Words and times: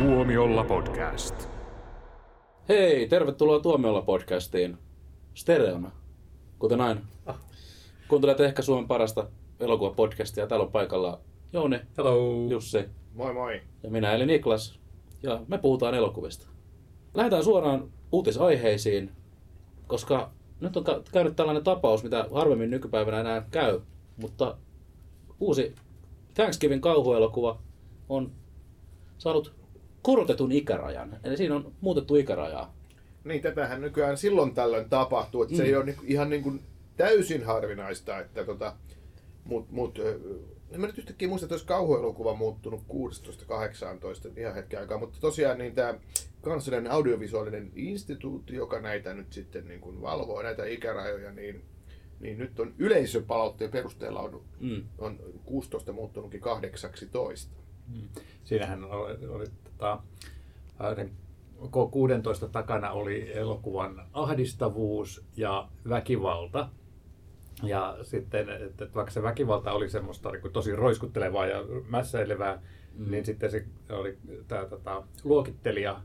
Tuomiolla 0.00 0.64
podcast. 0.64 1.48
Hei, 2.68 3.08
tervetuloa 3.08 3.60
Tuomiolla 3.60 4.02
podcastiin. 4.02 4.78
Stereona, 5.34 5.90
kuten 6.58 6.80
aina. 6.80 7.00
Kuuntelet 8.08 8.40
ehkä 8.40 8.62
Suomen 8.62 8.88
parasta 8.88 9.28
elokuvapodcastia. 9.60 10.46
Täällä 10.46 10.64
on 10.64 10.72
paikalla 10.72 11.20
Jouni, 11.52 11.80
Hello. 11.96 12.48
Jussi 12.50 12.84
Moi 13.14 13.32
moi. 13.34 13.60
ja 13.82 13.90
minä 13.90 14.12
eli 14.12 14.26
Niklas. 14.26 14.78
Ja 15.22 15.40
me 15.48 15.58
puhutaan 15.58 15.94
elokuvista. 15.94 16.48
Lähdetään 17.14 17.44
suoraan 17.44 17.90
uutisaiheisiin, 18.12 19.10
koska 19.86 20.30
nyt 20.60 20.76
on 20.76 20.84
käynyt 21.12 21.36
tällainen 21.36 21.64
tapaus, 21.64 22.02
mitä 22.02 22.26
harvemmin 22.34 22.70
nykypäivänä 22.70 23.20
enää 23.20 23.46
käy. 23.50 23.80
Mutta 24.16 24.56
uusi 25.40 25.74
Thanksgiving 26.34 26.82
kauhuelokuva 26.82 27.58
on 28.08 28.32
saanut 29.18 29.59
korotetun 30.02 30.52
ikärajan. 30.52 31.16
Eli 31.24 31.36
siinä 31.36 31.54
on 31.54 31.72
muutettu 31.80 32.16
ikärajaa. 32.16 32.74
Niin 33.24 33.42
tätähän 33.42 33.80
nykyään 33.80 34.16
silloin 34.18 34.54
tällöin 34.54 34.90
tapahtuu, 34.90 35.42
että 35.42 35.56
se 35.56 35.62
Mm. 35.62 35.68
ei 35.68 35.76
ole 35.76 35.84
niinku, 35.84 36.02
ihan 36.06 36.30
niin 36.30 36.42
kuin 36.42 36.62
täysin 36.96 37.44
harvinaista, 37.44 38.18
että 38.18 38.44
tota, 38.44 38.76
mut, 39.44 39.70
mut, 39.70 39.98
en 40.70 40.80
mä 40.80 40.86
nyt 40.86 40.98
yhtäkkiä 40.98 41.28
muista, 41.28 41.44
että 41.44 41.54
olisi 41.54 41.66
kauhuelokuva 41.66 42.34
muuttunut 42.34 42.82
16-18 42.88 44.38
ihan 44.40 44.54
hetken 44.54 44.80
aikaa, 44.80 44.98
mutta 44.98 45.18
tosiaan 45.20 45.58
niin 45.58 45.74
tämä 45.74 45.94
kansallinen 46.40 46.92
audiovisuaalinen 46.92 47.72
instituutti, 47.76 48.54
joka 48.54 48.80
näitä 48.80 49.14
nyt 49.14 49.32
sitten 49.32 49.68
niin 49.68 49.80
kuin 49.80 50.00
valvoo, 50.02 50.42
näitä 50.42 50.64
ikärajoja, 50.66 51.32
niin, 51.32 51.62
niin 52.20 52.38
nyt 52.38 52.60
on 52.60 52.74
yleisöpalautteen 52.78 53.70
perusteella 53.70 54.20
on, 54.20 54.40
Mm. 54.60 54.82
on 54.98 55.18
16 55.44 55.92
muuttunutkin 55.92 56.40
18. 56.40 57.52
Siinähän 58.44 58.84
oli, 58.84 59.26
oli 59.26 59.44
tota, 59.80 60.02
ää, 60.78 60.94
sen 60.94 61.10
K16 61.60 62.48
takana 62.52 62.90
oli 62.90 63.32
elokuvan 63.34 64.06
ahdistavuus 64.12 65.24
ja 65.36 65.68
väkivalta. 65.88 66.68
Ja 67.62 67.98
sitten, 68.02 68.48
että 68.48 68.88
vaikka 68.94 69.12
se 69.12 69.22
väkivalta 69.22 69.72
oli 69.72 69.88
semmoista 69.88 70.30
niin 70.30 70.42
kuin 70.42 70.52
tosi 70.52 70.76
roiskuttelevaa 70.76 71.46
ja 71.46 71.64
mässäilevää, 71.88 72.62
mm. 72.94 73.10
niin 73.10 73.24
sitten 73.24 73.50
se 73.50 73.66
oli, 73.90 74.18
tämä 74.48 74.64
tota, 74.64 75.02
luokittelija 75.24 76.00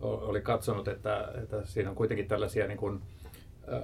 oli 0.00 0.40
katsonut, 0.40 0.88
että, 0.88 1.32
että 1.42 1.66
siinä 1.66 1.90
on 1.90 1.96
kuitenkin 1.96 2.28
tällaisia 2.28 2.66
niin 2.66 2.78
kuin, 2.78 3.02
äh, 3.72 3.82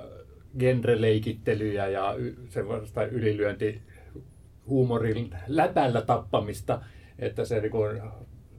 genreleikittelyjä 0.58 1.88
ja 1.88 2.14
y- 2.14 2.36
semmoista 2.48 3.04
ylilyönti 3.04 3.82
huumorin 4.68 5.30
läpällä 5.46 6.02
tappamista, 6.02 6.80
että 7.18 7.44
se 7.44 7.60
niin 7.60 7.70
kuin, 7.70 8.02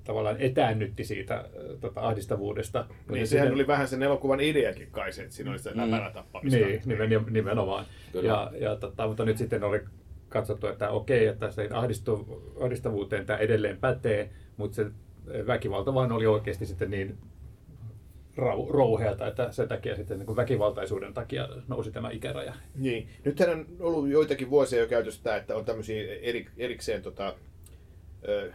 tavallaan 0.09 0.35
etäännytti 0.39 1.03
siitä 1.03 1.35
äh, 1.35 1.45
tota, 1.81 2.01
ahdistavuudesta. 2.01 2.79
Niin, 2.89 2.97
sitten- 3.07 3.27
sehän 3.27 3.53
oli 3.53 3.67
vähän 3.67 3.87
sen 3.87 4.03
elokuvan 4.03 4.39
ideakin 4.39 4.87
kai 4.91 5.13
se, 5.13 5.21
että 5.21 5.35
siinä 5.35 5.51
oli 5.51 5.59
sitä 5.59 5.71
Mm. 5.75 6.49
Niin, 6.51 6.81
nimen, 6.85 7.25
nimenomaan. 7.29 7.85
Kyllä. 8.11 8.27
Ja, 8.27 8.51
ja, 8.59 8.75
tota, 8.75 9.07
mutta 9.07 9.25
nyt 9.25 9.37
sitten 9.37 9.63
oli 9.63 9.81
katsottu, 10.29 10.67
että 10.67 10.89
okei, 10.89 11.27
että 11.27 11.51
se 11.51 11.69
ahdistu, 11.73 12.43
ahdistavuuteen 12.61 13.25
tämä 13.25 13.39
edelleen 13.39 13.77
pätee, 13.77 14.29
mutta 14.57 14.75
se 14.75 14.85
väkivalta 15.47 15.93
vaan 15.93 16.11
oli 16.11 16.25
oikeasti 16.25 16.65
sitten 16.65 16.91
niin 16.91 17.17
rau, 18.35 18.71
rouheata, 18.71 19.27
että 19.27 19.51
sen 19.51 19.67
takia 19.67 19.95
sitten 19.95 20.19
niin 20.19 20.35
väkivaltaisuuden 20.35 21.13
takia 21.13 21.47
nousi 21.67 21.91
tämä 21.91 22.09
ikäraja. 22.11 22.53
Niin. 22.75 23.09
Nythän 23.25 23.49
on 23.49 23.65
ollut 23.79 24.09
joitakin 24.09 24.49
vuosia 24.49 24.79
jo 24.79 24.87
käytöstä, 24.87 25.35
että 25.35 25.55
on 25.55 25.65
tämmöisiä 25.65 26.13
eri, 26.21 26.47
erikseen 26.57 27.01
tota, 27.01 27.35
ö, 28.27 28.51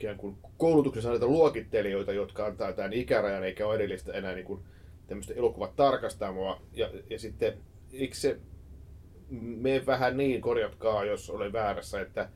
ikään 0.00 0.16
kuin 0.16 0.36
koulutuksen 0.56 1.02
saaneita 1.02 1.26
luokittelijoita, 1.26 2.12
jotka 2.12 2.46
antaa 2.46 2.72
tämän 2.72 2.92
ikärajan, 2.92 3.44
eikä 3.44 3.66
ole 3.66 3.74
edellistä 3.74 4.12
enää 4.12 4.34
niin 4.34 4.44
kuin 4.44 4.60
tämmöistä 5.06 5.34
elokuvatarkastamoa. 5.34 6.60
Ja, 6.72 6.90
ja 7.10 7.18
sitten 7.18 7.58
eikö 7.92 8.14
se 8.14 8.36
mene 9.30 9.86
vähän 9.86 10.16
niin, 10.16 10.40
korjatkaa 10.40 11.04
jos 11.04 11.30
olen 11.30 11.52
väärässä, 11.52 12.00
että 12.00 12.28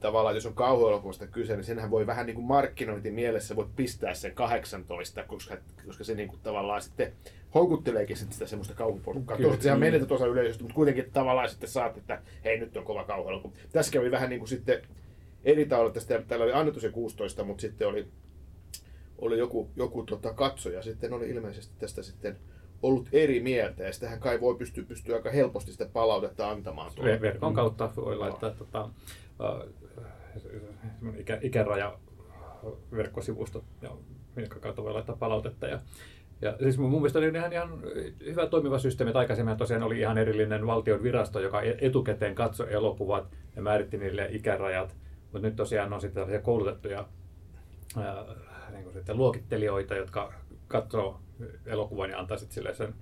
tavallaan 0.00 0.34
jos 0.34 0.46
on 0.46 0.54
kauhuelokuvasta 0.54 1.26
kyse, 1.26 1.56
niin 1.56 1.64
senhän 1.64 1.90
voi 1.90 2.06
vähän 2.06 2.26
niin 2.26 2.34
kuin 2.34 2.46
markkinointi 2.46 3.10
mielessä 3.10 3.56
voit 3.56 3.76
pistää 3.76 4.14
sen 4.14 4.34
18, 4.34 5.24
koska, 5.24 5.56
koska 5.86 6.04
se 6.04 6.14
niin 6.14 6.28
kuin 6.28 6.40
tavallaan 6.42 6.82
sitten 6.82 7.12
houkutteleekin 7.54 8.16
sitten 8.16 8.34
sitä 8.34 8.46
semmoista 8.46 8.74
kauhuporukkaa. 8.74 9.36
Kyllä. 9.36 9.48
Tuosta 9.48 9.62
sehän 9.62 9.80
menetät 9.80 10.12
osa 10.12 10.26
yleisöstä, 10.26 10.62
mutta 10.62 10.74
kuitenkin 10.74 11.10
tavallaan 11.12 11.48
sitten 11.48 11.68
saat, 11.68 11.96
että 11.96 12.22
hei 12.44 12.58
nyt 12.58 12.76
on 12.76 12.84
kova 12.84 13.04
kauhuelokuva. 13.04 13.54
Tässä 13.72 13.92
kävi 13.92 14.10
vähän 14.10 14.30
niin 14.30 14.40
kuin 14.40 14.48
sitten 14.48 14.82
eri 15.44 15.66
tavalla, 15.66 15.90
tästä 15.90 16.22
täällä 16.28 16.44
oli 16.44 16.52
annettu 16.52 16.80
se 16.80 16.90
16, 16.90 17.44
mutta 17.44 17.60
sitten 17.60 17.88
oli, 17.88 18.08
oli 19.18 19.38
joku, 19.38 19.70
joku 19.76 20.02
tota 20.02 20.32
katsoja 20.32 20.82
sitten 20.82 21.12
oli 21.12 21.30
ilmeisesti 21.30 21.74
tästä 21.78 22.02
sitten 22.02 22.36
ollut 22.82 23.08
eri 23.12 23.40
mieltä, 23.40 23.82
ja 23.82 23.92
sitähän 23.92 24.20
kai 24.20 24.40
voi 24.40 24.54
pystyä, 24.54 24.84
pystyä 24.84 25.16
aika 25.16 25.30
helposti 25.30 25.72
sitä 25.72 25.86
palautetta 25.92 26.50
antamaan. 26.50 26.92
tuolla. 26.94 27.14
Ver- 27.14 27.20
Verkon 27.20 27.54
kautta 27.54 27.92
voi 27.96 28.16
laittaa 28.16 28.50
tota, 28.50 28.88
äh, 29.40 29.68
ikä, 31.18 31.38
ikäraja 31.42 31.98
verkkosivusto, 32.96 33.64
ja 33.82 33.90
minkä 34.36 34.58
kautta 34.60 34.82
voi 34.82 34.92
laittaa 34.92 35.16
palautetta. 35.16 35.66
Ja, 35.66 35.80
ja 36.40 36.56
siis 36.62 36.78
mun 36.78 36.90
mielestä 36.90 37.18
oli 37.18 37.28
ihan, 37.28 37.52
ihan 37.52 37.82
hyvä 38.24 38.46
toimiva 38.46 38.78
systeemi, 38.78 39.12
aikaisemmin 39.14 39.56
tosiaan 39.56 39.82
oli 39.82 39.98
ihan 39.98 40.18
erillinen 40.18 40.66
valtion 40.66 41.02
virasto, 41.02 41.40
joka 41.40 41.62
e- 41.62 41.78
etukäteen 41.80 42.34
katsoi 42.34 42.72
elokuvat 42.72 43.30
ja 43.56 43.62
määritti 43.62 43.98
niille 43.98 44.28
ikärajat, 44.30 44.96
mutta 45.32 45.48
nyt 45.48 45.56
tosiaan 45.56 45.92
on 45.92 46.00
sitten 46.00 46.14
tällaisia 46.14 46.40
koulutettuja 46.40 47.06
ää, 47.96 48.24
niin 48.70 48.84
kuin 48.84 48.92
sitten 48.92 49.16
luokittelijoita, 49.16 49.94
jotka 49.94 50.32
katsoo 50.68 51.20
elokuvan 51.66 52.10
ja 52.10 52.18
antaa 52.18 52.36
sitten 52.36 52.54
sille 52.54 52.74
sen 52.74 52.94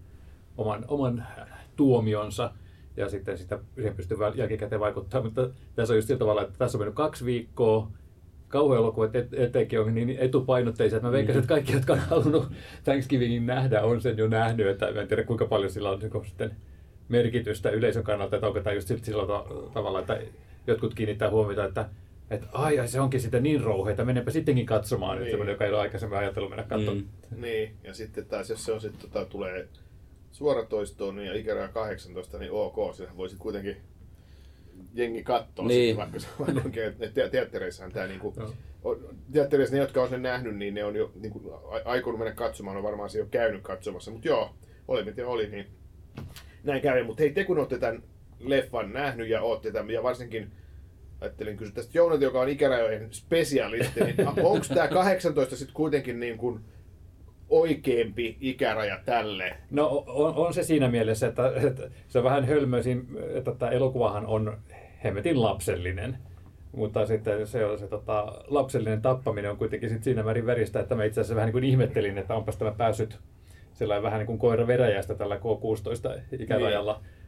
oman, 0.57 0.85
oman 0.89 1.27
tuomionsa. 1.77 2.53
Ja 2.97 3.09
sitten 3.09 3.39
sitä 3.39 3.59
siihen 3.75 3.97
pystyy 3.97 4.19
jälkikäteen 4.35 4.81
vaikuttaa, 4.81 5.23
mutta 5.23 5.51
tässä 5.75 5.93
on 5.93 5.99
just 5.99 6.09
sillä 6.09 6.19
tavalla, 6.19 6.43
että 6.43 6.55
tässä 6.59 6.79
on 6.79 6.81
mennyt 6.81 6.95
kaksi 6.95 7.25
viikkoa, 7.25 7.91
kauhuelokuvat 8.49 9.17
et, 9.17 9.35
etenkin 9.35 9.81
on 9.81 9.95
niin 9.95 10.17
etupainotteisia, 10.19 10.97
että 10.97 11.09
mä 11.09 11.13
veikkasin, 11.13 11.39
että 11.39 11.49
kaikki, 11.49 11.73
jotka 11.73 11.93
on 11.93 11.99
halunnut 11.99 12.53
Thanksgivingin 12.85 13.47
nähdä, 13.47 13.83
on 13.83 14.01
sen 14.01 14.19
jo 14.19 14.29
nähnyt, 14.29 14.67
että 14.67 14.93
mä 14.93 15.01
en 15.01 15.09
tiedä 15.09 15.25
kuinka 15.25 15.47
paljon 15.47 15.71
sillä 15.71 15.91
on 15.91 15.99
niin 15.99 16.25
sitten 16.25 16.57
merkitystä 17.09 17.71
yleisön 17.71 18.05
kannalta, 18.05 18.37
että 18.37 18.47
onko 18.47 18.61
tämä 18.61 18.75
just 18.75 18.89
sillä- 18.89 19.05
sillä 19.05 19.27
ta- 19.27 19.45
tavalla, 19.75 20.01
että 20.01 20.21
jotkut 20.67 20.95
kiinnittää 20.95 21.31
huomiota, 21.31 21.65
että 21.65 21.89
että 22.31 22.47
ai, 22.53 22.79
ai, 22.79 22.89
se 22.89 23.01
onkin 23.01 23.21
sitten 23.21 23.43
niin 23.43 23.61
rouheita, 23.61 24.05
menenpä 24.05 24.31
sittenkin 24.31 24.67
katsomaan, 24.67 25.19
niin. 25.19 25.31
Semmoinen, 25.31 25.53
joka 25.53 25.65
ei 25.65 25.71
ole 25.73 25.81
aikaisemmin 25.81 26.19
ajatellut 26.19 26.51
mennä 26.51 26.65
katsomaan. 26.65 26.97
Mm. 27.31 27.41
Niin, 27.41 27.75
ja 27.85 27.95
sitten 27.95 28.27
taas 28.27 28.51
jos 28.51 28.65
se 28.65 28.73
on 28.73 28.81
sitten, 28.81 29.01
tota, 29.11 29.25
tulee 29.25 29.69
suoratoistoon 30.33 31.17
niin, 31.17 31.27
ja 31.27 31.35
ikäraja 31.35 31.69
18, 31.69 32.39
niin 32.39 32.53
ok, 32.53 32.95
sinä 32.95 33.17
voisit 33.17 33.39
kuitenkin 33.39 33.77
jengi 34.95 35.23
katsoa 35.23 35.67
Niin. 35.67 35.97
sitten, 35.97 35.97
vaikka 35.97 36.19
se 36.19 36.29
on 36.59 36.63
oikein, 36.65 36.89
että 36.89 37.09
te- 37.09 37.29
teattereissahan 37.29 37.93
tämä 37.93 38.07
niinku, 38.07 38.35
on- 38.85 39.05
teattereissa 39.33 39.75
ne, 39.77 39.83
jotka 39.83 40.03
on 40.03 40.09
sen 40.09 40.23
nähnyt, 40.23 40.57
niin 40.57 40.75
ne 40.75 40.85
on 40.85 40.97
jo 40.97 41.13
niinku, 41.21 41.53
aikonut 41.85 42.19
mennä 42.19 42.35
katsomaan, 42.35 42.77
on 42.77 42.83
varmaan 42.83 43.11
se 43.11 43.19
jo 43.19 43.27
käynyt 43.31 43.63
katsomassa, 43.63 44.11
mutta 44.11 44.29
joo, 44.29 44.55
oli 44.89 45.05
miten 45.05 45.27
oli, 45.27 45.47
niin 45.51 45.67
näin 46.65 46.83
kävi, 46.83 47.03
mutta 47.03 47.23
hei 47.23 47.33
te 47.33 47.45
kun 47.45 47.59
olette 47.59 47.79
tämän 47.79 48.03
leffan 48.41 48.93
nähnyt 48.93 49.29
ja 49.29 49.43
olette 49.43 49.73
tämän, 49.73 49.91
ja 49.91 50.03
varsinkin 50.03 50.51
ajattelin 51.21 51.57
kysyä 51.57 51.75
tästä 51.75 51.99
Jounat, 51.99 52.21
joka 52.21 52.41
on 52.41 52.49
ikärajojen 52.49 53.09
spesialisti, 53.13 54.01
niin 54.01 54.29
onko 54.29 54.67
tämä 54.75 54.89
18 54.89 55.57
sitten 55.57 55.75
kuitenkin 55.75 56.21
niin 56.21 56.39
kuin 56.39 56.61
oikeampi 57.51 58.37
ikäraja 58.41 59.01
tälle? 59.05 59.57
No 59.71 60.05
on, 60.07 60.35
on 60.35 60.55
se 60.55 60.63
siinä 60.63 60.89
mielessä, 60.89 61.27
että, 61.27 61.53
että 61.67 61.83
se 62.09 62.19
on 62.19 62.25
vähän 62.25 62.45
hölmöisin, 62.45 63.07
että 63.35 63.55
tämä 63.55 63.73
elokuvahan 63.73 64.27
on 64.27 64.59
hemmetin 65.05 65.43
lapsellinen. 65.43 66.19
Mutta 66.73 67.07
sitten 67.07 67.47
se, 67.47 67.65
on 67.65 67.79
se 67.79 67.89
tota, 67.89 68.43
lapsellinen 68.47 69.03
tappaminen 69.03 69.51
on 69.51 69.57
kuitenkin 69.57 69.91
sit 69.91 70.05
siinä 70.05 70.23
määrin 70.23 70.47
veristä, 70.47 70.81
että 70.81 70.95
mä 70.95 71.05
itse 71.05 71.21
asiassa 71.21 71.35
vähän 71.35 71.47
niin 71.47 71.53
kuin 71.53 71.65
ihmettelin, 71.65 72.19
että 72.19 72.35
onpas 72.35 72.57
tämä 72.57 72.71
päässyt 72.71 73.19
sellainen 73.73 74.03
vähän 74.03 74.19
niin 74.19 74.27
kuin 74.27 74.39
koira 74.39 74.67
veräjästä 74.67 75.15
tällä 75.15 75.37
K16-ikärajalla. 75.37 77.01
Niin. 77.03 77.20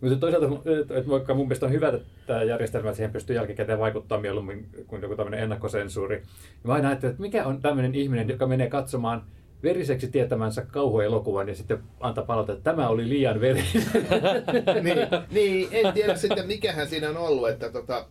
Mutta 0.00 0.16
toisaalta, 0.16 0.70
että- 0.80 1.10
vaikka 1.10 1.34
mun 1.34 1.46
mielestä 1.46 1.66
on 1.66 1.72
hyvä 1.72 1.88
että 1.88 2.00
tämä 2.26 2.42
järjestelmä, 2.42 2.88
että 2.88 2.96
siihen 2.96 3.12
pystyy 3.12 3.36
jälkikäteen 3.36 3.78
vaikuttaa 3.78 4.20
mieluummin 4.20 4.66
kuin 4.86 5.02
joku 5.02 5.16
tämmöinen 5.16 5.40
ennakkosensuuri. 5.40 6.16
Ja 6.16 6.22
mä 6.64 6.72
aina 6.74 6.88
ajattelin, 6.88 7.10
että 7.10 7.22
mikä 7.22 7.44
on 7.44 7.62
tämmöinen 7.62 7.94
ihminen, 7.94 8.28
joka 8.28 8.46
menee 8.46 8.68
katsomaan 8.70 9.22
veriseksi 9.62 10.08
tietämänsä 10.08 10.62
kauhuelokuvan 10.62 11.48
ja 11.48 11.54
sitten 11.54 11.78
antaa 12.00 12.24
palautetta, 12.24 12.58
että 12.58 12.70
tämä 12.70 12.88
oli 12.88 13.08
liian 13.08 13.40
verinen. 13.40 13.66
niin, 14.84 14.98
niin, 15.30 15.68
en 15.72 15.92
tiedä 15.92 16.16
sitten 16.16 16.46
mikähän 16.46 16.88
siinä 16.88 17.08
on 17.10 17.16
ollut, 17.16 17.48
että 17.48 17.70
tota, 17.72 18.06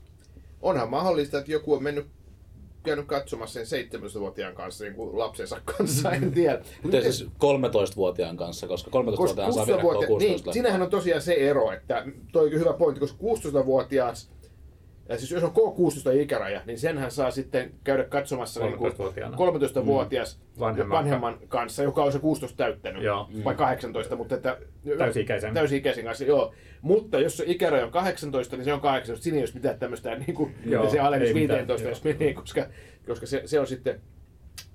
onhan 0.61 0.89
mahdollista, 0.89 1.37
että 1.37 1.51
joku 1.51 1.73
on 1.73 1.83
mennyt 1.83 2.05
käynyt 2.89 3.07
katsomassa 3.07 3.65
sen 3.65 3.85
17-vuotiaan 3.85 4.55
kanssa, 4.55 4.83
niin 4.83 4.95
kuin 4.95 5.19
lapsensa 5.19 5.61
kanssa, 5.65 6.11
en 6.11 6.31
tiedä. 6.31 6.61
Miten 6.83 7.03
siis 7.03 7.23
13-vuotiaan 7.23 8.37
kanssa, 8.37 8.67
koska 8.67 8.91
13-vuotiaan 8.91 9.53
saa 9.53 9.65
16-vuotias, 9.65 10.07
16 10.07 10.19
niin, 10.19 10.53
siinähän 10.53 10.81
on 10.81 10.89
tosiaan 10.89 11.21
se 11.21 11.33
ero, 11.33 11.71
että 11.71 12.05
toi 12.31 12.45
on 12.45 12.59
hyvä 12.59 12.73
pointti, 12.73 12.99
koska 12.99 13.17
16-vuotias 13.19 14.31
Ja 15.09 15.17
siis 15.17 15.31
jos 15.31 15.43
on 15.43 15.51
K16 15.51 16.19
ikäraja, 16.21 16.61
niin 16.65 16.79
senhän 16.79 17.11
saa 17.11 17.31
sitten 17.31 17.71
käydä 17.83 18.03
katsomassa 18.03 18.65
niin 18.65 18.77
kuin 18.77 18.91
13-vuotiaana. 18.91 19.37
13-vuotias 19.37 20.39
Vanhemman 20.59 20.97
vanhemman 20.97 21.39
kanssa, 21.47 21.83
joka 21.83 22.03
on 22.03 22.11
se 22.11 22.19
16 22.19 22.57
täyttänyt, 22.57 23.03
Joo. 23.03 23.29
vai 23.43 23.55
18, 23.55 24.15
mutta 24.15 24.35
että... 24.35 24.57
Täysi-ikäisen. 24.97 25.53
Täysi-ikäisen 25.53 26.05
kanssa, 26.05 26.25
joo. 26.25 26.53
Mutta 26.81 27.19
jos 27.19 27.37
se 27.37 27.43
ikäraja 27.47 27.85
on 27.85 27.91
18, 27.91 28.55
niin 28.55 28.65
se 28.65 28.73
on 28.73 28.81
18. 28.81 29.23
Siinä 29.23 29.35
ei 29.35 29.41
olisi 29.41 29.53
mitään 29.53 29.79
tämmöistä, 29.79 30.15
niin 30.15 30.33
kuin, 30.33 30.55
Joo, 30.65 30.89
se 30.89 30.99
alennus 30.99 31.27
ei 31.27 31.33
mitään, 31.33 31.67
15, 31.67 31.89
jos 31.89 32.03
menee, 32.03 32.33
koska, 32.33 32.65
koska 33.07 33.25
se, 33.25 33.41
se 33.45 33.59
on 33.59 33.67
sitten, 33.67 34.01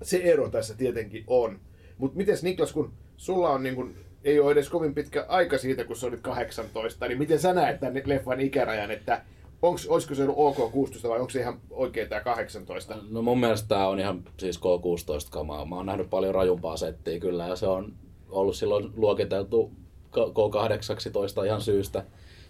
se 0.01 0.17
ero 0.17 0.49
tässä 0.49 0.77
tietenkin 0.77 1.23
on. 1.27 1.59
Mutta 1.97 2.17
miten 2.17 2.37
Niklas, 2.41 2.73
kun 2.73 2.93
sulla 3.17 3.49
on 3.49 3.63
niin 3.63 3.75
kuin, 3.75 3.95
ei 4.23 4.39
ole 4.39 4.51
edes 4.51 4.69
kovin 4.69 4.95
pitkä 4.95 5.25
aika 5.27 5.57
siitä, 5.57 5.83
kun 5.83 5.95
sä 5.95 6.07
olit 6.07 6.21
18, 6.21 7.07
niin 7.07 7.17
miten 7.17 7.39
sä 7.39 7.53
näet 7.53 7.79
tämän 7.79 8.01
leffan 8.05 8.41
ikärajan, 8.41 8.91
että 8.91 9.21
onks, 9.67 9.87
olisiko 9.87 10.15
se 10.15 10.23
ollut 10.23 10.37
OK 10.37 10.71
16 10.71 11.09
vai 11.09 11.19
onko 11.19 11.29
se 11.29 11.39
ihan 11.39 11.61
oikein 11.71 12.09
tämä 12.09 12.21
18? 12.21 12.97
No 13.09 13.21
mun 13.21 13.39
mielestä 13.39 13.67
tää 13.67 13.87
on 13.87 13.99
ihan 13.99 14.23
siis 14.37 14.59
K16 14.59 15.29
kamaa. 15.29 15.65
Mä 15.65 15.75
oon 15.75 15.85
nähnyt 15.85 16.09
paljon 16.09 16.35
rajumpaa 16.35 16.77
settiä 16.77 17.19
kyllä 17.19 17.47
ja 17.47 17.55
se 17.55 17.67
on 17.67 17.93
ollut 18.29 18.55
silloin 18.55 18.91
luokiteltu 18.95 19.71
K- 20.11 20.17
K18 20.17 21.45
ihan 21.45 21.61
syystä. 21.61 22.05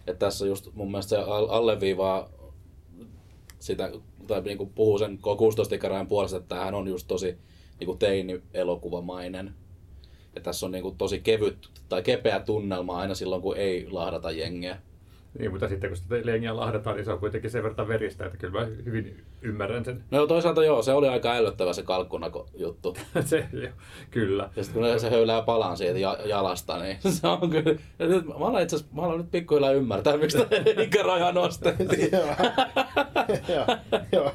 Että 0.07 0.25
tässä 0.25 0.45
just 0.45 0.69
mun 0.73 0.91
mielestä 0.91 1.09
se 1.09 1.17
al- 1.17 1.49
alleviivaa 1.49 2.29
sitä, 3.59 3.91
tai 4.27 4.41
niinku 4.41 4.65
puhuu 4.65 4.97
sen 4.97 5.19
K16-ikärajan 5.19 6.07
puolesta, 6.07 6.37
että 6.37 6.49
tämähän 6.49 6.75
on 6.75 6.87
just 6.87 7.07
tosi 7.07 7.37
niinku 7.79 7.95
teini-elokuvamainen. 7.95 9.53
Ja 10.35 10.41
tässä 10.41 10.65
on 10.65 10.71
niinku 10.71 10.91
tosi 10.97 11.19
kevyt 11.19 11.69
tai 11.89 12.03
kepeä 12.03 12.39
tunnelma 12.39 12.97
aina 12.97 13.15
silloin, 13.15 13.41
kun 13.41 13.57
ei 13.57 13.87
lahdata 13.91 14.31
jengiä. 14.31 14.77
Niin, 15.39 15.51
mutta 15.51 15.67
sitten 15.67 15.89
kun 15.89 15.97
sitä 15.97 16.15
lengiä 16.23 16.55
lahdataan, 16.55 16.95
niin 16.95 17.05
se 17.05 17.11
on 17.11 17.19
kuitenkin 17.19 17.51
sen 17.51 17.63
verran 17.63 17.87
veristä, 17.87 18.25
että 18.25 18.37
kyllä 18.37 18.59
mä 18.59 18.67
hyvin 18.85 19.23
ymmärrän 19.41 19.85
sen. 19.85 20.03
No 20.11 20.27
toisaalta 20.27 20.63
joo, 20.63 20.81
se 20.81 20.93
oli 20.93 21.07
aika 21.07 21.33
ällöttävä 21.33 21.73
se 21.73 21.83
kalkkunako 21.83 22.47
juttu. 22.57 22.97
se, 23.25 23.45
jo, 23.53 23.69
kyllä. 24.11 24.49
Ja 24.55 24.63
sitten 24.63 24.83
kun 24.83 24.99
se 24.99 25.09
höylää 25.09 25.41
palan 25.41 25.77
siitä 25.77 25.99
ja- 25.99 26.17
jalasta, 26.25 26.77
niin 26.79 26.97
se 27.13 27.27
on 27.27 27.49
kyllä... 27.49 27.75
Ja 27.99 28.07
nyt, 28.07 28.27
mä 28.27 28.33
alan 28.33 28.61
itse 28.61 28.75
asiassa, 28.75 28.95
mä 28.95 29.01
alan 29.01 29.17
nyt 29.17 29.31
pikkuhiljaa 29.31 29.71
ymmärtää, 29.71 30.17
miksi 30.17 30.37
tämä 30.37 30.63
ikäraja 30.83 31.31
nostettiin. 31.31 32.09
Joo. 32.11 33.65
Joo. 34.11 34.33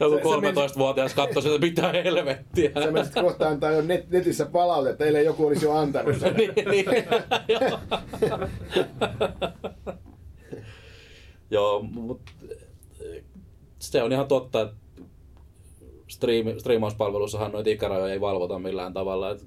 Joku 0.00 0.16
Sä- 0.16 0.22
sä 0.34 0.40
menisit- 0.40 0.72
13-vuotias 0.72 1.14
katsoi 1.14 1.42
sitä, 1.42 1.58
mitä 1.58 1.88
helvettiä. 1.92 2.70
Sä 2.84 2.90
menisit 2.90 3.14
kohta 3.14 3.48
antaa 3.48 3.70
jo 3.70 3.82
net, 3.82 4.10
netissä 4.10 4.46
palautetta, 4.46 5.04
ellei 5.04 5.24
joku 5.24 5.46
olisi 5.46 5.64
jo 5.66 5.72
antanut 5.72 6.16
sen. 6.20 6.34
niin, 6.36 6.52
niin. 6.70 6.86
Joo. 7.48 7.78
Joo, 11.50 11.82
mutta 11.82 12.32
se 13.78 14.02
on 14.02 14.12
ihan 14.12 14.28
totta, 14.28 14.60
että 14.60 14.74
striimi, 16.08 16.60
striimauspalvelussahan 16.60 17.52
noita 17.52 17.70
ikärajoja 17.70 18.12
ei 18.12 18.20
valvota 18.20 18.58
millään 18.58 18.92
tavalla. 18.92 19.30
Että 19.30 19.44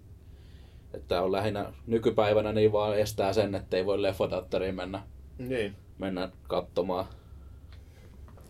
että 0.94 1.21
on 1.21 1.31
lähinnä 1.31 1.74
nykypäivänä 1.88 2.51
niin 2.51 2.71
vaan 2.71 3.00
estää 3.00 3.33
sen, 3.33 3.56
että 3.56 3.78
ei 3.78 3.86
voi 3.86 4.01
leffateatteriin 4.01 4.75
mennä, 4.75 5.01
Niin. 5.38 5.75
mennä 5.98 6.30
katsomaan. 6.48 7.06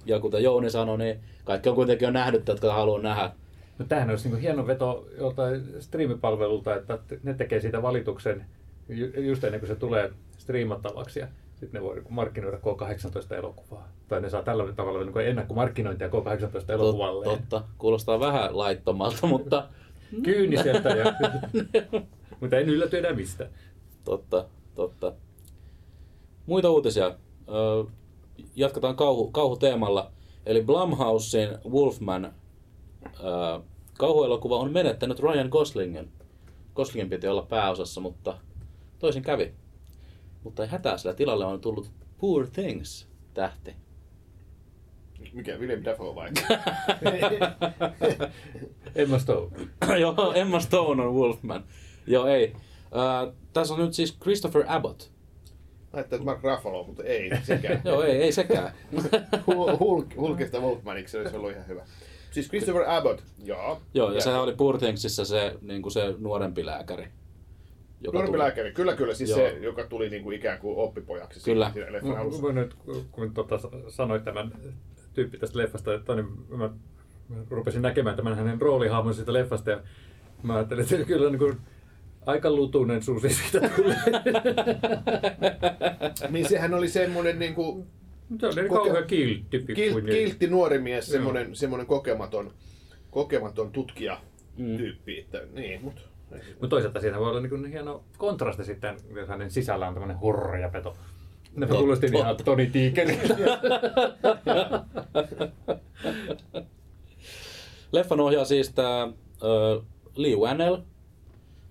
Ja 0.05 0.19
kuten 0.19 0.43
Jouni 0.43 0.69
sanoi, 0.69 0.97
niin 0.97 1.19
kaikki 1.43 1.69
on 1.69 1.75
kuitenkin 1.75 2.05
jo 2.05 2.11
nähnyt, 2.11 2.47
jotka 2.47 2.73
haluaa 2.73 3.01
nähdä. 3.01 3.31
No 3.79 3.85
tämähän 3.85 4.09
olisi 4.09 4.29
niin 4.29 4.39
hieno 4.41 4.67
veto 4.67 5.07
joltain 5.17 5.63
striimipalvelulta, 5.79 6.75
että 6.75 6.99
ne 7.23 7.33
tekee 7.33 7.59
siitä 7.59 7.81
valituksen 7.81 8.45
ju- 8.89 9.21
just 9.21 9.43
ennen 9.43 9.59
kuin 9.59 9.67
se 9.67 9.75
tulee 9.75 10.11
striimattavaksi. 10.37 11.19
Ja 11.19 11.27
sitten 11.55 11.81
ne 11.81 11.87
voi 11.87 11.95
niin 11.95 12.05
markkinoida 12.13 12.57
K18-elokuvaa. 12.57 13.87
Tai 14.07 14.21
ne 14.21 14.29
saa 14.29 14.43
tällä 14.43 14.73
tavalla 14.73 15.03
niin 15.03 15.27
ennakkomarkkinointia 15.27 16.07
K18-elokuvalle. 16.07 17.25
Totta, 17.25 17.63
kuulostaa 17.77 18.19
vähän 18.19 18.57
laittomalta, 18.57 19.27
mutta 19.35 19.67
Kyyniseltä, 20.23 20.89
ja, 20.89 21.13
mutta 22.39 22.57
en 22.57 22.69
ylläty 22.69 22.97
enää 22.97 23.13
mistä. 23.13 23.47
Totta, 24.03 24.45
totta. 24.75 25.13
Muita 26.45 26.69
uutisia. 26.69 27.05
Öö, 27.49 27.83
jatketaan 28.55 28.95
kauhu, 28.95 29.31
kauhuteemalla. 29.31 30.11
Eli 30.45 30.61
Blumhousein 30.61 31.49
Wolfman 31.69 32.33
öö, 33.23 33.59
kauhuelokuva 33.97 34.57
on 34.57 34.71
menettänyt 34.71 35.19
Ryan 35.19 35.49
Goslingen. 35.49 36.11
Goslingin 36.75 37.09
piti 37.09 37.27
olla 37.27 37.41
pääosassa, 37.41 38.01
mutta 38.01 38.37
toisin 38.99 39.23
kävi. 39.23 39.53
Mutta 40.43 40.63
ei 40.63 40.69
hätää, 40.69 40.97
sillä 40.97 41.15
tilalle 41.15 41.45
on 41.45 41.61
tullut 41.61 41.91
Poor 42.17 42.47
Things 42.47 43.07
tähti. 43.33 43.75
Mikä, 45.33 45.57
William 45.57 45.83
Dafoe 45.83 46.15
vai? 46.15 46.29
Emma 48.95 49.19
Stone. 49.19 49.51
Joo, 50.01 50.33
Emma 50.35 50.59
Stone 50.59 51.03
on 51.03 51.15
Wolfman. 51.15 51.63
Joo, 52.07 52.27
ei. 52.27 52.55
Öö, 52.95 53.33
tässä 53.53 53.73
on 53.73 53.79
nyt 53.79 53.93
siis 53.93 54.17
Christopher 54.19 54.63
Abbott. 54.67 55.14
Ajattelin, 55.95 56.21
että 56.21 56.25
Mark 56.31 56.43
Ruffalo, 56.43 56.83
mutta 56.83 57.03
ei 57.03 57.31
sekään. 57.43 57.81
Joo, 57.85 58.03
ei, 58.03 58.21
ei 58.21 58.31
sekään. 58.31 58.71
Hul- 59.47 59.79
Hulk, 59.79 60.15
Hulkista 60.15 60.59
Wolfmaniksi 60.59 61.11
se 61.11 61.17
olisi 61.19 61.35
ollut 61.35 61.51
ihan 61.51 61.67
hyvä. 61.67 61.81
Siis 62.31 62.47
Christopher 62.49 62.83
Abbott, 62.89 63.21
joo. 63.43 63.81
Joo, 63.93 64.11
ja 64.11 64.21
sehän 64.21 64.41
oli 64.41 64.53
Poor 64.55 64.77
Thingsissa 64.77 65.25
se, 65.25 65.55
niin 65.61 65.81
kuin 65.81 65.91
se 65.91 66.15
nuorempi 66.17 66.65
lääkäri. 66.65 67.03
joka 68.01 68.13
Nuorempi 68.17 68.31
tuli- 68.31 68.43
lääkäri, 68.43 68.71
kyllä 68.71 68.95
kyllä, 68.95 69.13
siis 69.13 69.29
Joo. 69.29 69.39
se, 69.39 69.57
joka 69.61 69.83
tuli 69.83 70.09
niinku 70.09 70.31
ikään 70.31 70.59
kuin 70.59 70.77
oppipojaksi. 70.77 71.39
Kyllä. 71.43 71.71
Siinä 71.73 72.19
alussa. 72.19 72.41
mä 72.43 72.51
nyt, 72.51 72.75
kun 73.11 73.33
tota, 73.33 73.59
sanoit 73.89 74.23
tämän 74.23 74.51
tyyppi 75.13 75.37
tästä 75.37 75.57
leffasta, 75.59 75.93
että 75.93 76.15
niin 76.15 76.27
mä, 76.49 76.69
mä 77.29 77.37
rupesin 77.49 77.81
näkemään 77.81 78.15
tämän 78.15 78.35
hänen 78.35 78.61
roolihahmon 78.61 79.13
siitä 79.13 79.33
leffasta 79.33 79.71
ja 79.71 79.79
mä 80.43 80.55
ajattelin, 80.55 80.83
että 80.83 80.97
se 80.97 81.03
kyllä 81.05 81.29
niin 81.29 81.39
kuin, 81.39 81.57
aika 82.25 82.51
lutuinen 82.51 83.03
susi 83.03 83.29
siitä 83.29 83.69
tulee. 83.75 83.97
Niin 86.29 86.49
sehän 86.49 86.73
oli 86.73 86.87
semmoinen 86.89 87.39
niinku 87.39 87.87
se 88.39 88.45
oli 88.47 88.55
niin 88.55 88.65
Koke- 88.67 88.75
kauhean 88.75 89.07
kiltti. 89.07 89.59
kil, 89.59 89.65
pikkuinen. 89.75 90.15
kiltti 90.15 90.47
nuori 90.47 90.79
mies, 90.79 91.07
semmoinen, 91.07 91.55
semmoinen 91.55 91.87
kokematon, 91.87 92.51
kokematon 93.11 93.71
tutkija 93.71 94.19
Mm. 94.57 94.77
tyyppi. 94.77 95.19
Että, 95.19 95.41
niin, 95.53 95.81
mutta 95.83 96.01
Mutta 96.51 96.67
toisaalta 96.67 96.99
siinä 96.99 97.19
voi 97.19 97.29
olla 97.29 97.39
niin 97.39 97.49
kuin 97.49 97.65
hieno 97.65 98.03
kontrasti 98.17 98.63
sitten, 98.63 98.95
jos 99.15 99.29
hänen 99.29 99.51
sisällä 99.51 99.87
on 99.87 99.93
tämmöinen 99.93 100.19
hurja 100.19 100.69
peto. 100.69 100.95
Ne 101.55 101.67
kuulosti 101.67 102.07
niin 102.07 102.17
ihan 102.19 102.37
Toni 102.45 102.65
Tiikeriltä. 102.67 103.35
Leffan 107.91 108.19
ohjaa 108.19 108.45
siis 108.45 108.69
tämä 108.73 109.03
uh, 109.05 109.13
Lee 110.15 110.35
Wannell, 110.35 110.77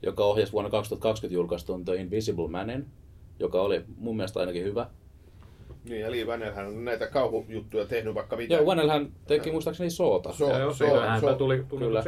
joka 0.06 0.24
ohjasi 0.24 0.52
vuonna 0.52 0.70
2020 0.70 1.34
julkaistun 1.34 1.84
The 1.84 1.94
Invisible 1.94 2.48
Manin, 2.48 2.86
joka 3.38 3.62
oli 3.62 3.84
mun 3.96 4.16
mielestä 4.16 4.40
ainakin 4.40 4.64
hyvä. 4.64 4.86
niin, 5.84 6.00
ja 6.00 6.10
Lee 6.10 6.26
Vanelhän 6.26 6.66
on 6.66 6.84
näitä 6.84 7.06
kauhujuttuja 7.06 7.86
tehnyt 7.86 8.14
vaikka 8.14 8.36
mitä. 8.36 8.54
Joo, 8.54 8.64
Wannellhän 8.64 9.12
teki 9.26 9.50
muistaakseni 9.52 9.90
Soota. 9.90 10.32
So- 10.32 10.58
joo, 10.58 10.72
so- 10.74 11.00
hänpä 11.00 11.30
so- 11.30 11.34
tuli, 11.34 11.64
tuli 11.68 11.84
kyllä. 11.84 12.04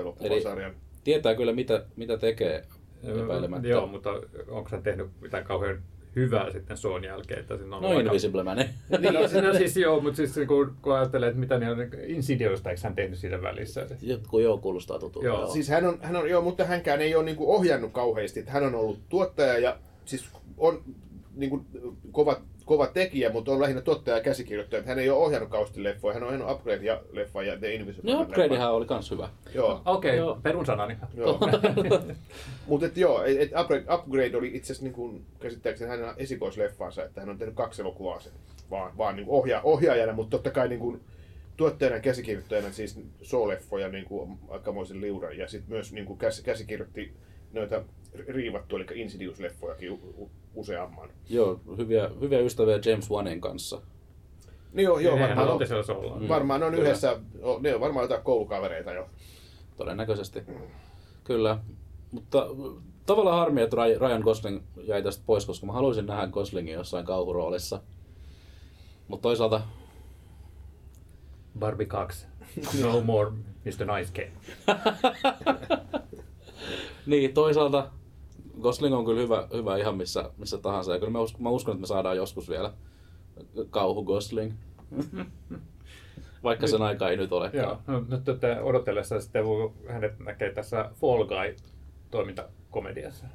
elokuvasarjan. 0.00 0.74
Tietää 1.04 1.34
kyllä 1.34 1.52
mitä, 1.52 1.84
mitä 1.96 2.18
tekee 2.18 2.64
epäilemättä. 3.02 3.68
Joo, 3.68 3.86
mutta 3.86 4.10
onko 4.48 4.68
hän 4.72 4.82
tehnyt 4.82 5.06
mitään 5.20 5.44
kauhean 5.44 5.82
hyvää 6.16 6.50
sitten 6.52 6.76
Soon 6.76 7.04
jälkeen? 7.04 7.40
Että 7.40 7.56
siinä 7.56 7.76
on 7.76 7.82
No 7.82 7.88
aika- 7.88 8.00
Invisible 8.00 8.42
Man. 8.42 8.56
Niin, 8.56 9.14
no, 9.44 9.54
siis 9.58 9.76
joo, 9.76 10.00
mutta 10.00 10.16
siis 10.16 10.34
kun, 10.48 10.76
kun 10.82 10.94
ajattelee, 10.94 11.28
että 11.28 11.40
mitä 11.40 11.58
ne 11.58 11.70
on 11.70 11.78
niin 11.78 11.90
Insidioista, 12.06 12.70
eikö 12.70 12.80
hän 12.84 12.94
tehnyt 12.94 13.18
siinä 13.18 13.42
välissä? 13.42 13.86
Jotkut 14.02 14.42
joo 14.42 14.58
kuulostaa 14.58 14.98
tutulta. 14.98 15.26
Joo. 15.26 15.40
Joo. 15.40 15.50
Siis 15.52 15.68
hän 15.68 15.86
on, 15.86 15.98
hän 16.02 16.16
on, 16.16 16.30
joo, 16.30 16.42
mutta 16.42 16.64
hänkään 16.64 17.00
ei 17.00 17.14
ole 17.14 17.24
niinku 17.24 17.54
ohjannut 17.54 17.92
kauheasti. 17.92 18.40
Että 18.40 18.52
hän 18.52 18.62
on 18.64 18.74
ollut 18.74 18.98
tuottaja 19.08 19.58
ja 19.58 19.76
siis 20.04 20.28
on 20.58 20.82
niinku 21.36 21.64
kova, 22.12 22.40
kova 22.70 22.86
tekijä, 22.86 23.30
mutta 23.30 23.52
on 23.52 23.60
lähinnä 23.60 23.82
tuottaja 23.82 24.16
ja 24.16 24.22
käsikirjoittaja. 24.22 24.78
Että 24.78 24.90
hän 24.90 24.98
ei 24.98 25.10
ole 25.10 25.24
ohjannut 25.24 25.50
kauheasti 25.50 25.84
leffoja. 25.84 26.14
Hän 26.14 26.22
on 26.22 26.26
ohjannut 26.26 26.50
Upgrade 26.50 26.84
ja 26.84 27.02
leffa 27.12 27.42
ja 27.42 27.58
The 27.58 27.74
Invisible 27.74 28.12
No 28.12 28.18
Man 28.18 28.26
Upgradehan 28.26 28.72
oli 28.72 28.86
kans 28.86 29.10
hyvä. 29.10 29.28
Joo. 29.54 29.82
Okei, 29.84 30.20
okay, 30.20 30.42
perun 30.42 30.66
sanani. 30.66 30.96
Mutta 32.68 32.86
et 32.86 32.96
joo, 32.96 33.24
et, 33.24 33.40
et 33.40 33.50
upgrade, 33.60 33.84
upgrade 33.94 34.36
oli 34.36 34.50
itse 34.54 34.72
asiassa 34.72 35.00
niin 35.00 35.26
käsittääkseni 35.40 35.90
hänen 35.90 36.14
esikoisleffansa, 36.16 37.04
että 37.04 37.20
hän 37.20 37.30
on 37.30 37.38
tehnyt 37.38 37.54
kaksi 37.54 37.82
elokuvaa 37.82 38.20
sen, 38.20 38.32
vaan, 38.70 38.98
vaan 38.98 39.16
niin 39.16 39.28
ohja, 39.28 39.60
ohjaajana, 39.62 40.12
mutta 40.12 40.30
totta 40.30 40.50
kai 40.50 40.68
niin 40.68 40.80
kuin, 40.80 41.00
tuottajana 41.56 41.96
ja 41.96 42.02
käsikirjoittajana 42.02 42.72
siis 42.72 43.00
Soul-leffoja 43.22 43.88
niin 43.88 44.04
kuin 44.04 44.38
aikamoisen 44.48 45.00
liuran 45.00 45.38
ja 45.38 45.48
sitten 45.48 45.72
myös 45.72 45.92
niin 45.92 46.06
kuin 46.06 46.18
käs, 46.18 46.40
käsikirjoitti 46.40 47.12
noita 47.52 47.82
riivattu, 48.28 48.76
eli 48.76 48.84
Insidious-leffojakin 48.84 49.98
useamman. 50.54 51.10
Joo, 51.28 51.60
hyviä, 51.78 52.10
hyviä 52.20 52.40
ystäviä 52.40 52.78
James 52.86 53.10
Wanin 53.10 53.40
kanssa. 53.40 53.80
Niin 54.72 54.84
joo, 54.84 54.98
joo 54.98 55.14
Nehän 55.14 55.36
varmaan, 55.36 55.60
on 55.90 56.12
on, 56.12 56.28
varmaan 56.28 56.62
on 56.62 56.74
yhdessä, 56.74 57.20
o- 57.42 57.58
ne 57.60 57.74
on 57.74 57.80
varmaan 57.80 58.04
jotain 58.04 58.22
koulukavereita 58.22 58.92
jo. 58.92 59.08
Todennäköisesti. 59.76 60.42
Kyllä. 61.24 61.58
Mutta 62.12 62.46
tavallaan 63.06 63.38
harmi, 63.38 63.62
että 63.62 63.76
Ry- 63.76 64.00
Ryan 64.00 64.22
Gosling 64.22 64.62
jäi 64.84 65.02
tästä 65.02 65.22
pois, 65.26 65.46
koska 65.46 65.66
mä 65.66 65.72
haluaisin 65.72 66.06
nähdä 66.06 66.26
Goslingin 66.26 66.74
jossain 66.74 67.06
kauhuroolissa. 67.06 67.80
Mutta 69.08 69.22
toisaalta 69.22 69.60
Barbie 71.58 71.86
2. 71.86 72.26
No 72.82 73.00
more 73.00 73.30
Mr. 73.64 73.86
Nice 73.96 74.12
Game. 74.14 74.32
Niin, 77.06 77.34
toisaalta 77.34 77.90
Gosling 78.60 78.94
on 78.94 79.04
kyllä 79.04 79.20
hyvä, 79.20 79.48
hyvä 79.54 79.76
ihan 79.76 79.96
missä, 79.96 80.30
missä 80.36 80.58
tahansa. 80.58 80.92
Ja 80.92 80.98
kyllä 80.98 81.12
mä, 81.12 81.20
uskon, 81.20 81.42
mä 81.42 81.50
uskon, 81.50 81.72
että 81.72 81.80
me 81.80 81.86
saadaan 81.86 82.16
joskus 82.16 82.48
vielä 82.48 82.72
kauhu 83.70 84.04
Gosling. 84.04 84.52
Vaikka 86.42 86.66
sen 86.66 86.82
aika 86.82 87.08
ei 87.08 87.16
nyt 87.16 87.32
ole. 87.32 87.50
Joo, 87.52 87.78
no, 87.86 88.04
nyt 88.08 88.24
tätä 88.24 88.62
odotellessa 88.62 89.20
sitten 89.20 89.44
voi- 89.44 89.72
hänet 89.88 90.18
näkee 90.18 90.52
tässä 90.52 90.90
Fall 91.00 91.24
Guy 91.24 91.56
toimintakomediassa. 92.10 93.26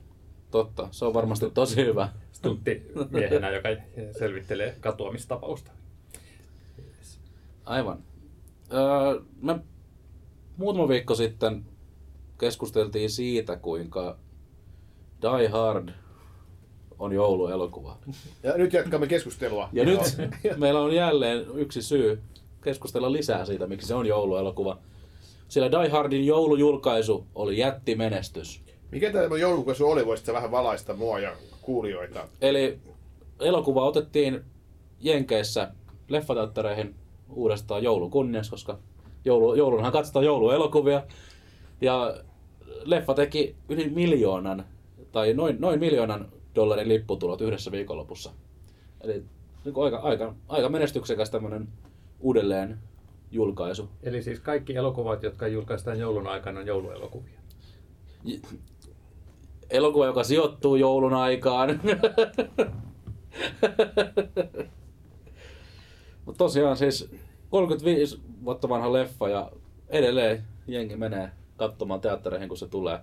Totta, 0.51 0.87
se 0.91 1.05
on 1.05 1.13
varmasti 1.13 1.51
tosi 1.53 1.85
hyvä. 1.85 2.09
Stunttimiehenä, 2.31 3.49
joka 3.51 3.69
selvittelee 4.17 4.77
katoamistapausta. 4.79 5.71
Aivan. 7.65 8.03
Öö, 8.73 9.21
me 9.41 9.59
muutama 10.57 10.87
viikko 10.87 11.15
sitten 11.15 11.65
keskusteltiin 12.39 13.09
siitä, 13.09 13.55
kuinka 13.55 14.17
Die 15.25 15.47
Hard 15.47 15.89
on 16.99 17.13
jouluelokuva. 17.13 17.97
Ja 18.43 18.57
nyt 18.57 18.73
jatkamme 18.73 19.07
keskustelua. 19.07 19.69
Ja 19.73 19.85
nyt 19.85 20.01
meillä 20.57 20.79
on 20.79 20.95
jälleen 20.95 21.45
yksi 21.55 21.81
syy 21.81 22.21
keskustella 22.61 23.11
lisää 23.11 23.45
siitä, 23.45 23.67
miksi 23.67 23.87
se 23.87 23.95
on 23.95 24.05
jouluelokuva. 24.05 24.77
Sillä 25.47 25.71
Die 25.71 25.89
Hardin 25.89 26.25
joulujulkaisu 26.25 27.25
oli 27.35 27.57
jättimenestys. 27.57 28.61
Mikä 28.91 29.11
tämä 29.11 29.37
joulukausi 29.37 29.83
oli? 29.83 30.05
Voisitko 30.05 30.33
vähän 30.33 30.51
valaista 30.51 30.93
mua 30.93 31.19
ja 31.19 31.31
kuulijoita? 31.61 32.27
Eli 32.41 32.79
elokuva 33.39 33.85
otettiin 33.85 34.41
Jenkeissä 35.01 35.71
leffateattereihin 36.07 36.95
uudestaan 37.29 37.83
joulun 37.83 38.11
kunniaksi, 38.11 38.51
koska 38.51 38.77
joulu, 39.25 39.53
joulunhan 39.53 39.91
katsotaan 39.91 40.25
jouluelokuvia. 40.25 41.03
Ja 41.81 42.17
leffa 42.83 43.13
teki 43.13 43.55
yli 43.69 43.89
miljoonan, 43.89 44.65
tai 45.15 45.33
noin, 45.33 45.55
noin 45.59 45.79
miljoonan 45.79 46.31
dollarin 46.55 46.89
lipputulot 46.89 47.41
yhdessä 47.41 47.71
viikonlopussa. 47.71 48.31
Eli 49.01 49.23
niin 49.65 49.75
aika, 49.83 49.97
aika, 49.97 50.35
aika 50.47 50.69
menestyksekäs 50.69 51.29
tämmöinen 51.29 51.67
uudelleen 52.19 52.77
julkaisu. 53.31 53.89
Eli 54.03 54.23
siis 54.23 54.39
kaikki 54.39 54.75
elokuvat, 54.75 55.23
jotka 55.23 55.47
julkaistaan 55.47 55.99
joulun 55.99 56.27
aikana, 56.27 56.59
on 56.59 56.67
jouluelokuvia. 56.67 57.39
Elokuva, 59.69 60.05
joka 60.05 60.23
sijoittuu 60.23 60.75
joulun 60.75 61.13
aikaan. 61.13 61.69
Mutta 66.25 66.37
tosiaan 66.37 66.77
siis 66.77 67.09
35 67.49 68.19
vuotta 68.45 68.69
vanha 68.69 68.93
leffa 68.93 69.29
ja 69.29 69.51
edelleen 69.89 70.43
jengi 70.67 70.95
menee 70.95 71.31
katsomaan 71.57 72.01
teattereihin, 72.01 72.49
kun 72.49 72.57
se 72.57 72.67
tulee. 72.67 72.99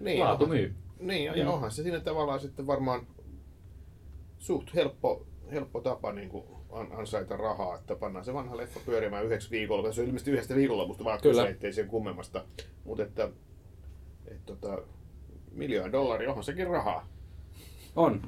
Niin, 0.00 0.20
Laatu 0.20 0.44
onhan- 0.44 0.58
myy. 0.58 0.74
Niin, 1.00 1.24
ja, 1.24 1.36
ja 1.36 1.50
onhan 1.50 1.70
se 1.70 1.82
siinä 1.82 2.00
tavallaan 2.00 2.40
sitten 2.40 2.66
varmaan 2.66 3.06
suht 4.38 4.74
helppo, 4.74 5.26
helppo 5.52 5.80
tapa 5.80 6.12
niin 6.12 6.28
kuin 6.28 6.44
an, 6.72 6.92
ansaita 6.92 7.36
rahaa, 7.36 7.74
että 7.74 7.96
pannaan 7.96 8.24
se 8.24 8.34
vanha 8.34 8.56
leffa 8.56 8.80
pyörimään 8.86 9.24
yhdeksi 9.24 9.50
viikolla. 9.50 9.92
Se 9.92 10.00
on 10.00 10.06
ilmeisesti 10.06 10.30
yhdestä 10.30 10.54
viikonlopusta 10.54 11.04
vaan 11.04 11.20
Kyllä. 11.22 11.42
kyse, 11.42 11.52
ettei 11.52 11.72
sen 11.72 11.88
kummemmasta. 11.88 12.44
Mutta 12.84 13.02
että, 13.02 13.28
et, 14.28 14.46
tota, 14.46 14.78
miljoona 15.52 15.92
dollaria, 15.92 16.28
onhan 16.28 16.44
sekin 16.44 16.66
rahaa. 16.66 17.06
On. 17.96 18.22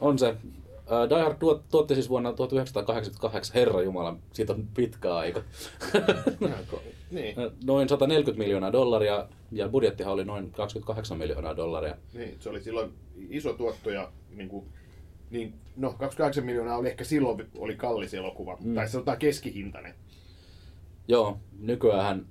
On 0.00 0.18
se. 0.18 0.28
Äh, 0.28 1.08
Die 1.10 1.22
Hard 1.22 1.36
tuot, 1.38 1.68
tuotti 1.70 1.94
siis 1.94 2.08
vuonna 2.08 2.32
1988, 2.32 3.54
herra 3.54 3.82
jumala, 3.82 4.16
siitä 4.32 4.52
on 4.52 4.66
pitkä 4.74 5.14
aika. 5.16 5.40
Niin, 7.14 7.36
noin 7.64 7.88
140 7.88 8.44
miljoonaa 8.44 8.72
dollaria 8.72 9.28
ja 9.52 9.68
budjettihan 9.68 10.12
oli 10.12 10.24
noin 10.24 10.50
28 10.50 11.18
miljoonaa 11.18 11.56
dollaria. 11.56 11.96
niin, 12.14 12.36
se 12.40 12.48
oli 12.48 12.62
silloin 12.62 12.92
iso 13.30 13.52
tuotto 13.52 13.90
ja 13.90 14.12
niin 14.30 14.48
kuin, 14.48 14.66
niin, 15.30 15.54
no 15.76 15.88
28 15.88 16.44
miljoonaa 16.44 16.76
oli 16.76 16.88
ehkä 16.88 17.04
silloin 17.04 17.46
oli 17.58 17.76
kallis 17.76 18.14
elokuva, 18.14 18.56
mm. 18.60 18.74
tai 18.74 18.88
sanotaan 18.88 19.18
keskihintainen. 19.18 19.94
Joo, 21.08 21.38
nykyään 21.58 22.26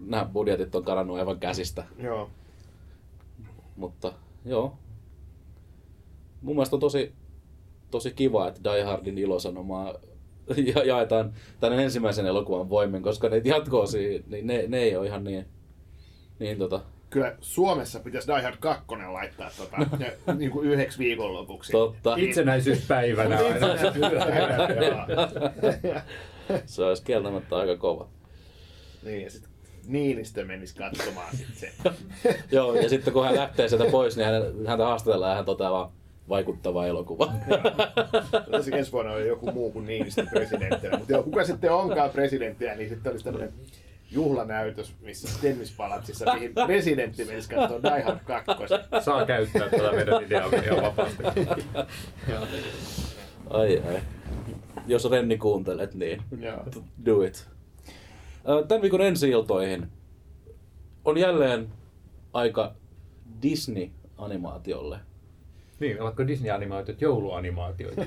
nämä 0.00 0.24
budjetit 0.32 0.74
on 0.74 0.84
karannut 0.84 1.18
aivan 1.18 1.38
käsistä, 1.40 1.84
Joo. 1.98 2.30
mutta 3.76 4.12
joo. 4.44 4.78
Mun 6.42 6.56
mielestä 6.56 6.76
on 6.76 6.80
tosi, 6.80 7.12
tosi 7.90 8.10
kiva, 8.10 8.48
että 8.48 8.60
Die 8.64 8.82
Hardin 8.82 9.18
ilosanomaa 9.18 9.94
ja- 10.74 10.84
jaetaan 10.84 11.32
tämän 11.60 11.80
ensimmäisen 11.80 12.26
elokuvan 12.26 12.70
voimin, 12.70 13.02
koska 13.02 13.28
ne 13.28 13.40
jatkoosia, 13.44 14.20
niin 14.26 14.46
ne, 14.46 14.64
ne 14.68 14.78
ei 14.78 14.96
ole 14.96 15.06
ihan 15.06 15.24
niin, 15.24 15.46
niin 16.38 16.58
tota, 16.58 16.80
Kyllä 17.10 17.36
Suomessa 17.40 18.00
pitäisi 18.00 18.28
Die 18.28 18.42
Hard 18.42 18.56
2 18.60 18.84
laittaa 19.12 19.50
tota, 19.56 19.76
ja, 19.98 20.34
niin 20.38 20.50
kuin 20.50 20.68
yhdeksi 20.68 20.98
viikonlopuksi. 20.98 21.72
totta. 21.72 22.14
Itsenäisyyspäivänä 22.18 23.38
aina. 23.38 23.66
Se 26.66 26.84
olisi 26.84 27.02
kieltämättä 27.02 27.56
aika 27.56 27.76
kova. 27.76 28.08
niin, 29.02 29.22
ja 29.22 29.30
sitten 29.30 29.52
Niinistö 29.86 30.44
menisi 30.44 30.76
katsomaan 30.76 31.36
sit 31.36 31.54
se. 31.54 31.72
Joo, 32.52 32.74
ja 32.74 32.88
sitten 32.88 33.12
kun 33.12 33.24
hän 33.24 33.36
lähtee 33.36 33.68
sieltä 33.68 33.90
pois, 33.90 34.16
niin 34.16 34.26
hän, 34.26 34.42
häntä 34.66 34.84
haastatellaan 34.84 35.30
ja 35.30 35.36
hän 35.36 35.44
toteaa 35.44 35.72
vaan 35.72 35.90
vaikuttava 36.32 36.86
elokuva. 36.86 37.32
Tässä 38.50 38.76
ensi 38.76 38.92
vuonna 38.92 39.12
on 39.12 39.26
joku 39.26 39.52
muu 39.52 39.70
kuin 39.72 39.86
Niinistö 39.86 40.26
presidenttinä. 40.30 40.98
Mutta 40.98 41.12
joo, 41.12 41.22
kuka 41.22 41.44
sitten 41.44 41.72
onkaan 41.72 42.10
presidenttiä, 42.10 42.74
niin 42.74 42.88
sitten 42.88 43.10
olisi 43.10 43.24
tämmöinen 43.24 43.52
juhlanäytös, 44.10 44.94
missä 45.00 45.40
Tennispalatsissa, 45.42 46.34
mihin 46.34 46.54
presidentti 46.66 47.24
menisi 47.24 47.48
katsoa 47.48 47.82
Die 47.82 48.02
Hard 48.02 48.18
2. 48.24 48.52
Saa 49.04 49.26
käyttää 49.26 49.68
tätä 49.68 49.92
meidän 49.92 50.22
ideaa 50.22 50.50
ihan 50.64 50.82
vapaasti. 50.82 51.22
Ai 53.50 53.82
ai. 53.88 54.00
Jos 54.86 55.10
Renni 55.10 55.38
kuuntelet, 55.38 55.94
niin 55.94 56.22
do 57.06 57.22
it. 57.22 57.48
Tämän 58.68 58.82
viikon 58.82 59.00
ensi-iltoihin 59.00 59.86
on 61.04 61.18
jälleen 61.18 61.68
aika 62.32 62.74
Disney-animaatiolle. 63.42 64.98
Niin, 65.82 66.02
oletko 66.02 66.26
Disney-animaatiot 66.26 67.00
jouluanimaatioita? 67.00 68.02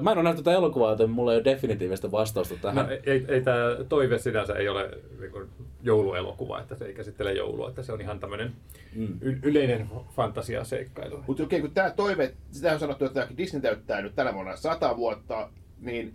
Mä 0.00 0.12
en 0.12 0.18
ole 0.18 0.22
nähnyt 0.22 0.44
tätä 0.44 0.56
elokuvaa, 0.56 0.90
joten 0.90 1.10
mulla 1.10 1.32
ei 1.32 1.36
ole 1.38 1.44
definitiivistä 1.44 2.10
vastausta 2.10 2.54
tähän. 2.62 2.86
No, 2.86 2.92
ei, 3.06 3.24
ei 3.28 3.40
tämä 3.42 3.56
toive 3.88 4.18
sinänsä 4.18 4.54
ei 4.54 4.68
ole 4.68 4.90
niin 5.20 5.30
kuin 5.32 5.48
jouluelokuva, 5.82 6.60
että 6.60 6.74
se 6.74 6.84
ei 6.84 6.94
käsittele 6.94 7.32
joulua, 7.32 7.68
että 7.68 7.82
se 7.82 7.92
on 7.92 8.00
ihan 8.00 8.20
tämmöinen 8.20 8.52
Mm. 8.94 9.18
y- 9.20 9.38
yleinen 9.42 9.88
fantasiaseikkailu. 10.16 11.24
Mutta 11.26 11.42
okei, 11.42 11.60
kun 11.60 11.70
tämä 11.70 11.90
toive, 11.90 12.34
sitä 12.50 12.72
on 12.72 12.78
sanottu, 12.78 13.04
että 13.04 13.28
Disney 13.36 13.62
täyttää 13.62 14.02
nyt 14.02 14.14
tänä 14.14 14.34
vuonna 14.34 14.56
100 14.56 14.96
vuotta, 14.96 15.48
niin 15.80 16.14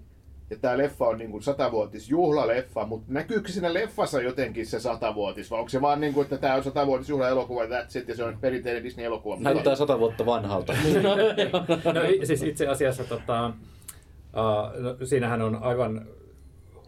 ja 0.50 0.58
tämä 0.62 0.78
leffa 0.78 1.06
on 1.06 1.18
niin 1.18 1.32
kuin 1.32 1.44
satavuotis 1.44 2.10
juhlaleffa, 2.10 2.86
mutta 2.86 3.14
näkyykö 3.14 3.52
siinä 3.52 3.74
leffassa 3.74 4.22
jotenkin 4.22 4.66
se 4.68 4.80
satavuotis, 4.80 5.52
vai 5.52 5.60
onko 5.60 5.70
se 5.70 5.82
vaan 5.82 6.02
niin 6.02 6.14
kuin, 6.14 6.24
että 6.24 6.38
tämä 6.38 6.56
on 6.56 6.64
satavuotis 6.64 7.10
juhlaelokuva, 7.10 7.64
ja 7.64 7.82
that's 7.82 8.00
it, 8.00 8.08
ja 8.08 8.16
se 8.16 8.24
on 8.24 8.38
perinteinen 8.42 8.84
Disney-elokuva? 8.84 9.38
Näyttää 9.40 9.76
sata 9.76 10.00
vuotta 10.00 10.26
vanhalta. 10.26 10.74
No 11.94 12.02
i- 12.10 12.26
siis 12.26 12.44
itse 12.44 12.68
asiassa 12.68 13.04
tota, 13.04 13.48
uh, 13.48 14.82
no, 14.84 15.06
siinähän 15.06 15.42
on 15.42 15.64
aivan 15.64 16.06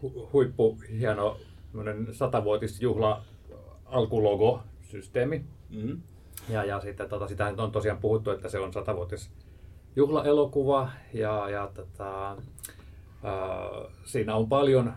hu- 0.02 0.28
huippu 0.32 0.78
hieno 0.98 1.36
satavuotisjuhla 2.12 3.22
alkulogo-systeemi. 3.84 5.44
Mm. 5.70 6.00
Ja, 6.48 6.64
ja 6.64 6.80
sitten 6.80 7.08
tota, 7.08 7.28
sitähän 7.28 7.60
on 7.60 7.72
tosiaan 7.72 7.98
puhuttu, 7.98 8.30
että 8.30 8.48
se 8.48 8.58
on 8.58 8.72
satavuotis 8.72 9.30
juhlaelokuva 9.96 10.90
ja, 11.12 11.50
ja 11.50 11.70
tota, 11.74 12.36
siinä 14.04 14.34
on 14.34 14.48
paljon, 14.48 14.92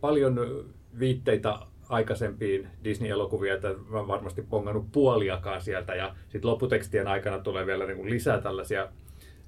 paljon 0.00 0.64
viitteitä 0.98 1.58
aikaisempiin 1.88 2.68
Disney-elokuvia, 2.84 3.54
että 3.54 3.68
mä 3.88 3.98
oon 3.98 4.08
varmasti 4.08 4.42
pongannut 4.42 4.92
puoliakaan 4.92 5.60
sieltä 5.60 5.94
ja 5.94 6.14
sitten 6.28 6.50
lopputekstien 6.50 7.08
aikana 7.08 7.38
tulee 7.38 7.66
vielä 7.66 7.86
niin 7.86 7.96
kuin 7.96 8.10
lisää 8.10 8.40
tällaisia 8.40 8.88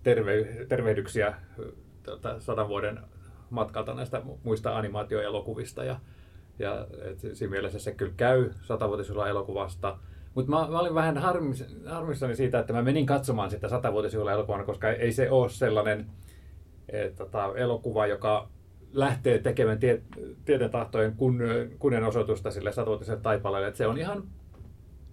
terve, 0.02 0.66
tervehdyksiä 0.68 1.34
tota, 2.02 2.40
sadan 2.40 2.68
vuoden 2.68 2.98
matkalta 3.50 3.94
näistä 3.94 4.18
mu- 4.18 4.38
muista 4.42 4.78
animaatioelokuvista 4.78 5.84
ja, 5.84 6.00
ja 6.58 6.86
et 7.02 7.18
siinä 7.32 7.50
mielessä 7.50 7.78
se 7.78 7.92
kyllä 7.92 8.12
käy 8.16 8.50
satavuotisjuhla 8.62 9.28
elokuvasta. 9.28 9.98
Mutta 10.34 10.50
mä, 10.50 10.68
mä 10.70 10.80
olin 10.80 10.94
vähän 10.94 11.18
harmis, 11.18 11.64
harmissani 11.86 12.36
siitä, 12.36 12.58
että 12.58 12.72
mä 12.72 12.82
menin 12.82 13.06
katsomaan 13.06 13.50
sitä 13.50 13.68
satavuotisjuhla 13.68 14.32
elokuvana, 14.32 14.64
koska 14.64 14.90
ei 14.90 15.12
se 15.12 15.30
ole 15.30 15.48
sellainen 15.48 16.06
tota, 17.16 17.52
elokuva, 17.56 18.06
joka 18.06 18.48
lähtee 18.92 19.38
tekemään 19.38 19.78
tie, 19.78 20.02
tieten 20.44 20.70
tahtojen 20.70 21.16
kun, 21.16 21.42
kunnianosoitusta 21.78 22.50
sille 22.50 22.72
satavuotiselle 22.72 23.20
taipaleelle. 23.20 23.68
Et 23.68 23.76
se 23.76 23.86
on 23.86 23.98
ihan 23.98 24.24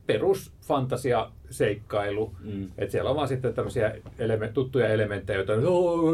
perusfantasia-seikkailu. 0.07 2.35
Mm. 2.43 2.67
Et 2.77 2.91
siellä 2.91 3.09
on 3.09 3.15
vaan 3.15 3.27
sitten 3.27 3.53
tämmöisiä 3.53 3.95
eleme- 4.19 4.51
tuttuja 4.53 4.87
elementtejä, 4.87 5.37
joita 5.37 5.53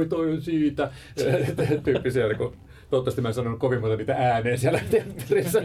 toi 0.09 0.31
on 0.31 0.41
siitä, 0.41 0.91
tyyppisiä. 1.83 2.27
Niin 2.27 2.37
kuin, 2.37 2.55
toivottavasti 2.89 3.21
mä 3.21 3.27
en 3.27 3.33
sanonut 3.33 3.59
kovin 3.59 3.81
monta 3.81 3.95
niitä 3.95 4.15
ääneen 4.15 4.57
siellä 4.57 4.79
teatterissa. 4.91 5.61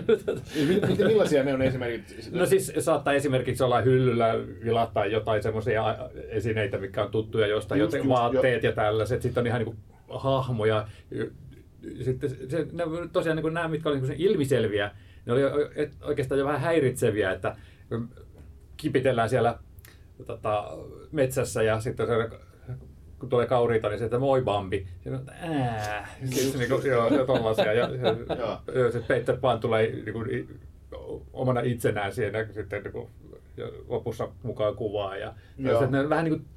Mi- 0.57 0.67
mi- 0.67 1.05
Millaisia 1.05 1.45
ne 1.45 1.55
on 1.55 1.63
esimerkiksi? 1.63 2.31
No 2.33 2.47
siis 2.47 2.73
saattaa 2.79 3.13
esimerkiksi 3.13 3.63
olla 3.65 3.81
hyllyllä 3.81 4.35
vilahtaa 4.65 5.07
jotain 5.07 5.43
semmoisia 5.43 5.97
esineitä, 6.29 6.79
mitkä 6.79 7.03
on 7.05 7.11
tuttuja 7.11 7.47
jostain, 7.47 7.81
Just, 7.81 7.93
joten 7.93 8.09
just, 8.09 8.21
vaatteet 8.21 8.63
ja 8.63 8.73
tällaiset. 8.73 9.23
Sitten 9.23 9.41
on 9.41 9.47
ihan 9.47 9.59
niin 9.59 9.65
kuin 9.75 9.79
hahmoja. 10.09 10.89
Sitten 12.03 12.31
se, 12.31 12.67
ne, 12.73 12.85
tosiaan 13.13 13.37
niin 13.37 13.43
kuin 13.43 13.55
nämä, 13.55 13.69
mitkä 13.69 13.89
olivat 13.89 14.09
niin 14.09 14.21
ilmiselviä, 14.21 14.91
ne 15.27 15.33
oli 15.33 15.43
oikeastaan 16.03 16.39
jo 16.39 16.47
vähän 16.47 16.61
häiritseviä, 16.61 17.33
että 17.33 17.57
kipitellään 18.77 19.29
siellä 19.29 19.59
tota, 20.27 20.79
metsässä 21.13 21.63
ja 21.63 21.81
sitten 21.81 22.07
se, 22.07 22.13
kun 23.25 23.31
tulee 23.31 23.47
kauriita, 23.47 23.89
niin 23.89 23.99
se, 23.99 24.05
että 24.05 24.19
moi 24.19 24.43
Bambi. 24.43 24.87
Se, 25.05 25.11
on, 25.11 25.21
ää, 25.31 26.09
siis, 26.25 26.59
niin 26.59 26.71
kuin, 26.71 26.87
joo, 26.87 27.09
ja 27.09 27.27
tollasia. 27.27 27.73
Ja, 27.73 27.89
ja, 27.95 28.63
ja 28.81 28.91
se 28.93 29.01
Peter 29.01 29.37
Pan 29.37 29.61
tulee 29.61 29.93
niin 29.93 30.13
kuin, 30.13 30.49
omana 31.33 31.61
itsenään 31.61 32.13
siinä 32.13 32.47
sitten 32.51 32.83
niin 32.83 32.93
kuin, 32.93 33.09
ja 33.57 33.67
lopussa 33.89 34.29
mukaan 34.43 34.77
kuvaa. 34.77 35.17
Ja, 35.17 35.35
ja 35.59 35.79
se, 35.79 35.87
ne 35.87 36.09
vähän 36.09 36.25
niin 36.25 36.39
kuin, 36.39 36.49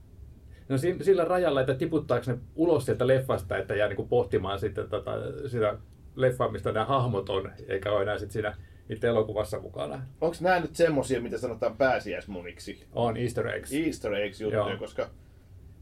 No 0.70 0.78
si- 0.78 0.98
sillä 1.02 1.26
rajalla, 1.26 1.62
että 1.62 1.74
tiputtaako 1.74 2.32
ne 2.32 2.38
ulos 2.56 2.86
sieltä 2.86 3.08
leffasta, 3.08 3.58
että 3.58 3.76
jää 3.76 3.88
niinku 3.88 4.08
pohtimaan 4.08 4.60
sitten 4.60 4.90
tota, 4.90 5.12
sitä 5.48 5.78
leffaa, 6.16 6.52
mistä 6.52 6.72
nämä 6.72 6.86
hahmot 6.86 7.30
on, 7.30 7.52
eikä 7.68 7.92
ole 7.92 8.02
enää 8.02 8.18
sit 8.18 8.32
siinä 8.32 8.56
itse 8.90 9.08
elokuvassa 9.08 9.60
mukana. 9.60 10.02
Onko 10.22 10.36
nämä 10.42 10.60
nyt 10.60 10.76
semmosia, 10.76 11.22
mitä 11.22 11.38
sanotaan 11.38 11.78
pääsiäismuniksi? 11.78 12.84
On 12.94 13.18
easter 13.18 13.48
eggs. 13.48 13.74
Easter 13.74 14.14
eggs 14.14 14.42
juttuja, 14.42 14.78
koska 14.78 15.10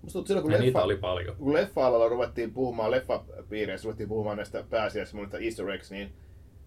musta 0.05 0.13
tuntuu 0.13 0.27
silloin, 0.27 0.43
kun 0.43 0.51
ja 0.51 0.65
leffa, 0.65 0.83
oli 0.83 0.97
paljon. 0.97 1.35
kun 1.35 1.53
leffa-alalla 1.53 2.09
ruvettiin 2.09 2.53
puhumaan, 2.53 2.91
leffapiireissä 2.91 3.85
ruvettiin 3.85 4.09
puhumaan 4.09 4.37
näistä 4.37 4.63
pääsiäismunista 4.69 5.37
Easter 5.37 5.69
eggs, 5.69 5.91
niin 5.91 6.13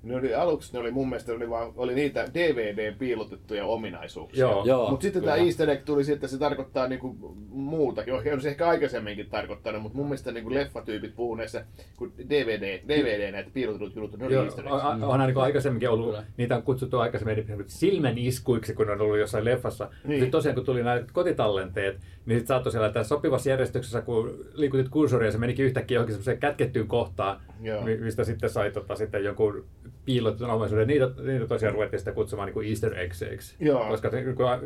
ne 0.03 0.17
oli, 0.17 0.35
aluksi 0.35 0.73
ne 0.73 0.79
oli 0.79 0.91
mun 0.91 1.09
mielestä 1.09 1.33
oli, 1.33 1.51
vaan, 1.51 1.73
oli 1.77 1.95
niitä 1.95 2.25
DVD-piilotettuja 2.35 3.65
ominaisuuksia. 3.65 4.41
Joo. 4.41 4.65
Joo, 4.65 4.91
Mutta 4.91 5.03
sitten 5.03 5.23
kyllä. 5.23 5.35
tämä 5.35 5.47
easter 5.47 5.71
egg 5.71 5.85
tuli 5.85 6.05
siitä, 6.05 6.17
että 6.17 6.29
se 6.29 6.39
tarkoittaa 6.39 6.89
niinku 6.89 7.17
muutakin. 7.49 8.15
Okei, 8.15 8.33
on 8.33 8.41
se 8.41 8.49
ehkä 8.49 8.69
aikaisemminkin 8.69 9.27
tarkoittanut, 9.31 9.83
mutta 9.83 9.99
mun 9.99 10.07
mielestä 10.07 10.33
niinku 10.33 10.55
leffatyypit 10.55 11.17
puhuu 11.17 11.35
näissä, 11.35 11.65
kun 11.97 12.13
DVD, 12.29 12.81
DVD 12.89 13.33
näitä 13.33 13.51
piilotetut 13.55 13.97
jutut, 13.97 14.21
ne 14.21 14.27
oli 14.27 14.35
Joo, 14.35 14.45
easter 14.45 14.65
eggs. 14.65 14.85
on, 14.85 15.05
on 15.05 15.21
niin 15.21 15.39
aikaisemmin 15.39 15.89
ollut, 15.89 16.07
Kyllä. 16.11 16.25
niitä 16.37 16.57
on 16.57 16.63
kutsuttu 16.63 16.99
aikaisemmin 16.99 17.65
silmän 17.67 18.19
iskuiksi, 18.19 18.75
kun 18.75 18.87
ne 18.87 18.93
on 18.93 19.01
ollut 19.01 19.19
jossain 19.19 19.45
leffassa. 19.45 19.91
Niin. 20.05 20.21
Sitten 20.21 20.31
tosiaan, 20.31 20.55
kun 20.55 20.65
tuli 20.65 20.83
nämä 20.83 21.03
kotitallenteet, 21.13 21.97
niin 22.27 22.39
sitten 22.39 22.47
saattoi 22.47 22.73
siellä 22.73 22.93
tässä 22.93 23.09
sopivassa 23.09 23.51
järjestyksessä, 23.51 24.01
kun 24.03 24.45
liikutit 24.53 24.89
kursoria, 24.89 25.33
se 25.33 25.39
menikin 25.39 25.65
yhtäkkiä 25.67 25.97
johonkin 25.97 26.15
semmoiseen 26.15 26.39
kätkettyyn 26.39 26.89
kohtaan, 26.89 27.41
Joo. 27.63 27.83
mi- 27.83 27.97
mistä 27.97 28.25
sitten 28.25 28.51
sai 28.51 28.71
tota, 28.71 28.97
sitten 28.97 29.25
jonkun 29.25 29.65
piilotetun 30.05 30.51
omaisuuden. 30.51 30.89
Niitä, 30.89 31.11
niitä 31.23 31.47
tosiaan 31.47 31.75
ruvettiin 31.75 32.01
sitten 32.01 32.15
kutsumaan 32.15 32.47
niin 32.47 32.55
kuin 32.55 32.69
easter 32.69 32.99
eggsiksi. 32.99 33.57
Joo. 33.61 33.89
Koska 33.89 34.11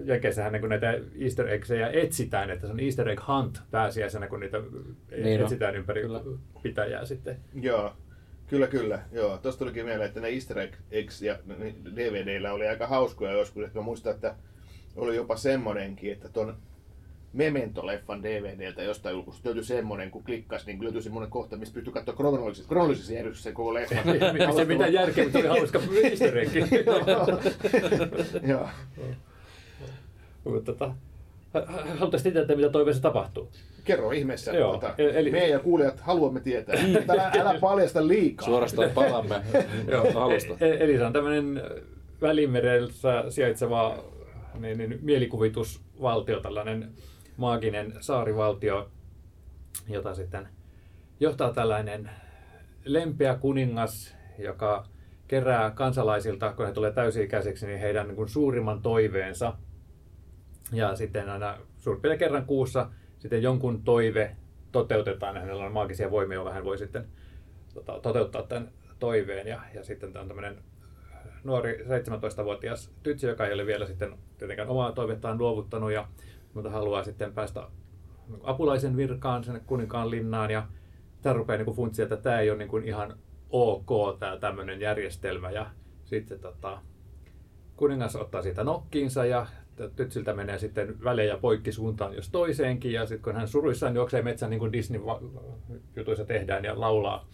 Jenkeissähän 0.04 0.52
niin 0.52 0.68
näitä 0.68 0.98
easter 1.20 1.48
eggsejä 1.48 1.88
etsitään, 1.88 2.50
että 2.50 2.66
se 2.66 2.72
on 2.72 2.80
easter 2.80 3.08
egg 3.08 3.20
hunt 3.28 3.62
pääsiäisenä, 3.70 4.28
kun 4.28 4.40
niitä 4.40 4.62
Niin 5.22 5.40
etsitään 5.40 5.76
ympäri 5.76 6.02
Kyllä. 6.02 6.20
pitäjää 6.62 7.04
sitten. 7.04 7.36
Joo, 7.54 7.92
kyllä 8.46 8.66
kyllä. 8.66 9.02
Joo, 9.12 9.38
tosta 9.38 9.58
tulikin 9.58 9.84
mieleen, 9.84 10.08
että 10.08 10.20
ne 10.20 10.28
easter 10.28 10.68
eggs 10.90 11.22
ja 11.22 11.38
ne 11.46 11.74
DVDllä 11.96 12.52
oli 12.52 12.68
aika 12.68 12.86
hauskoja 12.86 13.32
joskus. 13.32 13.64
Että 13.64 13.78
mä 13.78 13.84
muistan, 13.84 14.14
että 14.14 14.34
oli 14.96 15.16
jopa 15.16 15.36
semmonenkin, 15.36 16.12
että 16.12 16.28
ton 16.28 16.56
Memento-leffan 17.32 18.22
DVDltä 18.22 18.82
jostain 18.82 19.12
julkusta 19.14 19.40
löytyi 19.48 19.64
semmonen, 19.64 20.10
kun 20.10 20.24
klikkasi, 20.24 20.66
niin 20.66 20.84
löytyi 20.84 21.02
semmonen 21.02 21.30
kohta, 21.30 21.56
mistä 21.56 21.74
pystyy 21.74 21.92
katsoa 21.92 22.14
kronologisessa, 22.16 22.68
kronologisessa 22.68 23.12
järjestyksessä 23.12 23.44
sen 23.48 23.54
koko 23.54 23.74
leffan. 23.74 24.04
Se 24.56 24.64
mitään 24.64 24.92
järkeä, 24.92 25.24
mutta 25.24 25.38
oli 25.38 25.48
hauska. 25.48 25.80
Joo. 28.48 28.68
Mutta 30.44 30.72
tota, 30.72 30.94
tietää, 32.22 32.57
mitä 32.57 32.68
toiveessa 32.68 33.02
tapahtuu. 33.02 33.48
Kerro 33.85 34.11
ihmeessä. 34.11 34.52
Joo, 34.52 34.72
Tota, 34.72 34.94
eli- 34.98 35.30
Niin. 35.30 35.33
Me 35.35 35.48
ja 35.48 35.59
kuulijat 35.59 36.00
haluamme 36.00 36.40
tietää. 36.40 36.76
Mutta 36.87 37.12
älä, 37.12 37.30
älä 37.40 37.59
paljasta 37.61 38.09
liikaa. 38.09 38.46
Suorastaan 38.46 38.90
palamme 38.90 39.35
alusta. 40.14 40.54
E- 40.61 40.85
Eli 40.85 40.96
se 40.98 41.04
on 41.04 41.12
tämmöinen 41.12 41.62
välimerellä 42.20 42.90
sijaitseva 43.30 44.04
niin, 44.61 44.78
niin, 44.78 44.98
mielikuvitusvaltio, 45.02 46.40
tällainen 46.40 46.88
maaginen 47.42 47.94
saarivaltio, 48.00 48.90
jota 49.88 50.14
sitten 50.14 50.48
johtaa 51.20 51.52
tällainen 51.52 52.11
lempeä 52.85 53.35
kuningas, 53.35 54.16
joka 54.38 54.87
kerää 55.28 55.70
kansalaisilta, 55.70 56.52
kun 56.52 56.66
he 56.66 56.72
tulee 56.72 56.92
täysi-ikäiseksi, 56.92 57.66
niin 57.66 57.81
heidän 57.81 58.07
niin 58.09 58.16
kuin 58.16 58.28
suurimman 58.28 58.83
toiveensa. 58.83 59.55
Ja 60.72 60.96
sitten 60.96 61.31
aina 61.31 61.59
suurin 61.78 62.18
kerran 62.18 62.46
kuussa 62.46 62.90
sitten 63.18 63.42
jonkun 63.42 63.83
toive 63.83 64.37
toteutetaan, 64.72 65.37
hänellä 65.37 65.64
on 65.64 65.72
maagisia 65.72 66.11
voimia, 66.11 66.35
joilla 66.35 66.52
hän 66.52 66.64
voi 66.64 66.78
sitten 66.78 67.05
tota, 67.74 68.00
toteuttaa 68.02 68.42
tämän 68.42 68.72
toiveen. 68.98 69.46
Ja, 69.46 69.61
ja 69.74 69.85
sitten 69.85 70.12
tämä 70.12 70.22
on 70.22 70.28
tämmöinen 70.28 70.59
nuori 71.44 71.85
17-vuotias 71.85 72.90
tytsä, 73.02 73.26
joka 73.26 73.46
ei 73.46 73.55
ole 73.55 73.66
vielä 73.66 73.87
sitten 73.87 74.18
tietenkään 74.38 74.68
omaa 74.68 74.92
toivettaan 74.92 75.38
luovuttanut, 75.38 75.92
ja, 75.92 76.09
mutta 76.54 76.70
haluaa 76.70 77.04
sitten 77.04 77.32
päästä 77.32 77.68
apulaisen 78.42 78.96
virkaan 78.96 79.44
sinne 79.44 79.60
kuninkaan 79.60 80.10
linnaan. 80.10 80.50
Ja 80.50 80.66
tämä 81.22 81.32
rupeaa 81.32 81.62
niin 81.62 81.76
funtsia, 81.76 82.02
että 82.02 82.16
tämä 82.16 82.40
ei 82.40 82.50
ole 82.50 82.58
niin 82.58 82.68
kuin 82.68 82.84
ihan 82.84 83.18
ok 83.50 84.18
tämä 84.18 84.36
tämmöinen 84.36 84.80
järjestelmä. 84.80 85.50
Ja 85.50 85.66
sitten 86.04 86.40
tota, 86.40 86.78
kuningas 87.76 88.16
ottaa 88.16 88.42
siitä 88.42 88.64
nokkiinsa 88.64 89.24
ja 89.24 89.46
tytsiltä 89.96 90.34
menee 90.34 90.58
sitten 90.58 91.04
välejä 91.04 91.36
poikki 91.36 91.72
suuntaan 91.72 92.14
jos 92.14 92.30
toiseenkin. 92.30 92.92
Ja 92.92 93.06
sitten 93.06 93.22
kun 93.22 93.34
hän 93.34 93.48
suruissaan 93.48 93.94
juoksee 93.94 94.22
metsän 94.22 94.50
niin 94.50 94.60
kuin 94.60 94.72
Disney-jutuissa 94.72 96.24
tehdään 96.24 96.64
ja 96.64 96.80
laulaa 96.80 97.28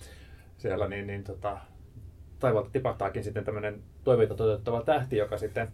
siellä, 0.56 0.88
niin, 0.88 1.06
niin 1.06 1.24
tota, 1.24 1.58
taivaalta 2.38 2.70
tipahtaakin 2.70 3.24
sitten 3.24 3.44
tämmöinen 3.44 3.82
toiveita 4.04 4.34
toteuttava 4.34 4.82
tähti, 4.82 5.16
joka 5.16 5.38
sitten 5.38 5.72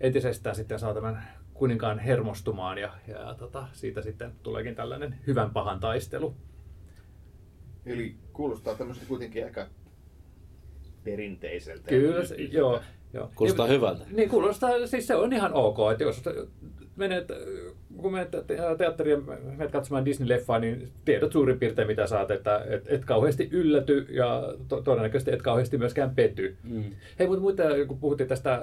entisestään 0.00 0.56
sitten 0.56 0.78
saa 0.78 0.94
tämän 0.94 1.24
kuninkaan 1.54 1.98
hermostumaan 1.98 2.78
ja, 2.78 2.92
ja 3.08 3.34
tota, 3.38 3.68
siitä 3.72 4.02
sitten 4.02 4.32
tuleekin 4.42 4.74
tällainen 4.74 5.14
hyvän 5.26 5.50
pahan 5.50 5.80
taistelu. 5.80 6.34
Eli 7.86 8.14
kuulostaa 8.32 8.74
tämmöistä 8.74 9.04
kuitenkin 9.08 9.44
aika 9.44 9.66
perinteiseltä. 11.04 11.88
Kyllä, 11.88 12.24
se, 12.24 12.34
joo. 12.34 12.80
joo. 13.12 13.30
Kuulostaa 13.34 13.66
niin, 13.66 13.76
hyvältä. 13.76 14.04
Niin 14.10 14.28
kuulostaa, 14.28 14.86
siis 14.86 15.06
se 15.06 15.14
on 15.14 15.32
ihan 15.32 15.52
ok, 15.54 15.78
että 15.92 16.04
jos 16.04 16.22
menet, 16.96 17.28
kun 17.96 18.12
menet 18.12 18.30
te- 18.30 18.58
teatteriin 18.78 19.18
ja 19.26 19.36
menet 19.56 19.72
katsomaan 19.72 20.04
Disney-leffaa, 20.06 20.60
niin 20.60 20.92
tiedät 21.04 21.32
suurin 21.32 21.58
piirtein 21.58 21.88
mitä 21.88 22.06
saat, 22.06 22.30
että 22.30 22.64
et, 22.68 22.84
et 22.86 23.04
kauheasti 23.04 23.48
ylläty 23.52 24.06
ja 24.10 24.54
to, 24.68 24.82
todennäköisesti 24.82 25.32
et 25.32 25.42
kauheasti 25.42 25.78
myöskään 25.78 26.14
pety. 26.14 26.56
Mm. 26.62 26.84
Hei, 27.18 27.26
mutta 27.26 27.42
muita, 27.42 27.62
kun 27.86 27.98
puhuttiin 27.98 28.28
tästä 28.28 28.62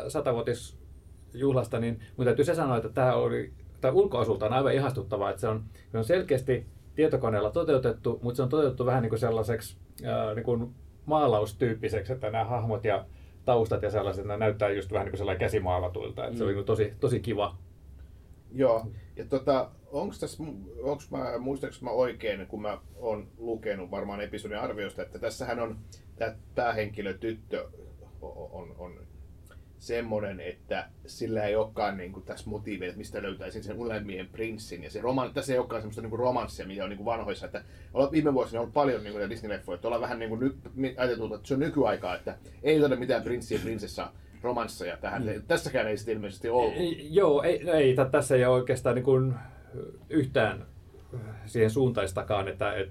satavuotisjuhlasta, 1.38 1.80
niin 1.80 2.00
mun 2.18 2.26
täytyy 2.26 2.46
se 2.46 2.56
sanoa, 2.56 2.78
että 2.78 2.90
tämä 2.90 3.14
oli, 3.16 3.54
tämä 3.82 3.94
ulkoasulta 3.94 4.46
on 4.46 4.54
aivan 4.54 4.74
ihastuttavaa, 4.74 5.30
että 5.30 5.42
se 5.42 5.48
on, 5.48 5.64
se 5.92 5.98
on 5.98 6.04
selkeästi 6.04 6.66
tietokoneella 6.96 7.52
toteutettu, 7.52 8.20
mutta 8.22 8.36
se 8.36 8.44
on 8.44 8.50
toteutettu 8.50 8.86
vähän 8.86 9.02
niin 9.02 9.10
kuin 9.10 9.20
sellaiseksi 9.20 9.78
ää, 10.06 10.34
niin 10.34 10.44
kuin 10.46 10.74
maalaustyyppiseksi, 11.06 12.14
että 12.14 12.30
nämä 12.30 12.44
hahmot 12.44 12.86
ja 12.86 13.06
taustat 13.46 13.82
ja 13.82 13.90
sellaiset, 13.90 14.26
ne 14.26 14.38
näyttää 14.38 14.70
just 14.70 14.92
vähän 14.92 15.06
niin 15.06 15.12
kuin 15.12 15.18
sellainen 15.18 15.40
käsimaalatuilta, 15.40 16.26
että 16.26 16.38
se 16.38 16.44
oli 16.44 16.54
Mm. 16.54 16.56
niin 16.56 16.66
tosi, 16.66 16.94
tosi 17.00 17.20
kiva. 17.20 17.58
Joo, 18.54 18.88
ja 19.16 19.26
tota, 19.26 19.70
onks 19.92 20.20
tässä, 20.20 20.44
onks 20.84 21.12
mä, 21.12 21.38
muistaaks 21.40 21.82
mä 21.82 21.90
oikein, 21.90 22.48
kun 22.48 22.62
mä 22.62 22.78
oon 22.96 23.28
lukenut 23.38 23.92
varmaan 23.92 24.22
episodin 24.22 24.60
arviosta, 24.60 25.02
että 25.02 25.20
tässähän 25.20 25.60
on, 25.60 25.78
tämä 26.16 26.36
päähenkilö 26.56 27.14
tyttö 27.14 27.68
on, 28.22 28.50
on, 28.52 28.76
on 28.78 29.08
semmoinen, 29.78 30.40
että 30.40 30.90
sillä 31.06 31.44
ei 31.44 31.56
olekaan 31.56 31.98
niin 31.98 32.12
kuin, 32.12 32.26
tässä 32.26 32.50
motiiveja, 32.50 32.90
että 32.90 32.98
mistä 32.98 33.22
löytäisin 33.22 33.64
sen 33.64 33.80
unelmien 33.80 34.28
prinssin. 34.28 34.84
Ja 34.84 34.90
se 34.92 35.02
roman, 35.02 35.34
tässä 35.34 35.54
ei 35.54 35.60
olekaan 35.60 35.82
semmoista 35.82 36.02
niin 36.02 36.10
kuin 36.10 36.20
romanssia, 36.20 36.68
mitä 36.68 36.84
on 36.84 36.90
niin 36.90 36.98
kuin 36.98 37.06
vanhoissa. 37.06 37.46
Että 37.46 37.64
viime 38.12 38.34
vuosina 38.34 38.60
on 38.60 38.62
ollut 38.62 38.74
paljon 38.74 39.04
niin 39.04 39.14
kuin, 39.14 39.30
Disney-leffoja, 39.30 39.76
että 39.76 39.88
ollaan 39.88 40.02
vähän 40.02 40.20
niin 40.20 40.30
kuin, 40.30 40.40
ny, 40.76 40.94
ajateltu, 40.98 41.36
että 41.36 41.48
se 41.48 41.54
on 41.54 41.60
nykyaikaa, 41.60 42.16
että 42.16 42.38
ei 42.64 42.86
ole 42.86 42.96
mitään 42.96 43.24
prinssiä 43.24 43.58
ja 43.58 43.64
prinsessa 43.64 44.12
romansseja 44.42 44.98
tähän. 44.98 45.24
Mm. 45.24 45.42
Tässäkään 45.48 45.88
ei 45.88 45.98
sitten 45.98 46.16
ilmeisesti 46.16 46.50
ollut. 46.50 46.74
Ei, 46.78 47.08
Joo, 47.16 47.44
ei, 47.44 47.70
ei 47.70 47.96
tä- 47.96 48.06
tässä 48.06 48.36
ei 48.36 48.46
ole 48.46 48.56
oikeastaan 48.56 48.96
niin 48.96 49.06
kuin 49.06 49.34
yhtään 50.10 50.66
siihen 51.46 51.72
suuntaistakaan, 51.72 52.48
että 52.48 52.74
et, 52.74 52.90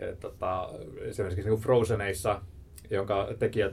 et, 0.00 0.20
tota, 0.20 0.68
esimerkiksi 1.00 1.42
niin 1.42 1.50
kuin 1.50 1.62
Frozeneissa, 1.62 2.42
jonka 2.90 3.28
tekijät 3.38 3.72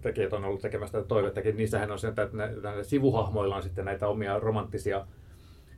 tekijät 0.00 0.32
on 0.32 0.44
ollut 0.44 0.60
tekemästä 0.60 1.02
toivettakin, 1.02 1.56
niissähän 1.56 1.90
on 1.90 1.98
se, 1.98 2.08
että 2.08 2.28
näillä 2.62 2.84
sivuhahmoilla 2.84 3.56
on 3.56 3.62
sitten 3.62 3.84
näitä 3.84 4.08
omia 4.08 4.38
romanttisia 4.38 5.06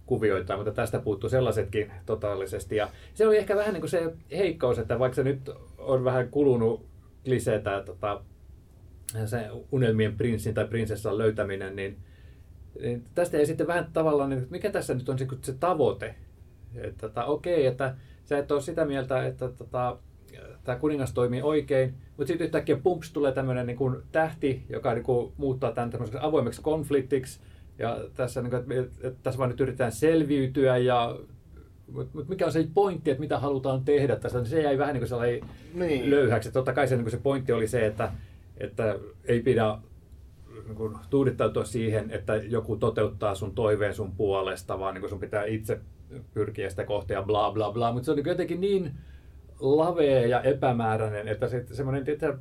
kuvioita, 0.07 0.57
mutta 0.57 0.73
tästä 0.73 0.99
puuttuu 0.99 1.31
sellaisetkin 1.31 1.93
totaalisesti. 2.07 2.77
Ja 2.77 2.89
se 3.15 3.27
oli 3.27 3.37
ehkä 3.37 3.57
vähän 3.57 3.73
niin 3.73 3.81
kuin 3.81 3.91
se 3.91 4.13
heikkous, 4.31 4.79
että 4.79 4.99
vaikka 4.99 5.17
se 5.17 5.23
nyt 5.23 5.51
on 5.79 6.05
vähän 6.05 6.29
kulunut 6.29 6.87
kliseetä, 7.25 7.83
tota, 7.87 8.21
se 9.27 9.49
unelmien 9.73 10.17
prinssin 10.17 10.55
tai 10.55 10.65
prinsessan 10.65 11.19
löytäminen, 11.19 11.77
niin, 11.77 11.97
niin 12.81 13.05
tästä 13.15 13.37
ei 13.37 13.47
sitten 13.47 13.67
vähän 13.67 13.91
tavallaan, 13.93 14.33
että 14.33 14.47
mikä 14.51 14.71
tässä 14.71 14.95
nyt 14.95 15.09
on 15.09 15.19
se, 15.19 15.27
se 15.43 15.55
tavoite. 15.61 16.15
Että 16.75 17.09
tota, 17.09 17.25
okei, 17.25 17.67
että 17.67 17.95
sä 18.25 18.39
et 18.39 18.53
ole 18.53 18.61
sitä 18.61 18.85
mieltä, 18.85 19.27
että 19.27 19.49
tota, 19.49 19.99
tämä 20.65 20.79
kuningas 20.79 21.13
toimii 21.13 21.43
oikein, 21.43 21.95
mutta 22.17 22.27
sitten 22.27 22.45
yhtäkkiä 22.45 22.77
pumps 22.77 23.13
tulee 23.13 23.33
tämmöinen 23.33 23.67
niin 23.67 23.77
kuin 23.77 23.97
tähti, 24.13 24.65
joka 24.69 24.95
niin 24.95 25.05
kuin 25.05 25.33
muuttaa 25.37 25.73
tämän 25.73 25.91
tämmöiseksi 25.91 26.19
avoimeksi 26.23 26.63
konfliktiksi, 26.63 27.41
ja 27.79 27.99
tässä, 28.15 28.43
niin 28.43 28.51
kuin, 28.51 28.73
että, 28.73 29.09
että 29.09 29.21
tässä 29.23 29.39
vaan 29.39 29.51
nyt 29.51 29.61
yritetään 29.61 29.93
selviytyä 29.93 30.77
ja 30.77 31.17
mutta 31.93 32.19
mut 32.19 32.29
mikä 32.29 32.47
on 32.47 32.53
se 32.53 32.69
pointti, 32.75 33.11
että 33.11 33.21
mitä 33.21 33.39
halutaan 33.39 33.85
tehdä 33.85 34.17
tässä, 34.17 34.39
niin 34.39 34.47
se 34.47 34.63
jäi 34.63 34.79
vähän 34.79 34.95
niin 34.95 35.09
kuin 35.09 35.51
niin. 35.75 36.11
löyhäksi. 36.11 36.49
Että 36.49 36.59
totta 36.59 36.73
kai 36.73 36.89
se, 36.89 36.97
niin 36.97 37.05
kuin 37.05 37.11
se 37.11 37.21
pointti 37.23 37.53
oli 37.53 37.69
se, 37.69 37.87
että, 37.87 38.13
että 38.57 38.97
ei 39.25 39.41
pidä 39.41 39.79
niin 40.67 40.77
kuin, 40.77 40.97
tuudittautua 41.11 41.65
siihen, 41.65 42.11
että 42.11 42.37
joku 42.37 42.77
toteuttaa 42.77 43.35
sun 43.35 43.55
toiveen 43.55 43.95
sun 43.95 44.13
puolesta, 44.13 44.79
vaan 44.79 44.95
niin 44.95 45.01
kuin 45.01 45.11
sun 45.11 45.21
pitää 45.21 45.45
itse 45.45 45.81
pyrkiä 46.35 46.71
sitä 46.71 46.85
kohti 46.85 47.13
ja 47.13 47.23
bla 47.23 47.53
bla 47.53 47.73
bla. 47.73 47.93
Mutta 47.93 48.05
se 48.05 48.11
on 48.11 48.17
niin 48.17 48.27
jotenkin 48.27 48.61
niin 48.61 48.95
lavea 49.61 50.27
ja 50.27 50.43
epämääräinen, 50.43 51.29
että 51.29 51.49
se, 51.49 51.65
semmoinen, 51.73 52.05
että 52.07 52.35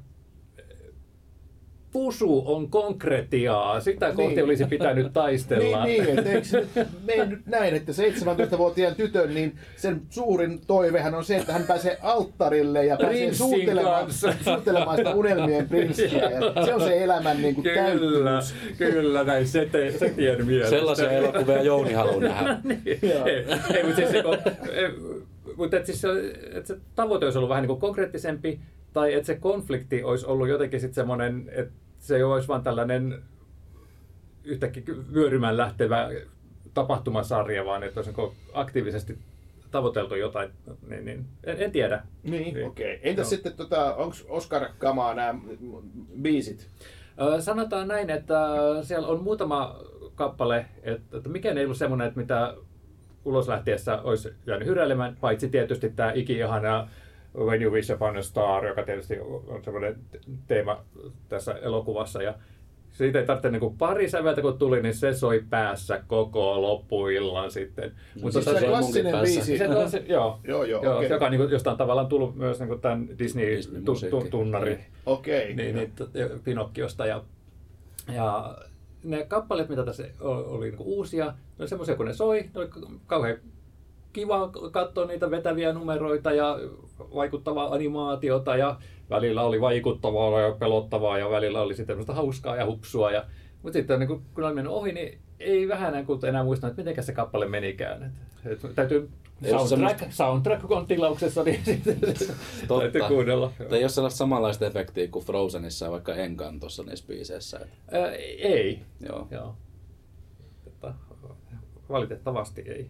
pusu 1.91 2.43
on 2.45 2.69
konkretiaa, 2.69 3.79
sitä 3.79 4.11
kohti 4.11 4.35
niin. 4.35 4.45
olisi 4.45 4.65
pitänyt 4.65 5.13
taistella. 5.13 5.85
niin, 5.85 6.05
niin 6.05 6.19
että 6.19 6.31
eikö 6.31 6.65
mene 7.05 7.25
nyt 7.25 7.45
näin, 7.45 7.75
että 7.75 7.91
17-vuotiaan 7.91 8.95
tytön, 8.95 9.33
niin 9.33 9.55
sen 9.75 10.01
suurin 10.09 10.61
toivehan 10.67 11.15
on 11.15 11.25
se, 11.25 11.37
että 11.37 11.53
hän 11.53 11.63
pääsee 11.63 11.97
alttarille 12.01 12.85
ja 12.85 12.97
pääsee 12.97 13.33
suuttelemaan, 13.33 14.13
suuttelemaan 14.43 14.97
sitä 14.97 15.15
unelmien 15.15 15.69
prinssiä. 15.69 16.29
Ja 16.29 16.65
se 16.65 16.75
on 16.75 16.81
se 16.81 17.03
elämän 17.03 17.41
niin 17.41 17.55
kuin 17.55 17.63
Kyllä, 17.63 18.39
kyllä 18.77 19.23
näin, 19.23 19.47
se, 19.47 19.65
te, 19.71 19.91
se 19.91 20.09
tien 20.09 20.45
mielestä. 20.45 20.69
Sellaisia 20.69 21.11
elokuvia 21.11 21.61
Jouni 21.61 21.93
haluaa 21.93 22.19
nähdä. 22.19 22.57
niin. 22.63 22.81
ei, 22.85 23.45
ei, 23.75 23.83
mutta 23.83 23.95
siis, 23.95 24.11
mutta 25.59 25.77
et 25.77 25.85
siis 25.85 26.01
se, 26.01 26.07
et 26.53 26.65
se 26.65 26.77
tavoite 26.95 27.25
olisi 27.25 27.37
ollut 27.37 27.49
vähän 27.49 27.61
niin 27.61 27.67
kuin 27.67 27.79
konkreettisempi, 27.79 28.59
tai 28.93 29.13
että 29.13 29.27
se 29.27 29.35
konflikti 29.35 30.03
olisi 30.03 30.25
ollut 30.25 30.47
jotenkin 30.47 30.79
sitten 30.79 30.95
semmoinen, 30.95 31.49
että 31.51 31.73
se 31.99 32.15
ei 32.15 32.23
olisi 32.23 32.47
vain 32.47 32.63
tällainen 32.63 33.23
yhtäkkiä 34.43 34.83
vyörymään 35.13 35.57
lähtevä 35.57 36.09
tapahtumasarja, 36.73 37.65
vaan 37.65 37.83
että 37.83 37.99
olisi 37.99 38.13
aktiivisesti 38.53 39.17
tavoiteltu 39.71 40.15
jotain, 40.15 40.49
niin, 40.87 41.05
niin 41.05 41.25
en, 41.43 41.57
en 41.59 41.71
tiedä. 41.71 42.03
Niin, 42.23 42.53
niin. 42.53 42.67
okei. 42.67 42.95
Okay. 42.95 43.09
Entäs 43.09 43.25
no. 43.25 43.29
sitten, 43.29 43.53
tota, 43.53 43.95
onko 43.95 44.15
Oscar-kamaa 44.29 45.13
nämä 45.13 45.39
biisit? 46.21 46.67
Sanotaan 47.39 47.87
näin, 47.87 48.09
että 48.09 48.39
siellä 48.83 49.07
on 49.07 49.23
muutama 49.23 49.79
kappale, 50.15 50.65
että, 50.83 51.17
että 51.17 51.29
mikään 51.29 51.57
ei 51.57 51.63
ollut 51.63 51.77
semmoinen, 51.77 52.07
että 52.07 52.19
mitä 52.19 52.55
ulos 53.29 53.47
lähtiessä 53.47 54.01
olisi 54.01 54.33
jäänyt 54.47 54.67
hyräilemään, 54.67 55.17
paitsi 55.21 55.49
tietysti 55.49 55.89
tämä 55.89 56.11
iki-ihana 56.15 56.87
When 57.37 57.61
You 57.61 57.73
Wish 57.73 57.93
Upon 57.93 58.17
a 58.17 58.21
Star, 58.21 58.65
joka 58.65 58.83
tietysti 58.83 59.19
on 59.47 59.63
semmoinen 59.63 59.95
teema 60.47 60.83
tässä 61.29 61.53
elokuvassa. 61.61 62.23
Ja 62.23 62.33
siitä 62.91 63.19
ei 63.19 63.25
tarvitse 63.25 63.51
niin 63.51 63.59
kuin 63.59 63.77
pari 63.77 64.09
säveltä 64.09 64.41
kun 64.41 64.57
tuli, 64.57 64.81
niin 64.81 64.95
se 64.95 65.13
soi 65.13 65.43
päässä 65.49 66.03
koko 66.07 66.61
loppuillan 66.61 67.51
sitten. 67.51 67.91
No, 68.15 68.21
Mutta 68.21 68.41
siis 68.41 68.45
se, 68.55 68.59
se 68.59 68.65
klassinen 68.65 69.15
biisi. 69.21 69.57
Se, 69.57 69.67
se, 69.87 70.03
joo, 70.07 70.39
joo, 70.43 70.63
joo, 70.63 70.83
joo 70.83 70.97
okay. 70.97 71.09
joka 71.09 71.29
niin 71.29 71.39
kuin, 71.41 71.51
josta 71.51 71.71
on 71.71 71.77
tavallaan 71.77 72.07
tullut 72.07 72.35
myös 72.35 72.59
niin 72.59 72.67
kuin 72.67 72.81
tämän 72.81 73.09
Disney-tunnari. 73.19 74.71
Disney 74.71 74.89
Okei. 75.05 75.43
Okay. 75.43 75.55
Niin, 75.55 75.75
niin, 75.75 75.93
Pinokkiosta. 76.43 77.05
Ja, 77.05 77.23
ja 78.13 78.57
ne 79.03 79.25
kappaleet, 79.25 79.69
mitä 79.69 79.85
tässä 79.85 80.03
oli 80.21 80.69
niin 80.69 80.79
uusia, 80.79 81.25
ne 81.25 81.33
oli 81.59 81.67
semmoisia, 81.67 81.95
kun 81.95 82.05
ne 82.05 82.13
soi, 82.13 82.49
ne 82.55 82.61
oli 82.61 82.69
kauhean 83.07 83.37
kiva 84.13 84.51
katsoa 84.71 85.05
niitä 85.05 85.31
vetäviä 85.31 85.73
numeroita 85.73 86.31
ja 86.31 86.59
vaikuttavaa 86.99 87.73
animaatiota 87.73 88.57
ja 88.57 88.79
välillä 89.09 89.43
oli 89.43 89.61
vaikuttavaa 89.61 90.41
ja 90.41 90.51
pelottavaa 90.51 91.17
ja 91.17 91.29
välillä 91.29 91.61
oli 91.61 91.75
sitten 91.75 91.97
hauskaa 92.07 92.55
ja 92.55 92.65
hupsua. 92.65 93.11
Ja, 93.11 93.25
mutta 93.63 93.73
sitten 93.77 93.99
niin 93.99 94.07
kun, 94.07 94.21
kun 94.33 94.43
oli 94.43 94.53
mennyt 94.53 94.73
ohi, 94.73 94.91
niin 94.91 95.19
ei 95.39 95.67
vähän 95.67 95.93
enää, 95.93 96.05
enää 96.27 96.43
muista, 96.43 96.67
että 96.67 96.83
miten 96.83 97.03
se 97.03 97.13
kappale 97.13 97.47
menikään. 97.47 98.03
Et, 98.45 98.65
et, 98.65 98.75
täytyy 98.75 99.09
soundtrack, 99.49 100.11
soundtrack, 100.11 100.67
kun 100.67 100.77
on 100.77 100.87
tilauksessa, 100.87 101.43
niin 101.43 101.63
Totta. 102.67 102.81
täytyy 102.81 103.01
kuunnella. 103.07 103.51
Ei 103.71 103.83
ole 103.83 103.89
sellaista 103.89 104.17
samanlaista 104.17 104.65
efektiä 104.65 105.07
kuin 105.07 105.25
Frozenissa 105.25 105.91
vaikka 105.91 106.15
Enkan 106.15 106.59
tuossa 106.59 106.83
niissä 106.83 107.05
biiseissä. 107.07 107.59
Ää, 107.91 108.11
ei. 108.37 108.81
Joo. 108.99 109.27
Joo. 109.31 109.55
Että, 110.67 110.93
valitettavasti 111.89 112.61
ei. 112.61 112.89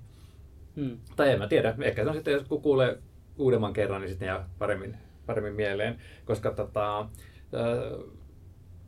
Hmm. 0.75 0.97
Tai 1.15 1.31
en 1.31 1.39
mä 1.39 1.47
tiedä, 1.47 1.75
ehkä 1.81 2.03
se 2.03 2.09
on 2.09 2.15
sitten, 2.15 2.33
jos 2.33 2.61
kuulee 2.61 2.97
uudemman 3.37 3.73
kerran, 3.73 4.01
niin 4.01 4.09
sitten 4.09 4.25
jää 4.25 4.49
paremmin, 4.59 4.97
paremmin 5.25 5.53
mieleen, 5.53 5.99
koska 6.25 6.51
tota, 6.51 6.99
äh, 6.99 7.07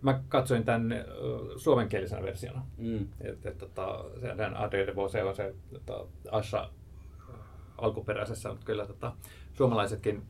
mä 0.01 0.21
katsoin 0.29 0.63
tämän 0.63 0.91
äh, 0.91 0.99
suomenkielisenä 1.57 2.23
versiona. 2.23 2.65
Mm. 2.77 3.07
Et, 3.21 3.45
et, 3.45 3.57
tota, 3.57 4.05
sehän 4.37 4.57
Adrien 4.57 4.87
de 4.87 4.95
Vose 4.95 5.23
on 5.23 5.35
se 5.35 5.55
tota, 5.73 6.05
Asha 6.31 6.69
alkuperäisessä, 7.81 8.49
mutta 8.49 8.65
kyllä 8.65 8.85
tota, 8.85 9.13
suomalaisetkin 9.53 10.23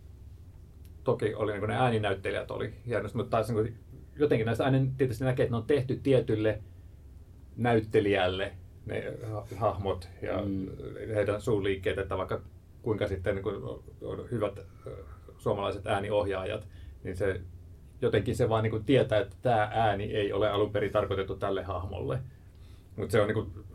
toki 1.03 1.33
oli 1.35 1.51
niin 1.51 1.67
ne 1.67 1.75
ääninäyttelijät 1.75 2.51
oli 2.51 2.73
hienosti, 2.87 3.17
mutta 3.17 3.31
taas 3.31 3.49
niin 3.49 3.77
jotenkin 4.15 4.45
näistä 4.45 4.65
aina 4.65 4.77
tietysti 4.97 5.23
näkee, 5.23 5.43
että 5.43 5.53
ne 5.53 5.57
on 5.57 5.67
tehty 5.67 5.95
tietylle 6.03 6.61
näyttelijälle 7.57 8.51
ne 8.85 9.13
hahmot 9.57 10.09
ja 10.21 10.41
mm. 10.41 10.67
heidän 11.15 11.41
suunliikkeet, 11.41 11.97
että 11.97 12.17
vaikka 12.17 12.41
kuinka 12.81 13.07
sitten 13.07 13.35
niin 13.35 13.45
on 14.01 14.27
hyvät 14.31 14.59
suomalaiset 15.37 15.87
ääniohjaajat, 15.87 16.67
niin 17.03 17.17
se 17.17 17.41
jotenkin 18.01 18.35
se 18.35 18.49
vaan 18.49 18.63
niin 18.63 18.71
kuin 18.71 18.85
tietää, 18.85 19.19
että 19.19 19.35
tämä 19.41 19.71
ääni 19.73 20.03
ei 20.03 20.33
ole 20.33 20.49
alun 20.49 20.71
perin 20.71 20.91
tarkoitettu 20.91 21.35
tälle 21.35 21.63
hahmolle. 21.63 22.19
Mutta 22.95 23.11
se 23.11 23.21
on 23.21 23.27
niin 23.27 23.35
kuin, 23.35 23.65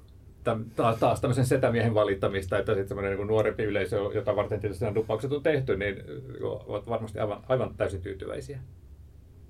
taas, 0.77 0.99
taas 0.99 1.21
tämmöisen 1.21 1.47
setämiehen 1.47 1.95
valittamista, 1.95 2.59
että 2.59 2.73
sitten 2.73 2.89
semmoinen 2.89 3.17
niin 3.17 3.27
nuorempi 3.27 3.63
yleisö, 3.63 3.97
jota 4.15 4.37
varten 4.37 4.61
tietysti 4.61 4.85
nämä 4.85 4.95
dupaukset 4.95 5.33
on 5.33 5.43
tehty, 5.43 5.77
niin 5.77 6.03
ovat 6.43 6.89
varmasti 6.89 7.19
aivan, 7.19 7.43
aivan 7.49 7.75
täysin 7.77 8.03
tyytyväisiä. 8.03 8.61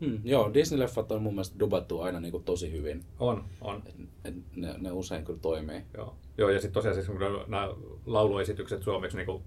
Hmm, 0.00 0.20
joo, 0.24 0.50
Disney-leffat 0.54 1.12
on 1.12 1.22
mun 1.22 1.34
mielestä 1.34 1.58
dubattu 1.58 2.00
aina 2.00 2.20
niin 2.20 2.32
kuin 2.32 2.44
tosi 2.44 2.72
hyvin. 2.72 3.04
On, 3.18 3.44
on. 3.60 3.82
Et, 3.86 3.94
et 4.24 4.34
ne, 4.56 4.74
ne 4.78 4.92
usein 4.92 5.24
kyllä 5.24 5.38
toimii. 5.42 5.82
Joo, 5.96 6.16
joo 6.38 6.50
ja 6.50 6.60
sitten 6.60 6.74
tosiaan 6.74 6.94
siis, 6.94 7.08
nämä 7.48 7.68
lauluesitykset 8.06 8.82
suomeksi 8.82 9.16
niin 9.16 9.26
kuin, 9.26 9.42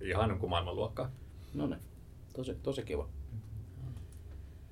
ihan 0.00 0.28
niin 0.28 0.38
kuin 0.38 0.50
maailmanluokkaa. 0.50 1.10
No 1.54 1.66
niin, 1.66 1.80
tosi, 2.32 2.54
tosi 2.62 2.82
kiva. 2.82 3.08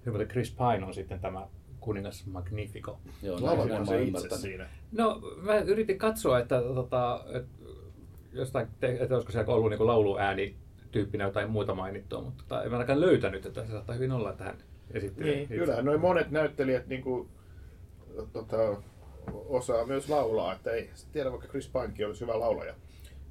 Hyvä, 0.06 0.22
että 0.22 0.32
Chris 0.32 0.50
Pine 0.50 0.86
on 0.86 0.94
sitten 0.94 1.20
tämä 1.20 1.46
kuningas 1.80 2.26
Magnifico. 2.26 3.00
Joo, 3.22 3.38
Laulako 3.40 3.84
se 3.84 4.02
itse 4.02 4.28
siinä? 4.36 4.68
No, 4.92 5.20
mä 5.42 5.58
yritin 5.58 5.98
katsoa, 5.98 6.38
että, 6.38 6.62
tota, 6.62 7.24
että 7.32 7.48
jostain, 8.32 8.68
että 8.82 9.14
olisiko 9.14 9.32
siellä 9.32 9.54
ollut 9.54 9.70
niin 9.70 9.86
lauluääni 9.86 10.56
tyyppinä 10.90 11.24
jotain 11.24 11.50
muuta 11.50 11.74
mainittua, 11.74 12.20
mutta 12.20 12.44
tota, 12.48 12.62
en 12.62 12.72
ainakaan 12.72 13.00
löytänyt, 13.00 13.46
että 13.46 13.64
se 13.64 13.70
saattaa 13.70 13.94
hyvin 13.94 14.12
olla, 14.12 14.30
että 14.30 14.44
hän 14.44 14.58
esittelee. 14.90 15.34
Niin, 15.34 15.48
kyllä, 15.48 15.82
noin 15.82 16.00
monet 16.00 16.30
näyttelijät 16.30 16.86
niin 16.86 17.02
kuin, 17.02 17.28
tota, 18.32 18.56
osaa 19.48 19.86
myös 19.86 20.08
laulaa, 20.08 20.52
että 20.52 20.70
ei 20.70 20.90
tiedä, 21.12 21.30
vaikka 21.30 21.48
Chris 21.48 21.68
Pinekin 21.68 22.06
olisi 22.06 22.20
hyvä 22.20 22.40
laulaja. 22.40 22.74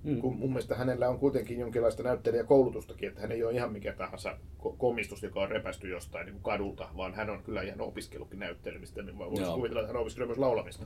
Mm. 0.04 0.22
Kun 0.22 0.36
mun 0.36 0.50
mielestä 0.50 0.76
hänellä 0.76 1.10
on 1.10 1.20
kuitenkin 1.20 1.60
jonkinlaista 1.60 2.04
näyttelijäkoulutustakin, 2.04 3.10
että 3.10 3.22
hän 3.22 3.32
ei 3.32 3.44
ole 3.44 3.54
ihan 3.54 3.72
mikä 3.72 3.94
tahansa 3.94 4.38
komistus, 4.78 5.24
joka 5.24 5.42
on 5.42 5.50
repästy 5.50 5.90
jostain 5.90 6.26
niin 6.26 6.34
kuin 6.34 6.44
kadulta, 6.44 6.90
vaan 6.98 7.14
hän 7.14 7.30
on 7.30 7.44
kyllä 7.44 7.62
ihan 7.62 7.82
opiskellutkin 7.82 8.40
näyttelemistä, 8.40 9.02
niin 9.02 9.18
voisi 9.18 9.52
kuvitella, 9.52 9.82
että 9.82 9.94
hän 9.94 10.02
opiskelee 10.02 10.28
myös 10.28 10.40
laulamista 10.40 10.86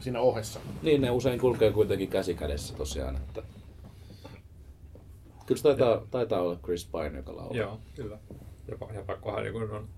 siinä 0.00 0.20
ohessa. 0.20 0.60
Niin, 0.82 1.00
ne 1.00 1.10
usein 1.10 1.40
kulkee 1.40 1.72
kuitenkin 1.72 2.08
käsi 2.08 2.34
kädessä 2.34 2.76
tosiaan, 2.76 3.16
että 3.16 3.42
Kyllä 5.46 5.58
se 5.58 5.62
taitaa, 5.62 6.06
taitaa 6.10 6.40
olla 6.40 6.56
Chris 6.56 6.88
Pine, 6.92 7.16
joka 7.16 7.36
laulaa. 7.36 7.56
Joo, 7.56 7.80
kyllä. 7.94 8.18
Ja, 8.68 8.76
ja 8.94 9.02
pakkohan 9.06 9.42
niin 9.42 9.70
on 9.70 9.88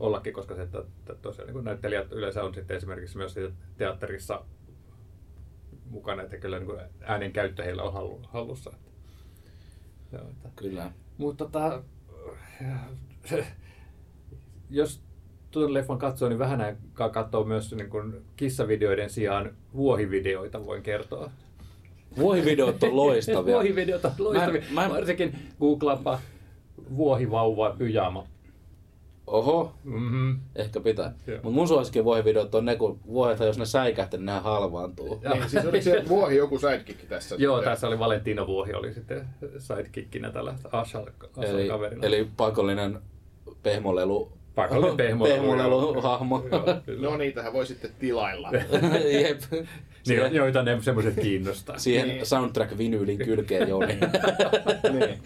ollakin, 0.00 0.32
koska 0.32 0.54
se, 0.54 0.62
että, 0.62 0.78
että 0.78 1.14
tosiaan 1.14 1.54
niin 1.54 1.64
näyttelijät 1.64 2.12
yleensä 2.12 2.44
on 2.44 2.54
sitten 2.54 2.76
esimerkiksi 2.76 3.16
myös 3.16 3.34
teatterissa 3.76 4.44
mukana, 5.92 6.22
että 6.22 6.36
kyllä 6.36 6.58
niin 6.58 6.70
äänen 7.00 7.32
käyttö 7.32 7.64
heillä 7.64 7.82
on 7.82 8.18
hallussa. 8.28 8.72
Joo, 10.12 10.22
että. 10.30 10.48
Kyllä. 10.56 10.92
Mutta 11.18 11.44
tota, 11.44 11.82
jos 14.70 15.00
tuon 15.50 15.74
leffan 15.74 15.98
katsoo, 15.98 16.28
niin 16.28 16.38
vähän 16.38 16.60
aikaa 16.60 17.08
katsoo 17.08 17.44
myös 17.44 17.72
niin 17.74 17.90
kuin 17.90 18.24
kissavideoiden 18.36 19.10
sijaan 19.10 19.50
vuohivideoita, 19.74 20.66
voin 20.66 20.82
kertoa. 20.82 21.30
Vuohivideot 22.18 22.82
on 22.82 22.96
loistavia. 22.96 23.44
vuohivideot 23.54 24.04
on 24.04 24.12
loistavia. 24.18 24.62
Mä- 24.70 24.88
mä- 24.88 24.94
Varsinkin 24.94 25.34
googlaanpa 25.60 26.18
vuohivauva 26.96 27.74
pyjama. 27.78 28.26
Oho, 29.26 29.72
Mm-hmm. 29.84 30.38
ehkä 30.56 30.80
pitää. 30.80 31.14
Mutta 31.26 31.50
mun 31.50 31.68
suosikin 31.68 32.04
vuohivideot 32.04 32.54
on 32.54 32.64
ne, 32.64 32.76
kun 32.76 33.00
vuohethan, 33.06 33.46
jos 33.46 33.58
ne 33.58 33.66
säikähtää, 33.66 34.18
niin 34.18 34.26
nehän 34.26 34.42
halvaantuu. 34.42 35.20
Niin, 35.34 35.48
siis 35.50 35.64
oliko 35.66 35.84
se 35.84 36.02
vuohi 36.08 36.36
joku 36.36 36.58
sidekick 36.58 37.08
tässä? 37.08 37.36
Joo, 37.38 37.56
sitten? 37.56 37.72
tässä 37.72 37.88
oli 37.88 37.98
Valentino 37.98 38.46
Vuohi 38.46 38.74
oli 38.74 38.94
sitten 38.94 39.24
sidekickinä 39.58 40.30
tällä 40.30 40.54
Ashal, 40.72 41.06
Ashal 41.36 41.58
Eli, 41.58 41.68
kaverina. 41.68 42.06
eli 42.06 42.28
pakollinen 42.36 42.98
pehmolelu. 43.62 44.32
Pakollinen 44.54 44.96
pehmolelu, 44.96 45.34
pehmolelu 45.40 45.92
joo. 45.92 46.00
hahmo. 46.02 46.44
No 47.00 47.16
niitähän 47.16 47.52
voi 47.52 47.66
sitten 47.66 47.90
tilailla. 47.98 48.50
Jep. 49.22 49.40
Niin, 49.50 49.68
Siihen, 50.02 50.34
joita 50.34 50.62
ne 50.62 50.78
semmoiset 50.82 51.14
kiinnostaa. 51.20 51.78
siihen 51.78 52.08
Niin. 52.08 52.22
soundtrack-vinyylin 52.26 53.24
kylkeen 53.24 53.68
Jouni. 53.68 53.98
niin. 54.92 55.20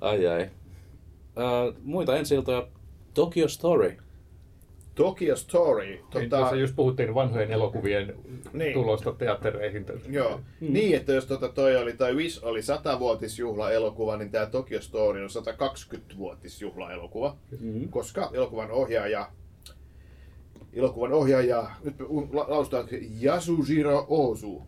Ai 0.00 0.26
ai. 0.26 0.42
Uh, 0.42 1.74
muita 1.84 2.16
ensi 2.16 2.34
iltoja. 2.34 2.66
Tokyo 3.14 3.48
Story. 3.48 3.96
Tokyo 4.94 5.36
Story. 5.36 5.86
Niin, 5.86 6.04
Tota, 6.10 6.36
tuossa 6.38 6.56
just 6.56 6.76
puhuttiin 6.76 7.14
vanhojen 7.14 7.50
elokuvien 7.50 8.14
Niin. 8.52 8.72
tulosta 8.74 9.12
teattereihin. 9.12 9.86
Joo, 10.08 10.40
mm. 10.60 10.72
niin 10.72 10.96
että 10.96 11.12
jos 11.12 11.26
tota 11.26 11.48
toi 11.48 11.76
oli, 11.76 11.92
tai 11.92 12.14
Wish 12.14 12.44
oli 12.44 12.60
100-vuotisjuhla 12.60 13.70
elokuva, 13.72 14.16
niin 14.16 14.30
tämä 14.30 14.46
Tokyo 14.46 14.80
Story 14.80 15.22
on 15.22 15.28
120-vuotisjuhla 15.30 16.92
elokuva, 16.92 17.36
Mm-hmm. 17.60 17.88
koska 17.88 18.30
elokuvan 18.32 18.70
ohjaaja, 18.70 19.28
elokuvan 20.72 21.12
ohjaaja, 21.12 21.70
nyt 21.84 21.94
la- 22.32 22.46
lausutaan 22.48 22.88
Yasujiro 23.22 24.06
Ozu, 24.08 24.62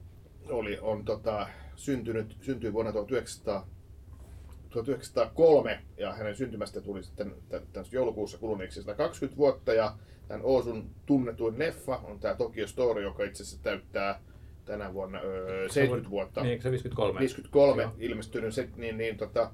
oli, 0.48 0.78
on 0.80 1.04
tota, 1.04 1.46
syntynyt, 1.76 2.36
syntyi 2.40 2.72
vuonna 2.72 2.92
1900, 2.92 3.66
1903 4.72 5.80
ja 5.96 6.12
hänen 6.12 6.36
syntymästä 6.36 6.80
tuli 6.80 7.02
sitten 7.02 7.34
tä- 7.48 7.60
tässä 7.72 7.96
joulukuussa 7.96 8.38
kuluneeksi 8.38 8.82
120 8.82 9.36
vuotta 9.36 9.74
ja 9.74 9.96
tämän 10.28 10.44
Oosun 10.44 10.90
tunnetuin 11.06 11.58
leffa 11.58 11.96
on 11.96 12.18
tämä 12.18 12.34
Tokyo 12.34 12.66
Story, 12.66 13.02
joka 13.02 13.24
itse 13.24 13.42
asiassa 13.42 13.62
täyttää 13.62 14.20
tänä 14.64 14.94
vuonna 14.94 15.20
öö, 15.20 15.68
70 15.68 16.10
vuotta. 16.10 16.42
Niin, 16.42 16.62
se 16.62 16.70
53? 16.70 17.20
53 17.20 17.82
Joo. 17.82 17.92
ilmestynyt, 17.98 18.54
se, 18.54 18.68
niin, 18.76 18.98
niin 18.98 19.16
tota, 19.16 19.50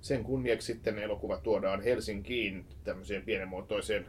sen 0.00 0.24
kunniaksi 0.24 0.72
sitten 0.72 0.98
elokuva 0.98 1.36
tuodaan 1.36 1.80
Helsinkiin 1.80 2.64
tämmöiseen 2.84 3.22
pienenmuotoiseen 3.22 4.06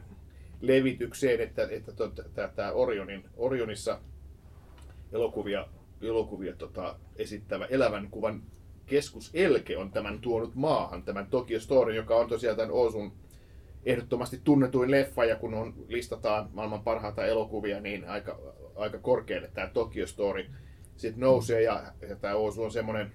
levitykseen, 0.61 1.41
että, 1.41 1.67
että 1.71 1.91
tota, 1.91 2.23
tämä 2.55 2.71
Orionin, 2.71 3.23
Orionissa 3.37 3.99
elokuvia, 5.13 5.67
elokuvia 6.01 6.55
tota, 6.55 6.99
esittävä 7.15 7.65
elävän 7.65 8.07
kuvan 8.11 8.43
keskus 8.91 9.31
Elke 9.33 9.77
on 9.77 9.91
tämän 9.91 10.19
tuonut 10.19 10.55
maahan, 10.55 11.03
tämän 11.03 11.27
Tokyo 11.27 11.59
Story, 11.59 11.95
joka 11.95 12.15
on 12.15 12.29
tosiaan 12.29 12.57
tämän 12.57 12.71
Oosun 12.71 13.11
ehdottomasti 13.85 14.41
tunnetuin 14.43 14.91
leffa, 14.91 15.25
ja 15.25 15.35
kun 15.35 15.53
on, 15.53 15.73
listataan 15.87 16.49
maailman 16.53 16.83
parhaita 16.83 17.25
elokuvia, 17.25 17.79
niin 17.79 18.09
aika, 18.09 18.39
aika 18.75 18.97
korkealle 18.99 19.49
tämä 19.53 19.67
Tokyo 19.67 20.07
Story 20.07 20.45
sitten 20.95 21.19
nousee, 21.19 21.61
ja, 21.61 21.83
ja 22.09 22.15
tämä 22.15 22.35
Oosu 22.35 22.63
on 22.63 22.71
semmoinen 22.71 23.11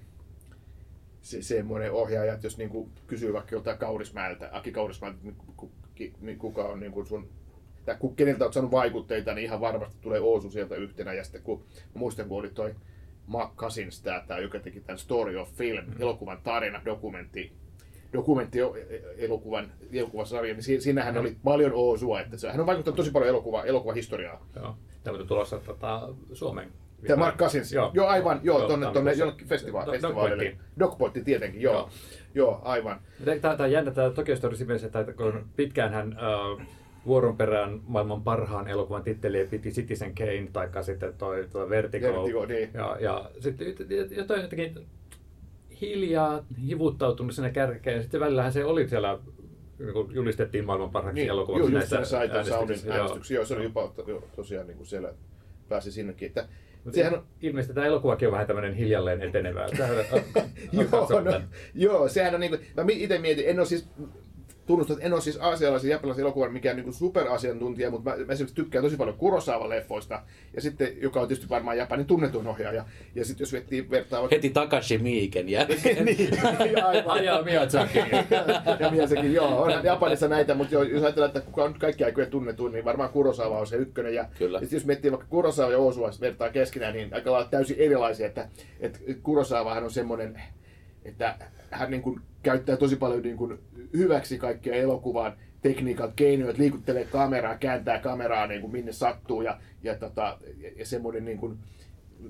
se, 1.20 1.42
semmoinen 1.42 1.92
ohjaaja, 1.92 2.34
että 2.34 2.46
jos 2.46 2.58
niinku 2.58 2.90
kysyy 3.06 3.32
vaikka 3.32 3.54
joltain 3.54 3.78
Kaurismäeltä, 3.78 4.48
Aki 4.52 4.72
Kaurismäeltä, 4.72 5.18
niin, 5.22 5.36
niin 6.20 6.38
kuka 6.38 6.64
on 6.64 6.80
niinku 6.80 7.04
sun, 7.04 7.28
tai 7.84 7.96
keneltä 8.16 8.44
olet 8.44 8.54
saanut 8.54 8.72
vaikutteita, 8.72 9.34
niin 9.34 9.44
ihan 9.44 9.60
varmasti 9.60 9.96
tulee 10.00 10.20
Oosu 10.20 10.50
sieltä 10.50 10.74
yhtenä. 10.74 11.12
Ja 11.12 11.24
sitten 11.24 11.42
kun, 11.42 11.64
muistan, 11.94 12.28
kun 12.28 12.38
oli 12.38 12.50
toi 12.50 12.74
Mark 13.26 13.54
Cousins, 13.56 14.02
tää, 14.02 14.24
tää, 14.28 14.38
joka 14.38 14.58
teki 14.58 14.80
tämän 14.80 14.98
Story 14.98 15.36
of 15.36 15.52
Film, 15.52 15.84
elokuvan 15.98 16.38
tarina, 16.42 16.82
dokumentti, 16.84 17.52
dokumentti 18.12 18.58
elokuvan, 19.18 19.72
elokuvasarja, 19.92 20.54
niin 20.54 20.62
si- 20.62 20.80
siinähän 20.80 21.18
oli 21.18 21.36
paljon 21.44 21.72
Oosua, 21.74 22.20
että 22.20 22.36
se, 22.36 22.50
hän 22.50 22.60
on 22.60 22.66
vaikuttanut 22.66 22.96
tosi 22.96 23.10
paljon 23.10 23.28
elokuva, 23.28 23.64
elokuvahistoriaa. 23.64 24.46
Joo. 24.56 24.76
Tämä 25.04 25.18
on 25.18 25.26
tulossa 25.26 25.58
tota, 25.58 26.08
Suomeen. 26.32 26.72
Tämä 27.06 27.24
Mark 27.24 27.36
Cousins, 27.36 27.72
joo, 27.72 27.90
joo 27.94 28.06
aivan, 28.06 28.40
joo, 28.42 28.58
joo 28.58 28.68
tonne, 28.68 28.86
tonne 28.86 28.94
tammikuussa. 28.94 29.22
jonnekin 29.24 29.48
festivaali, 29.48 29.92
festivaalille. 29.92 30.56
Dogpointti 30.78 31.24
tietenkin, 31.24 31.60
joo. 31.60 31.74
Joo. 31.74 31.90
joo. 32.34 32.60
Aivan. 32.64 33.00
Tämä, 33.24 33.56
tämä 33.56 33.64
on 33.66 33.72
jännä 33.72 33.90
tämä 33.90 34.10
Tokyo 34.10 34.36
Story 34.36 34.56
että 34.86 35.12
kun 35.12 35.46
pitkään 35.56 35.92
hän 35.92 36.12
äh, 36.12 36.66
vuoron 37.06 37.36
perään 37.36 37.80
maailman 37.86 38.22
parhaan 38.22 38.68
elokuvan 38.68 39.02
titteliä 39.02 39.46
piti 39.46 39.70
Citizen 39.70 40.14
Kane, 40.14 40.48
tai 40.52 40.84
sitten 40.84 41.14
toi, 41.18 41.48
toi 41.52 41.70
Vertigo. 41.70 42.06
Vertigo, 42.06 42.46
niin. 42.46 42.70
ja, 42.74 42.96
ja 43.00 43.30
sitten 43.40 43.66
jotain 44.16 44.42
jotenkin 44.42 44.86
hiljaa 45.80 46.44
hivuttautunut 46.66 47.34
sinne 47.34 47.50
kärkeen. 47.50 48.02
Sitten 48.02 48.20
välillähän 48.20 48.52
se 48.52 48.64
oli 48.64 48.88
siellä, 48.88 49.18
niin 49.78 50.14
julistettiin 50.14 50.64
maailman 50.64 50.90
parhaaksi 50.90 51.20
Niin, 51.20 51.30
elokuvaksi 51.30 51.72
joo, 51.72 51.80
just 51.80 51.92
näissä 51.92 52.10
Saiton 52.10 52.44
Soundin 52.44 52.56
äänestyksissä, 52.58 52.88
joo. 52.88 52.96
äänestyksiä. 52.96 53.34
Joo, 53.36 53.44
se 53.44 53.54
oli 53.54 53.64
jopa 53.64 53.92
joo, 54.06 54.22
tosiaan 54.36 54.66
niin 54.66 54.76
kuin 54.76 54.86
siellä 54.86 55.12
pääsi 55.68 55.92
sinnekin. 55.92 56.26
Että, 56.28 56.48
sehän 56.90 57.14
on, 57.14 57.22
ilmeisesti 57.42 57.74
tämä 57.74 57.86
elokuvakin 57.86 58.28
on 58.28 58.32
vähän 58.32 58.46
tämmöinen 58.46 58.74
hiljalleen 58.74 59.22
etenevä. 59.22 59.66
Tähän 59.78 59.96
on- 60.12 60.24
on 60.72 60.86
joo, 60.90 61.20
no, 61.20 61.40
joo, 61.74 62.08
sehän 62.08 62.34
on 62.34 62.40
niin 62.40 62.50
kuin, 62.50 62.60
mä 62.76 62.84
itse 62.92 63.18
mietin, 63.18 63.48
en 63.48 63.58
ole 63.58 63.66
siis 63.66 63.88
tunnustan, 64.66 64.94
että 64.94 65.06
en 65.06 65.12
ole 65.12 65.20
siis 65.20 65.38
aasialaisen 65.40 65.88
ja 65.88 65.94
japanilaisen 65.94 66.22
elokuvan 66.22 66.52
mikään 66.52 66.76
niin 66.76 66.92
superasiantuntija, 66.92 67.90
mutta 67.90 68.10
mä, 68.10 68.16
mä 68.16 68.32
esimerkiksi 68.32 68.54
tykkään 68.54 68.84
tosi 68.84 68.96
paljon 68.96 69.16
Kurosawa 69.16 69.68
leffoista, 69.68 70.22
ja 70.54 70.62
sitten, 70.62 70.88
joka 71.00 71.20
on 71.20 71.28
tietysti 71.28 71.48
varmaan 71.48 71.78
Japanin 71.78 72.06
tunnetuin 72.06 72.46
ohjaaja. 72.46 72.84
Ja 73.14 73.24
sitten 73.24 73.44
jos 73.44 73.52
vettiin 73.52 73.90
vertaa 73.90 74.20
vaikka... 74.20 74.36
Heti 74.36 74.50
Takashi 74.50 74.98
Miiken 74.98 75.48
jälkeen. 75.48 76.04
niin, 76.04 76.84
aivan. 76.84 77.10
Ajaa 77.16 77.42
Miyazaki. 77.42 77.98
ja 78.80 78.90
Miyazakin, 78.90 79.34
joo, 79.34 79.62
onhan 79.62 79.84
Japanissa 79.84 80.28
näitä, 80.28 80.54
mutta 80.54 80.74
jo, 80.74 80.82
jos 80.82 81.02
ajatellaan, 81.02 81.28
että 81.28 81.40
kuka 81.40 81.64
on 81.64 81.70
nyt 81.70 81.80
kaikki 81.80 82.04
aikojen 82.04 82.30
tunnetuin, 82.30 82.72
niin 82.72 82.84
varmaan 82.84 83.10
Kurosawa 83.10 83.58
on 83.58 83.66
se 83.66 83.76
ykkönen. 83.76 84.14
Ja, 84.14 84.24
Kyllä. 84.38 84.58
ja 84.58 84.66
jos 84.70 84.86
miettii 84.86 85.10
vaikka 85.10 85.26
Kurosawa 85.30 85.72
ja 85.72 85.78
Osua 85.78 86.10
vertaa 86.20 86.50
keskenään, 86.50 86.94
niin 86.94 87.14
aika 87.14 87.32
lailla 87.32 87.48
täysin 87.50 87.76
erilaisia. 87.78 88.26
Että, 88.26 88.48
että 88.80 88.98
Kurosawahan 89.22 89.84
on 89.84 89.90
semmoinen, 89.90 90.42
että 91.08 91.36
hän 91.70 91.90
niin 91.90 92.02
kuin 92.02 92.20
käyttää 92.42 92.76
tosi 92.76 92.96
paljon 92.96 93.22
niin 93.22 93.36
kuin 93.36 93.58
hyväksi 93.92 94.38
kaikkia 94.38 94.74
elokuvan 94.74 95.32
tekniikat, 95.62 96.12
keinoja, 96.16 96.50
että 96.50 96.62
liikuttelee 96.62 97.04
kameraa, 97.04 97.58
kääntää 97.58 97.98
kameraa 97.98 98.46
niin 98.46 98.60
kuin 98.60 98.72
minne 98.72 98.92
sattuu 98.92 99.42
ja, 99.42 99.58
ja, 99.82 99.94
tota, 99.94 100.38
ja, 100.60 100.70
ja 100.76 100.86
semmoinen 100.86 101.24
niin 101.24 101.38
kuin, 101.38 101.58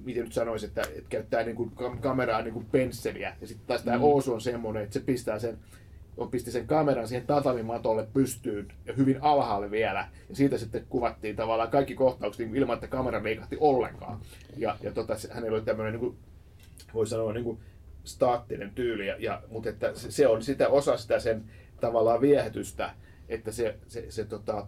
miten 0.05 0.25
nyt 0.25 0.33
sanoisi, 0.33 0.67
että, 0.67 0.83
että 0.83 1.09
käyttää 1.09 1.43
niin 1.43 1.57
kuin 1.57 1.73
kam- 1.77 2.01
kameraa 2.01 2.43
niin 2.43 2.55
kuin 2.55 2.67
pensseliä. 2.73 3.37
Ja 3.41 3.47
sitten 3.47 3.67
taas 3.67 3.83
tämä 3.83 3.97
Mm. 3.97 4.05
Oosu 4.05 4.35
on 4.35 4.41
semmoinen, 4.41 4.83
että 4.83 4.95
se 4.95 5.01
pistää 5.01 5.39
sen, 5.39 5.59
on 6.17 6.31
pisti 6.31 6.51
sen 6.51 6.67
kameran 6.67 7.09
siihen 7.09 7.27
tatamimatolle 7.27 8.07
pystyyn 8.12 8.69
ja 8.87 8.93
hyvin 8.93 9.19
alhaalle 9.21 9.71
vielä. 9.71 10.09
Ja 10.29 10.37
siitä 10.37 10.59
sitten 10.59 10.87
kuvattiin 10.89 11.37
tavallaan 11.37 11.71
kaikki 11.71 11.95
kohtaukset 11.95 12.47
niin 12.47 12.57
ilman, 12.57 12.75
että 12.75 12.87
kamera 12.87 13.23
liikahti 13.23 13.57
ollenkaan. 13.61 14.21
Ja, 14.57 14.77
ja 14.83 14.93
tota, 14.93 15.17
hänellä 15.31 15.57
oli 15.57 15.65
tämmöinen, 15.65 15.93
niin 15.93 16.01
kuin, 16.01 16.17
voi 16.95 17.07
sanoa, 17.07 17.33
niin 17.33 17.45
kuin 17.45 17.59
staattinen 18.07 18.71
tyyli, 18.71 19.07
ja, 19.07 19.16
ja, 19.19 19.42
mutta 19.49 19.69
että 19.69 19.95
se, 19.95 20.11
se 20.11 20.27
on 20.27 20.42
sitä 20.42 20.69
osa 20.69 20.97
sitä 20.97 21.19
sen 21.19 21.45
tavallaan 21.81 22.21
viehätystä, 22.21 22.90
että 23.29 23.53
se, 23.53 23.77
se, 23.87 24.11
se 24.11 24.25
tota, 24.25 24.66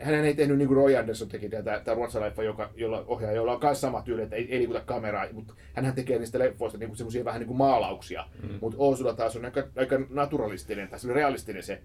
hän 0.00 0.24
ei 0.24 0.34
tehnyt 0.34 0.58
niin 0.58 0.68
kuin 0.68 0.76
Roy 0.76 0.96
Anderson 0.96 1.28
teki 1.28 1.48
tämä, 1.48 1.80
tämä 1.80 1.94
ruotsaleffa, 1.94 2.42
joka, 2.42 2.70
jolla 2.76 3.04
ohjaaja, 3.06 3.36
jolla 3.36 3.52
on 3.52 3.60
myös 3.62 3.80
sama 3.80 4.02
tyyli, 4.02 4.22
että 4.22 4.36
ei, 4.36 4.52
ei 4.52 4.58
liikuta 4.58 4.80
kameraa, 4.80 5.26
mutta 5.32 5.54
hän 5.74 5.94
tekee 5.94 6.18
niistä 6.18 6.38
leffoista 6.38 6.78
niin 6.78 6.96
semmoisia 6.96 7.24
vähän 7.24 7.40
niin 7.40 7.46
kuin 7.46 7.56
maalauksia. 7.56 8.24
Mm. 8.42 8.58
Mutta 8.60 8.78
Oosulla 8.78 9.14
taas 9.14 9.36
on 9.36 9.44
aika, 9.44 9.68
aika 9.76 10.00
naturalistinen 10.10 10.88
tai 10.88 10.98
realistinen 11.12 11.62
se 11.62 11.82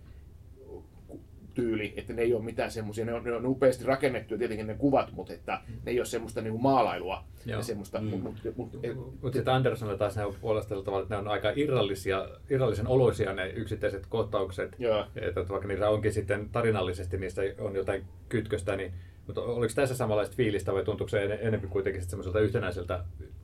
tyyli, 1.62 1.94
että 1.98 2.14
ne 2.14 2.22
ei 2.22 2.34
ole 2.34 2.44
mitään 2.44 2.72
semmoisia, 2.72 3.06
ne 3.06 3.14
on, 3.14 3.24
ne 3.24 3.34
on 3.34 3.46
upeasti 3.46 3.86
rakennettu 3.86 4.38
tietenkin 4.38 4.68
ne 4.68 4.74
kuvat, 4.74 5.12
mutta 5.12 5.34
että 5.34 5.62
ne 5.86 5.92
ei 5.92 6.00
ole 6.00 6.06
semmoista 6.06 6.42
niin 6.42 6.52
kuin 6.52 6.64
maalailua. 6.64 7.24
Joo. 7.46 7.60
Ja 7.60 7.64
semmoista, 7.64 8.02
mm. 8.02 8.08
mut, 8.08 8.24
mut, 8.24 8.58
mut, 8.58 8.74
Mutta 9.22 9.38
sitten 9.38 9.54
Andersonilla 9.54 9.98
taas 9.98 10.16
ne 10.16 10.26
on 10.26 10.36
puolestella 10.42 10.84
tavalla, 10.84 11.04
että 11.04 11.16
ne 11.16 11.20
on 11.20 11.28
aika 11.28 11.52
irrallisia, 11.56 12.30
irrallisen 12.50 12.88
oloisia 12.88 13.34
ne 13.34 13.50
yksittäiset 13.50 14.06
kohtaukset. 14.10 14.76
Joo. 14.80 15.06
Että 15.16 15.50
vaikka 15.50 15.68
niissä 15.68 15.90
onkin 15.90 16.14
sitten 16.14 16.50
tarinallisesti 16.50 17.18
niistä 17.18 17.42
on 17.60 17.76
jotain 17.76 18.04
kytköstä, 18.30 18.76
niin 18.76 18.94
mutta 19.28 19.42
oliko 19.42 19.74
tässä 19.76 19.96
samanlaista 19.96 20.36
fiilistä 20.36 20.74
vai 20.74 20.84
tuntuuko 20.84 21.10
se 21.10 21.24
en- 21.24 21.40
enemmän 21.42 21.70
kuitenkin 21.70 22.06
semmoiselta 22.06 22.40
yhtenäiseltä 22.40 23.04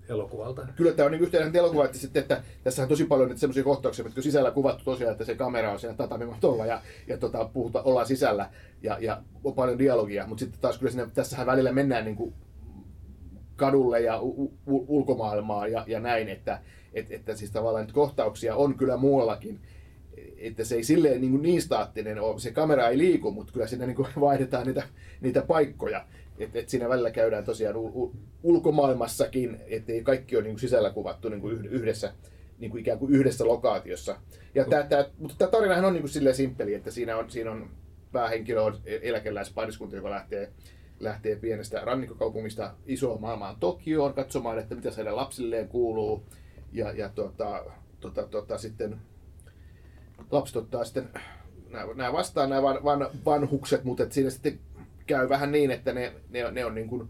elokuvalta? 0.10 0.68
Kyllä 0.76 0.92
tämä 0.92 1.06
on 1.06 1.12
niin 1.12 1.22
yhtenäinen 1.22 1.56
elokuva, 1.60 1.86
että, 1.86 1.98
sitten, 1.98 2.22
että 2.22 2.44
tässä 2.64 2.82
on 2.84 2.90
tosi 2.90 3.06
paljon 3.06 3.30
nyt 3.30 3.38
semmoisia 3.38 3.64
kohtauksia, 3.64 4.06
mitkä 4.06 4.22
sisällä 4.22 4.52
kuvattu 4.52 4.84
tosiaan, 4.84 5.12
että 5.12 5.26
se 5.26 5.36
kamera 5.36 5.72
on 5.72 5.80
siinä 5.80 5.96
tatamimatolla 5.96 6.66
ja, 6.66 6.82
ja 7.08 7.18
tota, 7.18 7.46
puhuta, 7.54 7.82
ollaan 7.82 8.08
sisällä 8.08 8.50
ja, 8.84 8.98
ja 9.02 9.22
on 9.44 9.54
paljon 9.54 9.80
dialogia, 9.80 10.28
mutta 10.28 10.40
sitten 10.40 10.62
taas 10.62 10.78
kyllä 10.78 10.92
siinä, 10.92 11.10
tässähän 11.14 11.48
välillä 11.48 11.72
mennään 11.72 12.06
niin 12.06 12.16
kuin 12.16 12.34
kadulle 13.56 14.02
ja 14.02 14.22
u- 14.22 14.54
u- 14.68 14.86
ulkomaailmaan 14.88 15.72
ja, 15.72 15.84
ja 15.88 16.00
näin, 16.00 16.30
että, 16.30 16.62
et, 16.94 17.12
että 17.12 17.36
siis 17.36 17.52
tavallaan 17.52 17.88
kohtauksia 17.94 18.56
on 18.56 18.78
kyllä 18.78 18.98
muuallakin 18.98 19.60
että 20.38 20.64
se 20.64 20.76
ei 20.76 20.84
silleen 20.84 21.22
niin, 21.22 21.42
niin 21.42 21.62
staattinen 21.62 22.22
ole, 22.22 22.40
se 22.40 22.52
kamera 22.52 22.88
ei 22.88 22.98
liiku, 22.98 23.32
mutta 23.32 23.54
kyllä 23.54 23.68
siinä 23.68 23.86
niin 23.86 23.98
vaihdetaan 24.20 24.68
niitä, 24.68 24.84
niitä 25.22 25.42
paikkoja. 25.42 26.06
Että 26.40 26.60
et 26.60 26.70
siinä 26.70 26.90
välillä 26.90 27.12
käydään 27.12 27.44
tosiaan 27.44 27.76
u, 27.76 28.04
u, 28.04 28.16
ulkomaailmassakin, 28.44 29.60
ettei 29.68 30.04
kaikki 30.04 30.36
ole 30.36 30.44
niin 30.44 30.54
kuin 30.54 30.60
sisällä 30.60 30.90
kuvattu 30.90 31.30
niin 31.30 31.42
kuin 31.42 31.66
yhdessä, 31.66 32.14
niin 32.60 32.72
kuin 32.72 32.82
ikään 32.82 33.00
kuin 33.00 33.14
yhdessä 33.14 33.46
lokaatiossa. 33.46 34.18
Ja 34.56 34.66
tää, 34.66 34.84
tää, 34.84 35.06
mutta 35.20 35.36
tämä 35.38 35.52
tarinahan 35.52 35.86
on 35.86 35.94
niin 35.94 36.02
kuin 36.02 36.12
silleen 36.12 36.36
simppeli, 36.36 36.74
että 36.74 36.92
siinä 36.92 37.18
on, 37.18 37.30
siinä 37.30 37.52
on 37.52 37.70
päähenkilö 38.12 38.62
on 38.62 38.78
eläkeläispariskunta, 38.86 39.96
joka 39.96 40.10
lähtee, 40.10 40.52
lähtee 41.00 41.36
pienestä 41.36 41.82
rannikkokaupungista 41.86 42.74
isoon 42.86 43.22
maailmaan 43.22 43.56
Tokioon 43.60 44.14
katsomaan, 44.14 44.60
että 44.60 44.76
mitä 44.76 44.92
heidän 44.98 45.16
lapsilleen 45.16 45.68
kuuluu. 45.68 46.24
Ja, 46.72 46.92
ja 46.92 47.10
tota, 47.10 47.66
tota, 48.00 48.28
tota, 48.28 48.58
sitten 48.58 49.02
lapset 50.32 50.56
ottaa 50.56 50.84
sitten 50.84 51.10
nämä 51.72 52.14
vastaan 52.14 52.50
nämä 52.50 52.62
van, 52.62 52.84
van, 52.84 53.10
vanhukset, 53.26 53.84
mutta 53.84 54.04
että 54.04 54.16
siinä 54.16 54.30
sitten 54.30 54.60
käy 55.08 55.30
vähän 55.30 55.52
niin, 55.52 55.72
että 55.72 55.94
ne, 55.94 56.14
ne, 56.30 56.52
ne 56.52 56.66
on 56.66 56.76
niin 56.76 56.88
kuin 56.88 57.08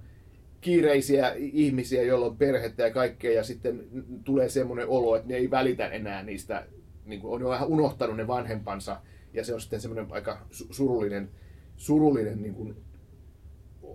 kiireisiä 0.62 1.34
ihmisiä, 1.36 2.04
joilla 2.04 2.26
on 2.26 2.38
perhettä 2.38 2.84
ja 2.84 2.94
kaikkea, 2.94 3.32
ja 3.32 3.44
sitten 3.44 3.84
tulee 4.24 4.50
semmoinen 4.50 4.88
olo, 4.88 5.16
että 5.16 5.28
ne 5.28 5.36
ei 5.36 5.52
välitä 5.52 5.88
enää 5.88 6.24
niistä, 6.24 6.66
niin 7.06 7.22
kuin 7.22 7.34
on 7.34 7.42
jo 7.42 7.50
vähän 7.50 7.68
unohtanut 7.68 8.18
ne 8.18 8.28
vanhempansa, 8.28 9.02
ja 9.34 9.46
se 9.46 9.54
on 9.54 9.62
sitten 9.62 9.82
semmoinen 9.82 10.08
aika 10.10 10.46
surullinen, 10.50 11.30
surullinen 11.78 12.42
niin 12.42 12.54
kuin 12.54 12.76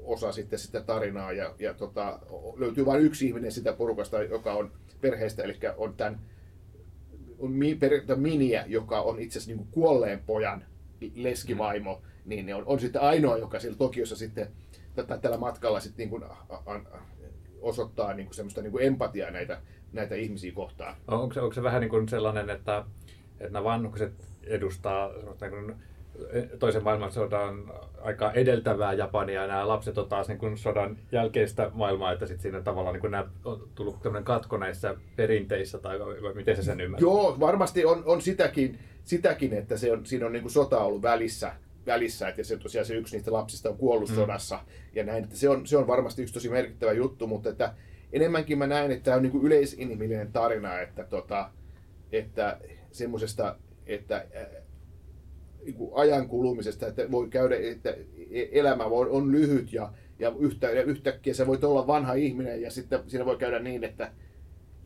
osa 0.05 0.33
sitten 0.33 0.59
sitä 0.59 0.81
tarinaa, 0.81 1.33
ja, 1.33 1.55
ja 1.59 1.75
tota, 1.75 2.18
löytyy 2.57 2.87
vain 2.87 3.03
yksi 3.03 3.27
ihminen 3.27 3.53
sitä 3.53 3.72
porukasta, 3.72 4.22
joka 4.22 4.53
on 4.53 4.72
perheestä, 5.01 5.42
eli 5.42 5.59
on 5.77 5.94
tämän 5.94 6.20
on 7.42 7.52
mi, 7.52 7.74
per, 7.74 7.90
Miniä, 8.16 8.64
joka 8.66 9.00
on 9.00 9.20
itse 9.20 9.38
asiassa 9.38 9.57
niin 9.57 9.68
kuolleen 9.70 10.22
pojan 10.26 10.64
leskivaimo, 11.14 12.02
mm. 12.02 12.28
niin 12.28 12.55
on, 12.55 12.62
on 12.66 12.81
sitten 12.81 13.02
ainoa, 13.02 13.38
joka 13.38 13.61
siellä 13.61 13.78
Tokiossa 13.78 14.16
sitten 14.16 14.48
tätä, 14.94 15.18
tällä 15.18 15.37
matkalla 15.37 15.81
sitten 15.81 15.98
niin 15.98 16.11
kuin, 16.11 16.24
osoittaa 17.61 18.14
niin 18.14 18.26
kuin 18.26 18.35
semmoista 18.35 18.62
niin 18.62 18.72
kuin 18.72 18.85
empatiaa 18.85 19.31
näitä, 19.31 19.61
näitä 19.92 20.14
ihmisiä 20.14 20.52
kohtaan. 20.52 20.96
Onko 21.09 21.35
se, 21.35 21.40
onko 21.40 21.55
se 21.55 21.62
vähän 21.62 21.81
niin 21.81 21.90
kuin 21.90 22.09
sellainen, 22.09 22.50
että, 22.50 22.85
että 23.40 23.52
nämä 23.52 23.64
vanhukset 23.64 24.12
edustaa 24.42 25.11
niin 25.40 25.50
kuin 25.50 25.76
toisen 26.59 26.85
maailmansodan 26.85 27.72
aika 28.01 28.33
edeltävää 28.33 28.92
Japania 28.92 29.40
ja 29.40 29.46
nämä 29.46 29.68
lapset 29.68 29.98
on 29.98 30.09
taas 30.09 30.29
niin 30.29 30.38
kuin 30.38 30.59
sodan 30.59 30.98
jälkeistä 31.12 31.70
maailmaa, 31.75 32.12
että 32.12 32.27
sitten 32.27 32.42
siinä 32.42 32.61
tavallaan 32.61 32.94
niin 32.94 33.01
kuin 33.01 33.11
nämä 33.11 33.29
on 33.44 33.68
tullut 33.75 34.03
tämmöinen 34.03 34.25
katko 34.25 34.57
näissä 34.57 34.94
perinteissä 35.16 35.79
tai 35.79 36.01
vai 36.01 36.35
miten 36.35 36.57
se 36.57 36.62
sen 36.62 36.81
ymmärtää? 36.81 37.07
Joo, 37.07 37.40
varmasti 37.40 37.85
on, 37.85 38.03
on 38.07 38.22
sitäkin, 38.22 38.79
sitäkin, 39.05 39.53
että 39.53 39.77
se 39.77 39.92
on, 39.92 40.07
siinä 40.07 40.27
on 40.27 40.33
niin 40.33 40.42
kuin 40.42 40.53
sota 40.53 40.81
ollut 40.81 41.03
välissä, 41.03 41.53
välissä, 41.87 42.29
että 42.29 42.42
se 42.42 42.57
tosiaan 42.57 42.87
se 42.87 42.94
yksi 42.94 43.16
niistä 43.16 43.33
lapsista 43.33 43.68
on 43.68 43.77
kuollut 43.77 44.09
mm. 44.09 44.14
sodassa 44.14 44.61
ja 44.94 45.05
näin, 45.05 45.25
että 45.25 45.37
se 45.37 45.48
on, 45.48 45.66
se 45.66 45.77
on 45.77 45.87
varmasti 45.87 46.22
yksi 46.22 46.35
tosi 46.35 46.48
merkittävä 46.48 46.92
juttu, 46.92 47.27
mutta 47.27 47.48
että 47.48 47.75
enemmänkin 48.12 48.59
mä 48.59 48.66
näen, 48.66 48.90
että 48.90 49.05
tämä 49.05 49.16
on 49.16 49.22
niin 49.22 49.33
kuin 49.33 49.44
yleisinhimillinen 49.44 50.33
tarina, 50.33 50.81
että, 50.81 51.05
tota, 51.05 51.51
että 52.12 52.59
semmoisesta, 52.92 53.57
että 53.87 54.27
ajan 55.94 56.29
kulumisesta, 56.29 56.87
että 56.87 57.11
voi 57.11 57.29
käydä, 57.29 57.57
että 57.57 57.94
elämä 58.53 58.85
on 58.85 59.33
lyhyt 59.33 59.72
ja, 59.72 59.92
ja 60.18 60.33
yhtä, 60.38 60.70
yhtäkkiä 60.70 61.35
sä 61.35 61.46
voit 61.46 61.64
olla 61.64 61.87
vanha 61.87 62.14
ihminen 62.14 62.62
ja 62.62 62.70
sitten 62.70 63.01
siinä 63.07 63.25
voi 63.25 63.37
käydä 63.37 63.59
niin, 63.59 63.85
että, 63.85 64.12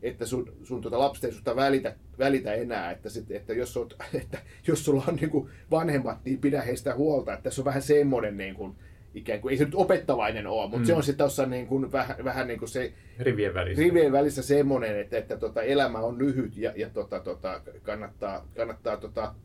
että 0.01 0.25
sun, 0.25 0.53
sun 0.63 0.81
tuota 0.81 0.99
lapset 0.99 1.23
ei 1.23 1.31
susta 1.31 1.55
välitä, 1.55 1.95
välitä 2.19 2.53
enää, 2.53 2.91
että, 2.91 3.09
sit, 3.09 3.31
että, 3.31 3.53
jos, 3.53 3.77
oot, 3.77 3.95
että 4.23 4.37
jos 4.67 4.85
sulla 4.85 5.03
on 5.07 5.15
niin 5.15 5.29
kuin 5.29 5.49
vanhemmat, 5.71 6.17
niin 6.25 6.41
pidä 6.41 6.61
heistä 6.61 6.95
huolta, 6.95 7.33
että 7.33 7.49
se 7.49 7.61
on 7.61 7.65
vähän 7.65 7.81
semmoinen 7.81 8.37
niin 8.37 8.55
kuin, 8.55 8.75
ikään 9.13 9.41
kuin, 9.41 9.51
ei 9.51 9.57
se 9.57 9.65
nyt 9.65 9.75
opettavainen 9.75 10.47
ole, 10.47 10.63
mutta 10.63 10.77
mm. 10.77 10.85
se 10.85 10.93
on 10.93 11.03
sitten 11.03 11.23
tuossa 11.23 11.45
niin 11.45 11.67
kuin, 11.67 11.91
vähän, 11.91 12.15
vähän 12.23 12.47
niin 12.47 12.59
kuin 12.59 12.69
se 12.69 12.93
rivien 13.19 13.53
välissä, 13.53 13.83
rivien 13.83 14.11
välissä 14.11 14.43
semmoinen, 14.43 14.99
että, 14.99 15.17
että 15.17 15.37
tota, 15.37 15.61
elämä 15.61 15.99
on 15.99 16.19
lyhyt 16.19 16.57
ja, 16.57 16.73
ja 16.75 16.89
tota, 16.89 17.19
tota, 17.19 17.61
kannattaa, 17.83 18.47
kannattaa 18.55 18.97
tota, 18.97 19.35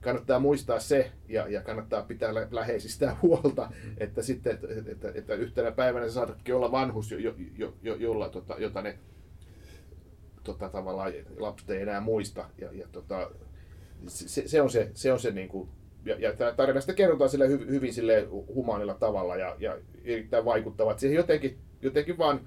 kannattaa 0.00 0.38
muistaa 0.38 0.80
se 0.80 1.12
ja, 1.28 1.48
ja 1.48 1.62
kannattaa 1.62 2.02
pitää 2.02 2.34
läheisistä 2.50 3.16
huolta, 3.22 3.72
että 3.98 4.22
sitten 4.22 4.52
että, 4.54 4.66
että, 4.90 5.12
että 5.14 5.34
yhtenä 5.34 5.70
päivänä 5.70 6.06
se 6.06 6.12
saatakin 6.12 6.54
olla 6.54 6.72
vanhus, 6.72 7.12
jo, 7.12 7.18
jo, 7.18 7.34
jo, 7.58 7.74
jo, 7.82 7.94
jolla, 7.94 8.28
tota, 8.28 8.54
jota 8.58 8.82
ne 8.82 8.98
tota, 10.44 10.68
tavallaan 10.68 11.12
lapset 11.38 11.70
ei 11.70 11.82
enää 11.82 12.00
muista. 12.00 12.50
Ja, 12.58 12.68
ja 12.72 12.86
tota, 12.92 13.30
se, 14.06 14.48
se, 14.48 14.62
on 14.62 14.70
se, 14.70 14.90
se, 14.94 15.12
on 15.12 15.20
se 15.20 15.30
niin 15.30 15.48
kuin, 15.48 15.68
ja, 16.04 16.16
ja 16.18 16.32
tarinasta 16.56 16.94
kerrotaan 16.94 17.30
sille 17.30 17.48
hy, 17.48 17.66
hyvin 17.68 17.94
sille 17.94 18.26
humaanilla 18.54 18.94
tavalla 18.94 19.36
ja, 19.36 19.56
ja 19.58 19.78
erittäin 20.04 20.44
vaikuttavat. 20.44 20.98
Siihen 20.98 21.16
jotenkin, 21.16 21.58
jotenkin 21.82 22.18
vaan 22.18 22.40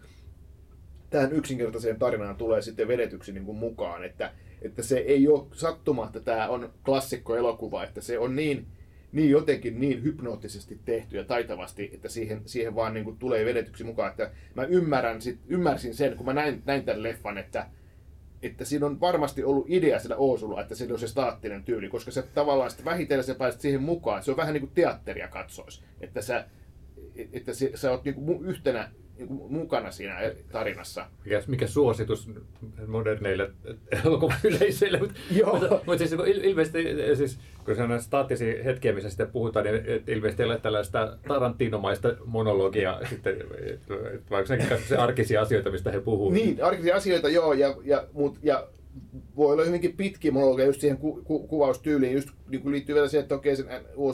tähän 1.09 1.31
yksinkertaiseen 1.31 1.99
tarinaan 1.99 2.35
tulee 2.35 2.61
sitten 2.61 2.87
vedetyksi 2.87 3.31
niin 3.31 3.45
kuin 3.45 3.57
mukaan, 3.57 4.03
että 4.03 4.31
että 4.63 4.83
se 4.83 4.97
ei 4.97 5.27
ole 5.27 5.47
sattuma, 5.53 6.05
että 6.05 6.19
tämä 6.19 6.47
on 6.47 6.73
klassikko 6.85 7.35
elokuva, 7.35 7.83
että 7.83 8.01
se 8.01 8.19
on 8.19 8.35
niin, 8.35 8.65
niin 9.11 9.29
jotenkin 9.29 9.79
niin 9.79 10.03
hypnoottisesti 10.03 10.79
tehty 10.85 11.17
ja 11.17 11.23
taitavasti, 11.23 11.91
että 11.93 12.09
siihen, 12.09 12.41
siihen 12.45 12.75
vaan 12.75 12.93
niin 12.93 13.03
kuin 13.03 13.17
tulee 13.17 13.45
vedetyksi 13.45 13.83
mukaan. 13.83 14.11
Että 14.11 14.31
mä 14.55 14.63
ymmärrän, 14.63 15.21
sit, 15.21 15.39
ymmärsin 15.47 15.95
sen, 15.95 16.17
kun 16.17 16.25
mä 16.25 16.33
näin, 16.33 16.61
näin 16.65 16.83
tämän 16.83 17.03
leffan, 17.03 17.37
että, 17.37 17.67
että 18.41 18.65
siinä 18.65 18.85
on 18.85 18.99
varmasti 18.99 19.43
ollut 19.43 19.65
idea 19.69 19.99
sillä 19.99 20.15
Oosulla, 20.15 20.61
että 20.61 20.75
se 20.75 20.93
on 20.93 20.99
se 20.99 21.07
staattinen 21.07 21.63
tyyli, 21.63 21.89
koska 21.89 22.11
se 22.11 22.21
tavallaan 22.21 22.69
sitten 22.69 22.85
vähitellen 22.85 23.25
sä 23.25 23.35
pääset 23.35 23.61
siihen 23.61 23.83
mukaan. 23.83 24.23
Se 24.23 24.31
on 24.31 24.37
vähän 24.37 24.53
niin 24.53 24.61
kuin 24.61 24.75
teatteria 24.75 25.27
katsoisi, 25.27 25.83
että 26.01 26.21
sä, 26.21 26.45
että 27.33 27.51
sä 27.75 27.91
oot 27.91 28.05
niin 28.05 28.15
kuin 28.15 28.45
yhtenä 28.45 28.91
mukana 29.49 29.91
siinä 29.91 30.31
tarinassa. 30.51 31.05
Mikä, 31.25 31.43
mikä 31.47 31.67
suositus 31.67 32.29
moderneille 32.87 33.51
elokuvayleisöille, 34.05 34.99
mutta, 34.99 35.15
mutta, 35.51 35.69
mutta 35.85 35.97
siis 35.97 36.21
ilmeisesti 36.43 36.83
siis, 37.15 37.39
kun 37.65 37.75
se 37.75 37.83
on 37.83 38.01
staattisia 38.01 38.63
hetkiä, 38.63 38.93
missä 38.93 39.09
sitten 39.09 39.31
puhutaan, 39.31 39.65
niin 39.65 40.03
ilmeisesti 40.07 40.43
ei 40.43 40.49
ole 40.49 40.59
tällaista 40.59 41.17
Tarantinomaista 41.27 42.15
monologia 42.25 42.99
sitten, 43.09 43.37
vaikka 44.29 44.55
se 44.87 44.97
arkisia 44.97 45.41
asioita, 45.41 45.71
mistä 45.71 45.91
he 45.91 45.99
puhuvat. 45.99 46.33
Niin, 46.33 46.63
arkisia 46.63 46.95
asioita 46.95 47.29
joo, 47.29 47.53
ja, 47.53 47.75
ja, 47.83 48.07
mut, 48.13 48.37
ja 48.43 48.67
voi 49.35 49.53
olla 49.53 49.65
hyvinkin 49.65 49.97
pitkiä 49.97 50.31
monologeja 50.31 50.67
just 50.67 50.81
siihen 50.81 50.97
ku, 50.97 51.21
ku, 51.23 51.47
kuvaustyyliin. 51.47 52.13
Just 52.13 52.29
niin 52.49 52.71
liittyy 52.71 52.95
vielä 52.95 53.07
se, 53.07 53.19
että 53.19 53.35
okei, 53.35 53.55
se, 53.55 53.65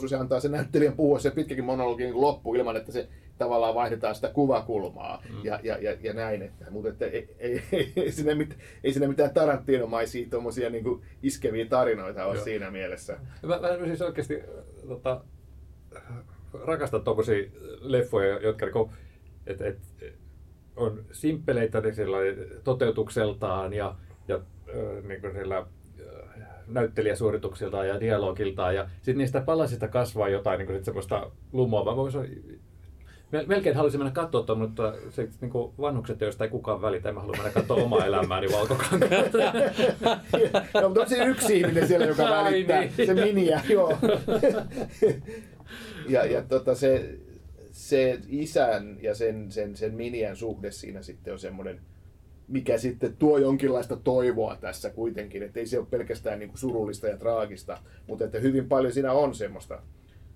se 0.07 0.15
antaa 0.15 0.39
sen 0.39 0.51
näyttelijän 0.51 0.95
puhua 0.95 1.19
se 1.19 1.31
pitkäkin 1.31 1.63
monologi 1.63 2.03
niin 2.03 2.21
loppu 2.21 2.55
ilman, 2.55 2.77
että 2.77 2.91
se 2.91 3.07
tavallaan 3.37 3.75
vaihdetaan 3.75 4.15
sitä 4.15 4.29
kuvakulmaa 4.29 5.23
mm. 5.29 5.45
ja, 5.45 5.59
ja, 5.63 5.77
ja, 5.77 5.97
ja, 6.01 6.13
näin. 6.13 6.41
Että, 6.41 6.71
mutta 6.71 6.89
että 6.89 7.05
ei, 7.05 7.35
ei, 7.39 7.61
ei, 7.71 7.93
ei, 7.95 8.11
siinä 8.11 8.35
mit, 8.35 8.57
ei 8.83 8.93
siinä 8.93 9.07
mitään 9.07 9.33
Tarantinomaisia 9.33 10.29
tuommoisia 10.29 10.69
niin 10.69 11.01
iskeviä 11.23 11.65
tarinoita 11.65 12.25
ole 12.25 12.35
Joo. 12.35 12.43
siinä 12.43 12.71
mielessä. 12.71 13.17
Mä, 13.43 13.59
mä 13.79 13.85
siis 13.85 14.01
oikeasti 14.01 14.43
tota, 14.87 15.21
rakastan 16.53 17.03
tuommoisia 17.03 17.49
leffoja, 17.81 18.39
jotka 18.39 18.65
niin 18.65 18.89
et, 19.47 19.61
et, 19.61 19.79
on 20.75 21.05
simppeleitä 21.11 21.81
niin 21.81 22.35
toteutukseltaan 22.63 23.73
ja, 23.73 23.95
ja 24.27 24.39
niin 25.07 25.21
kuin 25.21 25.33
sillä 25.33 25.65
näyttelijäsuorituksiltaan 26.67 27.87
ja 27.87 27.99
dialogiltaan. 27.99 28.75
Ja 28.75 28.89
sitten 28.95 29.17
niistä 29.17 29.41
palasista 29.41 29.87
kasvaa 29.87 30.29
jotain 30.29 30.57
niin 30.57 30.67
kuin 30.67 30.85
semmoista 30.85 31.31
lumoavaa. 31.51 31.95
Melkein 33.47 33.75
haluaisin 33.75 33.99
mennä 33.99 34.11
katsoa 34.11 34.43
tuon, 34.43 34.59
mutta 34.59 34.93
se, 35.09 35.29
niin 35.41 35.51
kuin 35.51 35.73
vanhukset, 35.81 36.21
joista 36.21 36.43
ei 36.43 36.49
kukaan 36.49 36.81
välitä, 36.81 37.11
mä 37.11 37.19
haluan 37.19 37.37
mennä 37.37 37.51
katsoa 37.51 37.83
omaa 37.83 38.05
elämääni 38.05 38.47
valkokankaata. 38.51 39.37
no, 40.81 40.89
mutta 40.89 41.01
on 41.01 41.09
siinä 41.09 41.25
yksi 41.25 41.59
ihminen 41.59 41.87
siellä, 41.87 42.05
joka 42.05 42.23
välittää, 42.23 42.81
niin. 42.81 42.93
se 43.05 43.13
miniä, 43.13 43.61
joo. 43.69 43.97
ja 46.09 46.25
ja 46.25 46.41
tota, 46.41 46.75
se, 46.75 47.17
se 47.71 48.19
isän 48.27 48.97
ja 49.01 49.15
sen, 49.15 49.51
sen, 49.51 49.75
sen 49.75 49.93
miniän 49.93 50.35
suhde 50.35 50.71
siinä 50.71 51.01
sitten 51.01 51.33
on 51.33 51.39
semmoinen, 51.39 51.81
mikä 52.49 52.77
sitten 52.77 53.15
tuo 53.15 53.37
jonkinlaista 53.37 53.95
toivoa 53.95 54.55
tässä 54.55 54.89
kuitenkin, 54.89 55.43
että 55.43 55.59
ei 55.59 55.65
se 55.65 55.79
ole 55.79 55.87
pelkästään 55.89 56.39
niin 56.39 56.49
kuin 56.49 56.59
surullista 56.59 57.07
ja 57.07 57.17
traagista, 57.17 57.77
mutta 58.07 58.25
että 58.25 58.39
hyvin 58.39 58.67
paljon 58.67 58.93
siinä 58.93 59.11
on 59.11 59.35
semmoista, 59.35 59.81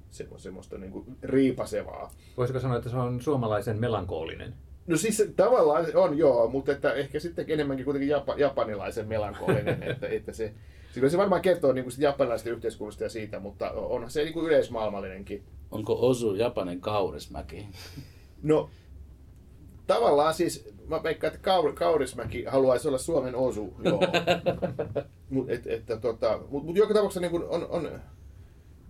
semmoista, 0.10 0.44
semmoista 0.44 0.78
niin 0.78 0.92
kuin 0.92 1.06
riipasevaa. 1.24 2.12
Voisiko 2.38 2.60
sanoa, 2.60 2.78
että 2.78 2.90
se 2.90 2.98
on 2.98 3.22
suomalaisen 3.22 3.80
melankoolinen? 3.80 4.54
No 4.88 4.98
siis 4.98 5.34
tavallaan 5.36 5.86
on 5.96 6.18
joo, 6.18 6.50
mutta 6.50 6.72
että 6.72 6.94
ehkä 6.94 7.20
sitten 7.20 7.46
enemmänkin 7.48 7.86
kuitenkin 7.86 8.10
japa, 8.10 8.36
japanilaisen 8.38 9.08
melankoolinen, 9.08 9.84
että, 9.92 10.08
että 10.08 10.34
se, 10.34 10.54
Sillä 10.94 11.10
se 11.10 11.18
varmaan 11.18 11.42
kertoo 11.42 11.74
niin 11.74 11.86
kuin 11.86 11.94
japanilaisesta 11.98 12.50
yhteiskunnasta 12.50 13.04
ja 13.04 13.10
siitä, 13.10 13.40
mutta 13.40 13.72
onhan 13.72 14.12
se 14.12 14.24
niin 14.24 14.34
kuin 14.34 14.46
yleismaailmallinenkin. 14.46 15.44
Onko 15.72 16.10
Osu 16.10 16.36
Japanin 16.36 16.82
kaurismäki? 16.82 17.68
No 18.44 18.70
tavallaan 19.88 20.34
siis, 20.34 20.73
mä 20.88 21.04
veikkaan, 21.04 21.34
että 21.34 21.44
Kaur, 21.44 21.74
Kaurismäki 21.74 22.44
haluaisi 22.44 22.88
olla 22.88 22.98
Suomen 22.98 23.36
Osu, 23.36 23.74
joo. 23.84 24.00
Mut, 25.30 25.50
et, 25.50 25.68
että, 25.68 25.98
tota, 25.98 26.40
mut, 26.50 26.66
mut 26.66 26.76
joka 26.76 26.94
tapauksessa 26.94 27.20
niin 27.30 27.44
on, 27.50 27.68
on 27.70 28.02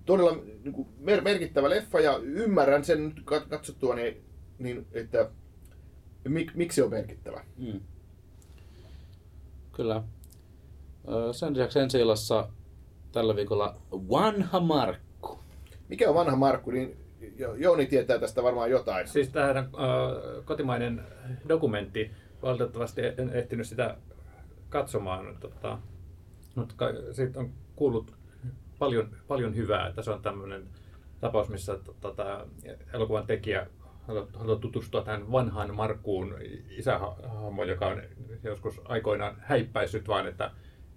todella 0.06 0.38
niin 0.64 0.74
kuin 0.74 0.88
mer- 1.00 1.24
merkittävä 1.24 1.70
leffa 1.70 2.00
ja 2.00 2.18
ymmärrän 2.18 2.86
sen 2.86 3.04
nyt 3.04 3.18
kat- 3.20 3.50
katsottua, 3.50 3.96
niin, 3.96 4.24
niin 4.60 4.88
että 4.91 5.30
mik, 6.28 6.56
miksi 6.56 6.76
se 6.76 6.84
on 6.84 6.89
merkittävä. 6.89 7.44
Mm. 7.58 7.80
Kyllä. 9.72 10.04
Sen 11.32 11.54
lisäksi 11.54 11.80
ensi 11.80 11.98
tällä 13.12 13.36
viikolla 13.36 13.76
Vanha 13.91 14.60
Markku. 14.60 15.39
Mikä 15.89 16.10
on 16.10 16.16
vanha 16.16 16.36
Markku, 16.36 16.72
niin 16.72 17.03
Jouni 17.57 17.86
tietää 17.86 18.19
tästä 18.19 18.43
varmaan 18.43 18.71
jotain. 18.71 19.07
Siis 19.07 19.30
tämähän 19.30 19.57
on 19.57 19.65
äh, 19.65 20.45
kotimainen 20.45 21.01
dokumentti. 21.49 22.11
Valitettavasti 22.41 23.01
en 23.05 23.30
ehtinyt 23.34 23.67
sitä 23.67 23.97
katsomaan, 24.69 25.38
tota, 25.39 25.80
mutta 26.55 26.76
siitä 27.11 27.39
on 27.39 27.49
kuullut 27.76 28.15
paljon, 28.80 29.15
paljon 29.28 29.55
hyvää, 29.55 29.93
se 30.01 30.11
on 30.11 30.21
tämmöinen 30.21 30.67
tapaus, 31.19 31.49
missä 31.49 31.80
tota, 32.01 32.47
elokuvan 32.93 33.28
tekijä 33.28 33.67
haluaa 34.34 34.59
tutustua 34.59 35.01
tähän 35.03 35.32
vanhaan 35.32 35.76
Markkuun 35.76 36.36
isähahmoon, 36.69 37.69
joka 37.69 37.88
on 37.88 38.01
joskus 38.43 38.82
aikoinaan 38.86 39.36
häippäissyt 39.39 40.07
vaan, 40.07 40.28
että, 40.28 40.51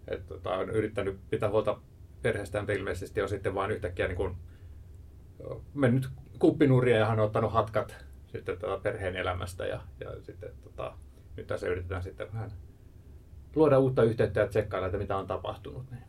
että 0.09 0.29
tota, 0.29 0.51
on 0.51 0.71
yrittänyt 0.71 1.19
pitää 1.31 1.51
huolta 1.51 1.79
perheestään, 2.23 2.63
mutta 2.63 2.73
ilmeisesti 2.73 3.23
on 3.23 3.29
sitten 3.29 3.55
vaan 3.55 3.71
yhtäkkiä 3.71 4.09
niin 4.09 4.17
kuin 4.17 4.37
mennyt 5.75 6.09
kuppinuria 6.39 6.99
ja 6.99 7.07
hän 7.07 7.21
on 7.21 7.27
ottanut 7.27 7.53
hatkat 7.53 7.97
sitten 8.27 8.59
tota 8.59 8.79
perheen 8.79 9.17
elämästä 9.17 9.67
ja, 9.67 9.81
ja 10.01 10.11
sitten 10.23 10.51
tota, 10.65 10.93
nyt 11.37 11.47
tässä 11.47 11.67
yritetään 11.67 12.03
sitten 12.03 12.33
vähän 12.33 12.51
luoda 13.55 13.79
uutta 13.79 14.03
yhteyttä 14.03 14.41
ja 14.41 14.47
tsekkailla, 14.49 14.87
että 14.87 14.99
mitä 14.99 15.17
on 15.17 15.27
tapahtunut. 15.27 15.91
Niin 15.91 16.03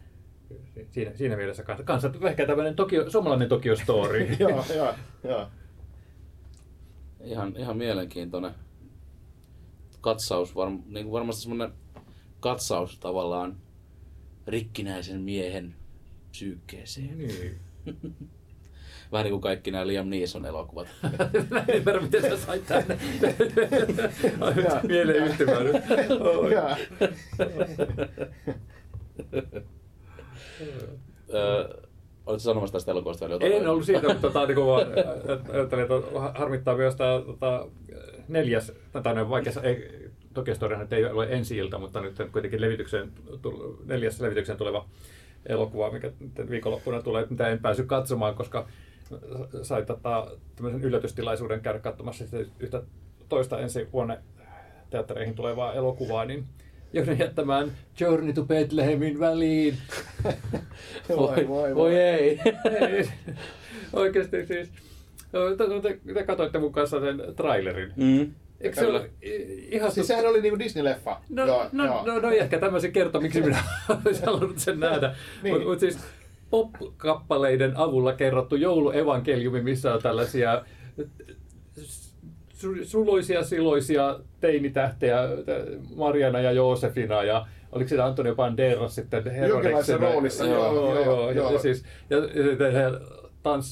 siinä, 0.90 1.12
siinä 1.16 1.36
mielessä 1.36 1.64
kanssa, 1.64 1.84
kanssa 1.84 2.12
ehkä 2.30 2.46
tämmöinen 2.46 2.76
Tokio, 2.76 3.10
suomalainen 3.10 3.50
Tokyo 3.50 3.76
Story. 3.76 4.28
joo, 4.40 4.66
joo, 4.76 4.94
joo. 5.24 5.48
Ihan, 7.24 7.54
ihan 7.58 7.78
mielenkiintoinen 7.78 8.52
katsaus, 10.02 10.56
varm, 10.56 10.84
niin 10.88 11.06
kuin 11.06 11.14
varmasti 11.14 11.42
semmoinen 11.42 11.78
katsaus 12.40 13.00
tavallaan 13.00 13.58
rikkinäisen 14.48 15.22
miehen 15.22 15.76
psyykkeeseen. 16.32 17.18
niin. 17.18 17.60
Vähän 19.12 19.24
niin 19.24 19.32
kuin 19.32 19.41
kaikki 19.41 19.72
nämä 19.72 19.88
Liam 19.88 20.10
Neeson 20.10 20.45
elokuvat. 20.45 20.88
en 21.68 21.76
ymmärrä, 21.76 22.01
miten 22.01 22.22
sä 22.22 22.38
sait 22.38 22.66
tänne 22.66 22.97
mieleen 24.88 25.24
yhtymään 25.24 25.64
nyt. 25.66 25.76
Oletko 32.26 32.39
sanomassa 32.39 32.74
tästä 32.74 32.91
elokuvasta 32.91 33.26
vielä 33.26 33.36
jotain? 33.36 33.51
En 33.51 33.68
ollut 33.68 33.86
siitä, 33.86 34.08
mutta 34.08 34.22
tota, 34.22 34.45
niin 34.45 34.66
vaan, 34.66 34.82
ä- 34.82 35.53
ajattelin, 35.53 35.84
että 35.84 35.93
harmittaa 36.36 36.78
myös 36.78 36.95
tämä 36.95 37.22
tota, 37.26 37.68
neljäs, 38.28 38.72
tai 39.03 39.30
vaikka 39.30 39.51
se 39.51 39.60
ei, 39.60 40.08
Tokyo 40.34 40.55
Story 40.55 40.78
nyt 40.78 40.93
ei 40.93 41.05
ole 41.05 41.28
ensi 41.30 41.58
ilta, 41.58 41.80
mutta 41.80 42.01
nyt 42.01 42.16
kuitenkin 42.32 42.62
levitykseen, 42.62 43.12
neljäs 43.86 44.22
levitykseen 44.22 44.58
tuleva 44.58 44.86
elokuva, 45.45 45.91
mikä 45.91 46.12
viikonloppuna 46.49 47.01
tulee, 47.01 47.22
että 47.22 47.34
mitä 47.34 47.47
en 47.47 47.60
päässyt 47.60 47.88
katsomaan, 47.88 48.36
koska 48.36 48.68
sai 49.62 49.86
tota, 49.86 50.28
tämmöisen 50.55 50.84
yllätystilaisuuden 50.84 51.62
käydä 51.62 51.80
katsomassa 51.80 52.26
yhtä 52.60 52.82
toista 53.30 53.60
ensi 53.60 53.88
vuonna 53.93 54.18
teattereihin 54.89 55.36
tulevaa 55.36 55.74
elokuvaa, 55.74 56.26
niin 56.26 56.45
joudun 56.93 57.20
jättämään 57.20 57.72
Journey 57.99 58.34
to 58.34 58.43
Bethlehemin 58.43 59.20
väliin. 59.20 59.78
Voi, 61.10 61.47
voi, 61.47 61.76
voi 61.76 61.95
ei. 61.95 62.39
Ei, 62.82 63.10
Oikeasti 63.93 64.45
siis. 64.45 64.70
no, 65.34 65.55
Te, 65.55 65.89
te, 65.89 66.14
te 66.14 66.24
katsoitte 66.24 66.60
mun 66.60 66.72
kanssa 66.72 66.99
sen 66.99 67.22
trailerin. 67.36 67.93
Mm. 67.95 68.34
Eikö 68.62 68.80
se 68.80 68.88
ole 68.88 69.10
ihan... 69.72 69.91
Siis 69.91 70.08
sehän 70.08 70.26
oli 70.26 70.41
niinku 70.41 70.60
Disney-leffa. 70.60 71.16
No, 71.30 71.45
Joo, 71.45 71.70
no, 71.72 71.86
joo. 71.86 72.05
no, 72.05 72.20
no, 72.20 72.32
ehkä 72.32 72.60
tämmöisen 72.60 72.91
kertoo, 72.91 73.22
miksi 73.22 73.41
minä 73.41 73.64
olisin 74.05 74.26
halunnut 74.26 74.60
sen 74.60 74.80
nähdä. 74.80 75.16
Niin. 75.43 75.53
Mutta 75.53 75.70
mut 75.70 75.80
siis 75.80 75.99
pop-kappaleiden 76.50 77.78
avulla 77.78 78.14
kerrottu 78.14 78.56
jouluevankeliumi, 78.56 79.62
missä 79.62 79.93
on 79.93 80.02
tällaisia 80.02 80.66
su- 82.54 82.86
suloisia, 82.86 83.43
siloisia 83.43 84.20
teinitähtejä, 84.39 85.18
t- 85.45 85.95
Mariana 85.95 86.39
ja 86.39 86.52
Joosefina 86.52 87.24
ja 87.24 87.48
oliko 87.72 87.88
siinä 87.88 88.06
Antonio 88.06 88.36
Banderas 88.36 88.95
sitten 88.95 89.32
Herodeksena? 89.32 90.12
roolissa, 90.12 90.45
joo, 90.45 90.74
joo, 90.74 90.95
joo, 90.95 91.04
joo, 91.04 91.32
joo. 91.32 91.54
Ja, 91.54 91.60
siis, 91.60 91.86
ja, 92.10 92.18
ja 92.18 92.91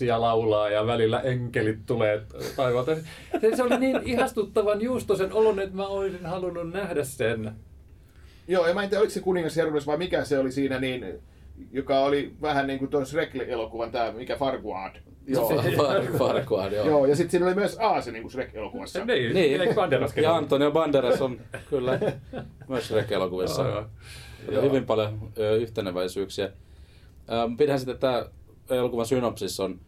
ja 0.07 0.21
laulaa 0.21 0.69
ja 0.69 0.87
välillä 0.87 1.19
enkelit 1.19 1.79
tulee 1.85 2.21
taivaalta. 2.55 2.95
Se, 3.41 3.55
se 3.55 3.63
oli 3.63 3.77
niin 3.79 3.99
ihastuttavan 4.05 4.81
juustosen 4.81 5.33
olon, 5.33 5.59
että 5.59 5.75
mä 5.75 5.87
olisin 5.87 6.25
halunnut 6.25 6.73
nähdä 6.73 7.03
sen. 7.03 7.51
Joo, 8.47 8.67
ja 8.67 8.73
mä 8.73 8.83
en 8.83 8.89
tiedä, 8.89 8.99
oliko 9.01 9.13
se 9.13 9.19
kuningas 9.19 9.55
Herodes 9.55 9.87
vai 9.87 9.97
mikä 9.97 10.23
se 10.25 10.39
oli 10.39 10.51
siinä, 10.51 10.79
niin, 10.79 11.05
joka 11.71 11.99
oli 11.99 12.33
vähän 12.41 12.67
niin 12.67 12.79
kuin 12.79 12.91
tuon 12.91 13.05
Shrek-elokuvan, 13.05 13.91
tämä 13.91 14.11
mikä 14.11 14.35
Farquaad. 14.35 14.95
Joo. 15.27 15.49
Far- 15.49 16.17
Farquaad, 16.17 16.71
joo. 16.73 16.85
Joo, 16.85 17.05
ja 17.05 17.15
sitten 17.15 17.31
siinä 17.31 17.45
oli 17.45 17.55
myös 17.55 17.77
Aase 17.79 18.11
niin 18.11 18.21
kuin 18.23 18.31
Shrek-elokuvassa. 18.31 19.05
Niin, 19.05 19.33
Niin, 19.33 19.61
eikö 19.61 19.73
Banderaskin 19.73 20.23
ja? 20.23 20.35
Antonio 20.35 20.71
Banderas 20.71 21.21
on 21.21 21.39
kyllä 21.69 21.99
myös 22.69 22.87
Shrek-elokuvissa. 22.87 23.87
Joo. 24.51 24.61
Hyvin 24.61 24.85
paljon 24.85 25.31
yhteneväisyyksiä. 25.59 26.49
Pidän 27.57 27.79
sitten, 27.79 27.93
että 27.93 28.29
elokuvan 28.69 29.05
synopsis 29.05 29.59
on 29.59 29.79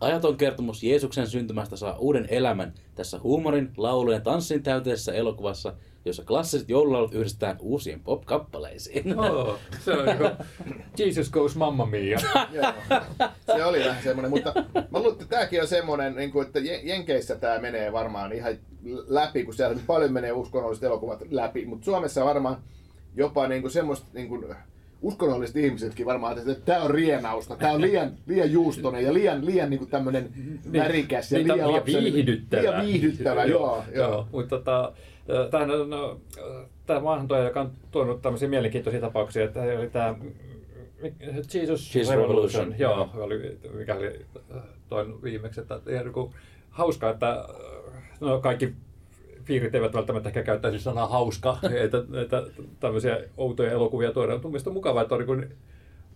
Ajaton 0.00 0.36
kertomus 0.36 0.82
Jeesuksen 0.82 1.26
syntymästä 1.26 1.76
saa 1.76 1.98
uuden 1.98 2.26
elämän 2.30 2.74
tässä 2.94 3.20
huumorin, 3.22 3.72
laulujen 3.76 4.18
ja 4.18 4.24
tanssin 4.24 4.62
täyteisessä 4.62 5.12
elokuvassa, 5.12 5.74
jossa 6.04 6.24
klassiset 6.24 6.68
joululaulut 6.68 7.14
yhdistetään 7.14 7.56
uusiin 7.60 8.00
pop-kappaleisiin. 8.00 9.18
Oo, 9.18 9.58
se 9.84 9.92
on 9.92 10.06
niinku 10.06 10.44
Jesus 10.98 11.30
goes 11.30 11.56
Mamma 11.56 11.86
Mia. 11.86 12.18
Joo. 12.52 12.72
Se 13.46 13.64
oli 13.64 13.78
vähän 13.84 14.02
semmoinen, 14.02 14.30
mutta 14.30 14.52
mä 14.90 14.98
luulen, 14.98 15.12
että 15.12 15.26
tämäkin 15.26 15.62
on 15.62 15.68
semmoinen, 15.68 16.14
niin 16.16 16.32
kuin, 16.32 16.46
että 16.46 16.58
Je- 16.58 16.80
Jenkeissä 16.88 17.36
tämä 17.36 17.58
menee 17.58 17.92
varmaan 17.92 18.32
ihan 18.32 18.54
läpi, 19.06 19.44
kun 19.44 19.54
siellä 19.54 19.76
paljon 19.86 20.12
menee 20.12 20.32
uskonnolliset 20.32 20.84
elokuvat 20.84 21.22
läpi, 21.30 21.66
mutta 21.66 21.84
Suomessa 21.84 22.24
varmaan 22.24 22.56
jopa 23.14 23.48
niin 23.48 23.62
kuin 23.62 23.72
semmoista 23.72 24.06
niin 24.12 24.28
kuin, 24.28 24.56
uskonnolliset 25.02 25.56
ihmisetkin 25.56 26.06
varmaan 26.06 26.32
ajattelee, 26.32 26.58
että 26.58 26.72
tämä 26.72 26.84
on 26.84 26.90
rienausta, 26.90 27.56
tämä 27.56 27.72
on 27.72 27.80
liian, 27.80 28.12
liian 28.26 28.52
juustonen 28.52 29.04
ja 29.04 29.14
liian, 29.14 29.46
lian 29.46 29.70
niin 29.70 29.78
kuin 29.78 29.90
tämmöinen 29.90 30.28
värikäs 30.72 31.32
ja 31.32 31.38
Niin, 31.38 31.48
liian, 31.48 31.68
liian 31.68 31.86
viihdyttävä. 31.86 32.62
Liian 32.62 32.86
viihdyttävä, 32.86 33.44
joo. 33.44 33.84
joo. 33.94 34.28
Mutta 34.32 34.56
tota, 34.56 34.92
tämähän 35.50 35.80
on, 35.80 35.90
no, 35.90 36.20
tämä 36.86 37.00
maahantuoja, 37.00 37.44
joka 37.44 37.60
on 37.60 37.70
tuonut 37.90 38.22
tämmöisiä 38.22 38.48
mielenkiintoisia 38.48 39.00
tapauksia, 39.00 39.44
että 39.44 39.60
oli 39.78 39.90
tämä 39.90 40.14
Jesus, 41.54 41.94
Jesus 41.94 42.14
Revolution. 42.14 42.74
Joo, 42.78 43.10
oli, 43.14 43.58
mikä 43.74 43.94
oli 43.94 44.26
toin 44.88 45.22
viimeksi, 45.22 45.60
että 45.60 45.80
niin 45.86 46.32
hauskaa, 46.70 47.10
että 47.10 47.48
no, 48.20 48.40
kaikki 48.40 48.74
piirit 49.46 49.74
eivät 49.74 49.94
välttämättä 49.94 50.28
ehkä 50.28 50.42
käyttäisi 50.42 50.78
sanaa 50.80 51.08
hauska, 51.08 51.58
että, 51.84 51.98
että 52.22 52.42
tämmöisiä 52.80 53.20
outoja 53.36 53.70
elokuvia 53.70 54.12
tuodaan. 54.12 54.40
Mun 54.42 54.50
mielestä 54.52 54.70
on 54.70 54.74
mukavaa, 54.74 55.02
että 55.02 55.14
on 55.14 55.20
niin 55.26 55.56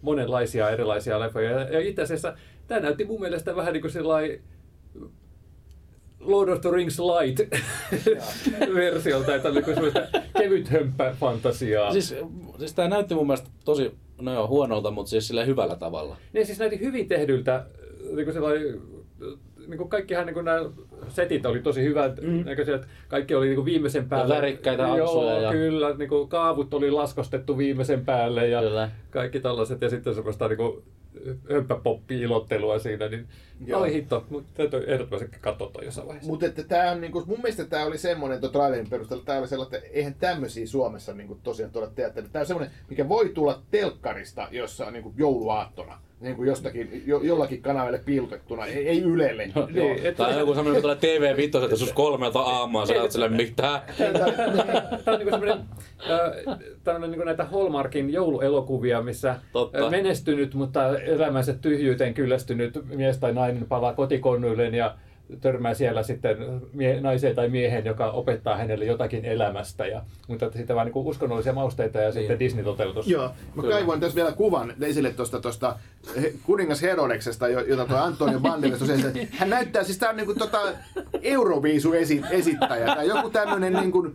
monenlaisia 0.02 0.70
erilaisia 0.70 1.20
leffoja. 1.20 1.50
Ja- 1.50 1.60
Ja 1.72 1.80
itse 1.80 2.02
asiassa 2.02 2.34
tämä 2.66 2.80
näytti 2.80 3.04
mun 3.04 3.20
mielestä 3.20 3.56
vähän 3.56 3.72
niin 3.72 3.80
kuin 3.80 3.90
sellainen 3.90 4.40
Lord 6.20 6.48
of 6.48 6.60
the 6.60 6.70
Rings 6.70 6.98
Light 6.98 7.40
versiolta, 8.74 9.34
että 9.34 9.48
oli 9.48 9.62
semmoista 9.64 10.00
kevyt 10.38 10.68
hömppä 10.68 11.14
fantasiaa. 11.20 11.92
Siis, 11.92 12.14
siis 12.58 12.74
tämä 12.74 12.88
näytti 12.88 13.14
mun 13.14 13.26
mielestä 13.26 13.50
tosi 13.64 13.94
no 14.20 14.34
joo, 14.34 14.48
huonolta, 14.48 14.90
mutta 14.90 15.10
siis 15.10 15.28
sillä 15.28 15.44
hyvällä 15.44 15.76
tavalla. 15.76 16.16
Niin 16.32 16.46
siis 16.46 16.58
näytti 16.58 16.80
hyvin 16.80 17.08
tehdyltä, 17.08 17.66
niin 18.14 18.24
kuin 18.24 18.32
sellainen, 18.34 18.80
niin 19.66 19.78
kuin 19.78 19.88
kaikkihan 19.88 20.26
niin 20.26 20.34
kuin 20.34 20.44
nämä 20.44 20.70
setit 21.08 21.46
oli 21.46 21.60
tosi 21.60 21.82
hyvät 21.82 22.20
mm. 22.22 22.44
näköisiä, 22.44 22.74
että 22.74 22.86
kaikki 23.08 23.34
oli 23.34 23.46
niin 23.46 23.54
kuin 23.56 23.64
viimeisen 23.64 24.08
päälle. 24.08 24.34
värikkäitä 24.34 24.82
Joo, 24.82 25.04
aksuja 25.06 25.40
ja- 25.40 25.52
kyllä, 25.52 25.94
niin 25.96 26.08
kuin 26.08 26.28
kaavut 26.28 26.74
oli 26.74 26.90
laskostettu 26.90 27.58
viimeisen 27.58 28.04
päälle 28.04 28.48
ja 28.48 28.60
Kyllä. 28.60 28.90
kaikki 29.10 29.40
tällaiset 29.40 29.80
ja 29.82 29.90
sitten 29.90 30.14
semmoista 30.14 30.48
niin 30.48 30.56
kuin 30.56 30.82
hömppäpoppi-ilottelua 31.52 32.78
siinä, 32.78 33.08
niin 33.08 33.26
Joo. 33.66 33.82
ai 33.82 33.92
hitto, 33.92 34.24
mutta 34.30 34.50
täytyy 34.54 34.84
ehdottomasti 34.86 35.38
katsoa 35.40 35.70
toi 35.72 35.84
jossain 35.84 36.06
vaiheessa. 36.06 36.30
Mutta 36.30 36.46
että 36.46 36.62
tää 36.64 36.92
on 36.92 37.00
niinku, 37.00 37.24
mun 37.26 37.38
mielestä 37.42 37.64
tämä 37.64 37.84
oli 37.84 37.98
semmoinen, 37.98 38.40
tuon 38.40 38.52
trailerin 38.52 38.90
perusteella, 38.90 39.24
tämä 39.24 39.38
oli 39.38 39.48
sellainen, 39.48 39.78
että 39.78 39.90
eihän 39.92 40.14
tämmöisiä 40.14 40.66
Suomessa 40.66 41.12
niinku 41.14 41.38
tosiaan 41.42 41.72
tuoda 41.72 41.86
teatterilla. 41.94 42.32
Tämä 42.32 42.40
on 42.40 42.46
semmoinen, 42.46 42.74
mikä 42.90 43.08
voi 43.08 43.28
tulla 43.28 43.62
telkkarista, 43.70 44.48
jossa 44.50 44.86
on 44.86 44.92
niinku 44.92 45.14
jouluaattona. 45.16 45.98
Niin 46.20 46.36
kuin 46.36 46.48
jostakin, 46.48 47.02
jo, 47.06 47.20
jollakin 47.22 47.62
kanavalle 47.62 47.98
piilotettuna, 48.04 48.66
ei, 48.66 48.88
ei 48.88 49.02
Ylelle. 49.02 49.50
Joo. 49.54 49.66
Niin, 49.72 50.06
et- 50.06 50.16
Tai 50.16 50.38
joku 50.38 50.54
semmoinen, 50.54 50.82
kun 50.82 50.82
tulee 50.82 50.96
TV 50.96 51.36
Vitoset, 51.36 51.64
että 51.64 51.72
joskus 51.82 51.92
kolmelta 51.92 52.40
aamulla, 52.40 52.86
sä 52.86 53.02
oot 53.02 53.10
silleen, 53.10 53.32
mitä? 53.32 53.82
Tämä 55.04 55.14
on 55.14 55.18
niin 55.18 55.30
semmoinen, 55.30 55.58
tämmöinen 56.84 57.10
niin 57.18 57.26
näitä 57.26 57.44
Hallmarkin 57.44 58.12
jouluelokuvia, 58.12 59.02
missä 59.02 59.36
Totta. 59.52 59.78
ö, 59.78 59.90
menestynyt, 59.90 60.54
mutta 60.54 60.98
elämänsä 60.98 61.52
tyhjyyteen 61.54 62.14
kyllästynyt 62.14 62.78
mies 62.94 63.18
tai 63.18 63.32
nainen 63.34 63.66
palaa 63.66 63.92
kotikonnuilleen 63.94 64.74
ja 64.74 64.94
törmää 65.40 65.74
siellä 65.74 66.02
sitten 66.02 66.36
mie- 66.72 67.00
naiseen 67.00 67.36
tai 67.36 67.48
miehen, 67.48 67.84
joka 67.84 68.10
opettaa 68.10 68.56
hänelle 68.56 68.84
jotakin 68.84 69.24
elämästä. 69.24 69.86
Ja, 69.86 70.02
mutta 70.28 70.50
sitten 70.52 70.76
vaan 70.76 70.86
niin 70.86 71.06
uskonnollisia 71.06 71.52
mausteita 71.52 71.98
ja 71.98 72.12
sitten 72.12 72.38
Disney-toteutus. 72.38 73.08
Joo, 73.08 73.30
mä 73.54 73.62
Kyllä. 73.62 73.74
kaivoin 73.74 74.00
tässä 74.00 74.16
vielä 74.16 74.32
kuvan 74.32 74.72
esille 74.82 75.10
tuosta 75.12 75.40
tosta 75.40 75.76
kuningas 76.42 76.82
Herodeksesta, 76.82 77.48
jo- 77.48 77.60
jota 77.64 77.86
tuo 77.86 77.96
Antonio 77.96 78.40
Banderas 78.50 78.78
tosiaan, 78.78 79.00
että 79.06 79.36
hän 79.36 79.50
näyttää 79.50 79.84
siis 79.84 79.98
tää 79.98 80.10
on 80.10 80.16
niinku 80.16 80.34
tota 80.34 80.58
Euroviisu 81.22 81.92
esi- 81.92 82.22
esittäjä 82.30 82.86
tai 82.86 83.08
joku 83.08 83.30
tämmönen 83.30 83.72
niinku 83.72 84.10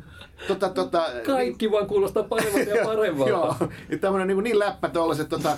tota 0.47 0.69
tota 0.69 1.05
Kaikki 1.25 1.71
vaan 1.71 1.87
kuulostaa 1.87 2.23
paremmalta 2.23 2.69
ja 2.69 2.85
paremmalta. 2.95 3.29
Joo, 3.29 3.55
ja 3.89 3.97
tämmönen 3.97 4.27
niin, 4.27 4.43
niin 4.43 4.59
läppä 4.59 4.89
tuollaiset, 4.89 5.29
tota, 5.29 5.57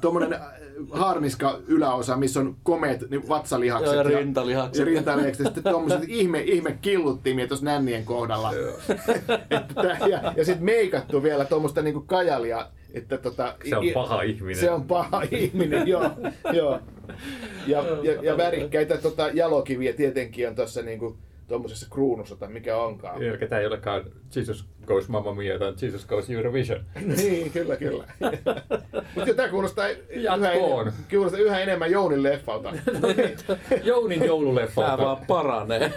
tommonen 0.00 0.32
äh, 0.32 0.40
harmiska 0.90 1.58
yläosa, 1.66 2.16
missä 2.16 2.40
on 2.40 2.56
komeet 2.62 3.10
niin 3.10 3.28
vatsalihakset. 3.28 3.94
Joo, 3.94 3.96
ja 3.96 4.18
rintalihakset. 4.18 4.78
Ja 4.78 4.84
rintalihakset. 4.84 5.44
Ja 5.44 5.52
sitten 5.54 5.72
tommoset 5.72 6.02
ihme, 6.08 6.40
ihme 6.40 6.78
killuttimia 6.82 7.48
tuossa 7.48 7.66
nännien 7.66 8.04
kohdalla. 8.04 8.52
että 9.50 9.96
ja 10.08 10.32
ja 10.36 10.44
sitten 10.44 10.64
meikattu 10.64 11.22
vielä 11.22 11.44
tuommoista 11.44 11.82
niinku 11.82 12.00
kajalia. 12.00 12.66
Että 12.94 13.18
tota, 13.18 13.54
Se 13.68 13.76
on 13.76 13.84
i- 13.84 13.92
paha 13.92 14.22
ihminen. 14.22 14.56
Se 14.60 14.70
on 14.70 14.82
paha 14.84 15.22
ihminen, 15.30 15.88
joo. 15.88 16.10
joo. 16.52 16.78
Ja, 17.66 17.84
ja, 18.02 18.22
ja 18.22 18.36
värikkäitä 18.36 18.96
tota, 18.98 19.28
jalokiviä 19.28 19.92
tietenkin 19.92 20.48
on 20.48 20.54
tuossa 20.54 20.82
niinku, 20.82 21.16
tuommoisessa 21.50 21.86
kruunussa 21.90 22.36
tai 22.36 22.48
mikä 22.48 22.76
onkaan. 22.76 23.22
Eli 23.22 23.38
tämä 23.48 23.60
ei 23.60 23.66
olekaan 23.66 24.04
Jesus 24.36 24.64
Goes 24.86 25.08
Mamma 25.08 25.34
Mia 25.34 25.58
tai 25.58 25.74
Jesus 25.82 26.06
Goes 26.06 26.30
Eurovision. 26.30 26.84
Niin, 27.16 27.50
kyllä, 27.52 27.76
kyllä. 27.76 28.04
Mutta 29.14 29.34
tämä 29.36 29.48
kuulostaa 29.48 29.88
yhä, 29.88 30.34
enemmän, 30.34 30.92
kuulostaa 31.10 31.40
yhä 31.40 31.60
enemmän 31.60 31.90
Jounin 31.90 32.22
leffalta. 32.22 32.72
Jounin 33.82 34.18
Tää 34.18 34.26
joululeffalta. 34.26 35.04
vaan 35.04 35.26
paranee. 35.26 35.92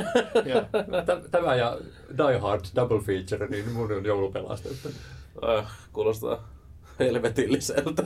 Tämä 1.31 1.55
ja 1.55 1.77
Die 2.17 2.37
Hard 2.37 2.65
double 2.75 2.99
feature, 2.99 3.47
niin 3.47 3.71
mun 3.71 3.91
on 3.91 4.05
joulupelastettu. 4.05 4.89
Äh, 5.49 5.65
kuulostaa 5.93 6.47
helvetilliseltä. 6.99 8.03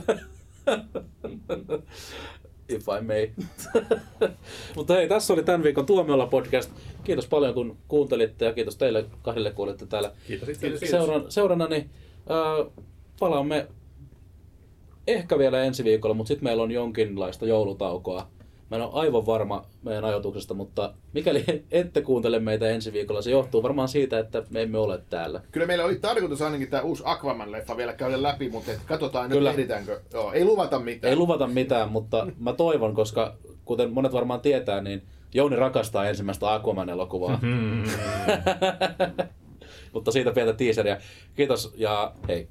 If 2.68 2.86
I 2.88 3.04
may. 3.04 3.28
Mutta 4.76 4.94
hei, 4.94 5.08
tässä 5.08 5.32
oli 5.32 5.42
tämän 5.42 5.62
viikon 5.62 5.86
Tuomiolla 5.86 6.26
podcast. 6.26 6.72
Kiitos 7.04 7.26
paljon 7.26 7.54
kun 7.54 7.76
kuuntelitte 7.88 8.44
ja 8.44 8.52
kiitos 8.52 8.76
teille 8.76 9.06
kahdelle 9.22 9.50
kun 9.50 9.64
olitte 9.64 9.86
täällä 9.86 10.12
Kiitos. 10.26 10.48
seuran, 10.90 11.24
seurannani. 11.28 11.76
Äh, 12.30 12.72
palaamme 13.20 13.66
ehkä 15.06 15.38
vielä 15.38 15.62
ensi 15.62 15.84
viikolla, 15.84 16.14
mutta 16.14 16.28
sitten 16.28 16.44
meillä 16.44 16.62
on 16.62 16.70
jonkinlaista 16.70 17.46
joulutaukoa. 17.46 18.28
Mä 18.70 18.76
en 18.76 18.82
ole 18.82 18.90
aivan 18.92 19.26
varma 19.26 19.64
meidän 19.82 20.04
ajoituksesta, 20.04 20.54
mutta 20.54 20.94
mikäli 21.12 21.44
ette 21.70 22.02
kuuntele 22.02 22.38
meitä 22.38 22.70
ensi 22.70 22.92
viikolla, 22.92 23.22
se 23.22 23.30
johtuu 23.30 23.62
varmaan 23.62 23.88
siitä, 23.88 24.18
että 24.18 24.42
me 24.50 24.62
emme 24.62 24.78
ole 24.78 25.00
täällä. 25.10 25.40
kyllä 25.52 25.66
meillä 25.66 25.84
oli 25.84 25.96
tarkoitus 25.96 26.42
ainakin 26.42 26.70
tämä 26.70 26.82
uusi 26.82 27.02
Aquaman-leffa 27.06 27.76
vielä 27.76 27.92
käydä 27.92 28.22
läpi, 28.22 28.50
mutta 28.50 28.72
et 28.72 28.80
katsotaan 28.86 29.30
Kyllä. 29.30 29.50
nyt 29.50 29.58
ehditäänkö. 29.58 30.00
Joo, 30.12 30.32
ei 30.32 30.44
luvata 30.44 30.78
mitään. 30.78 31.10
Ei 31.10 31.16
luvata 31.16 31.46
mitään, 31.46 31.88
mutta 31.88 32.26
mä 32.38 32.52
toivon, 32.52 32.94
koska 32.94 33.36
kuten 33.64 33.92
monet 33.92 34.12
varmaan 34.12 34.40
tietää, 34.40 34.80
niin 34.80 35.02
Jouni 35.34 35.56
rakastaa 35.56 36.08
ensimmäistä 36.08 36.54
Aquaman-elokuvaa. 36.54 37.40
mutta 39.92 40.12
siitä 40.12 40.32
pientä 40.32 40.52
teaseria. 40.52 40.96
Kiitos 41.34 41.74
ja 41.76 42.12
hei. 42.28 42.48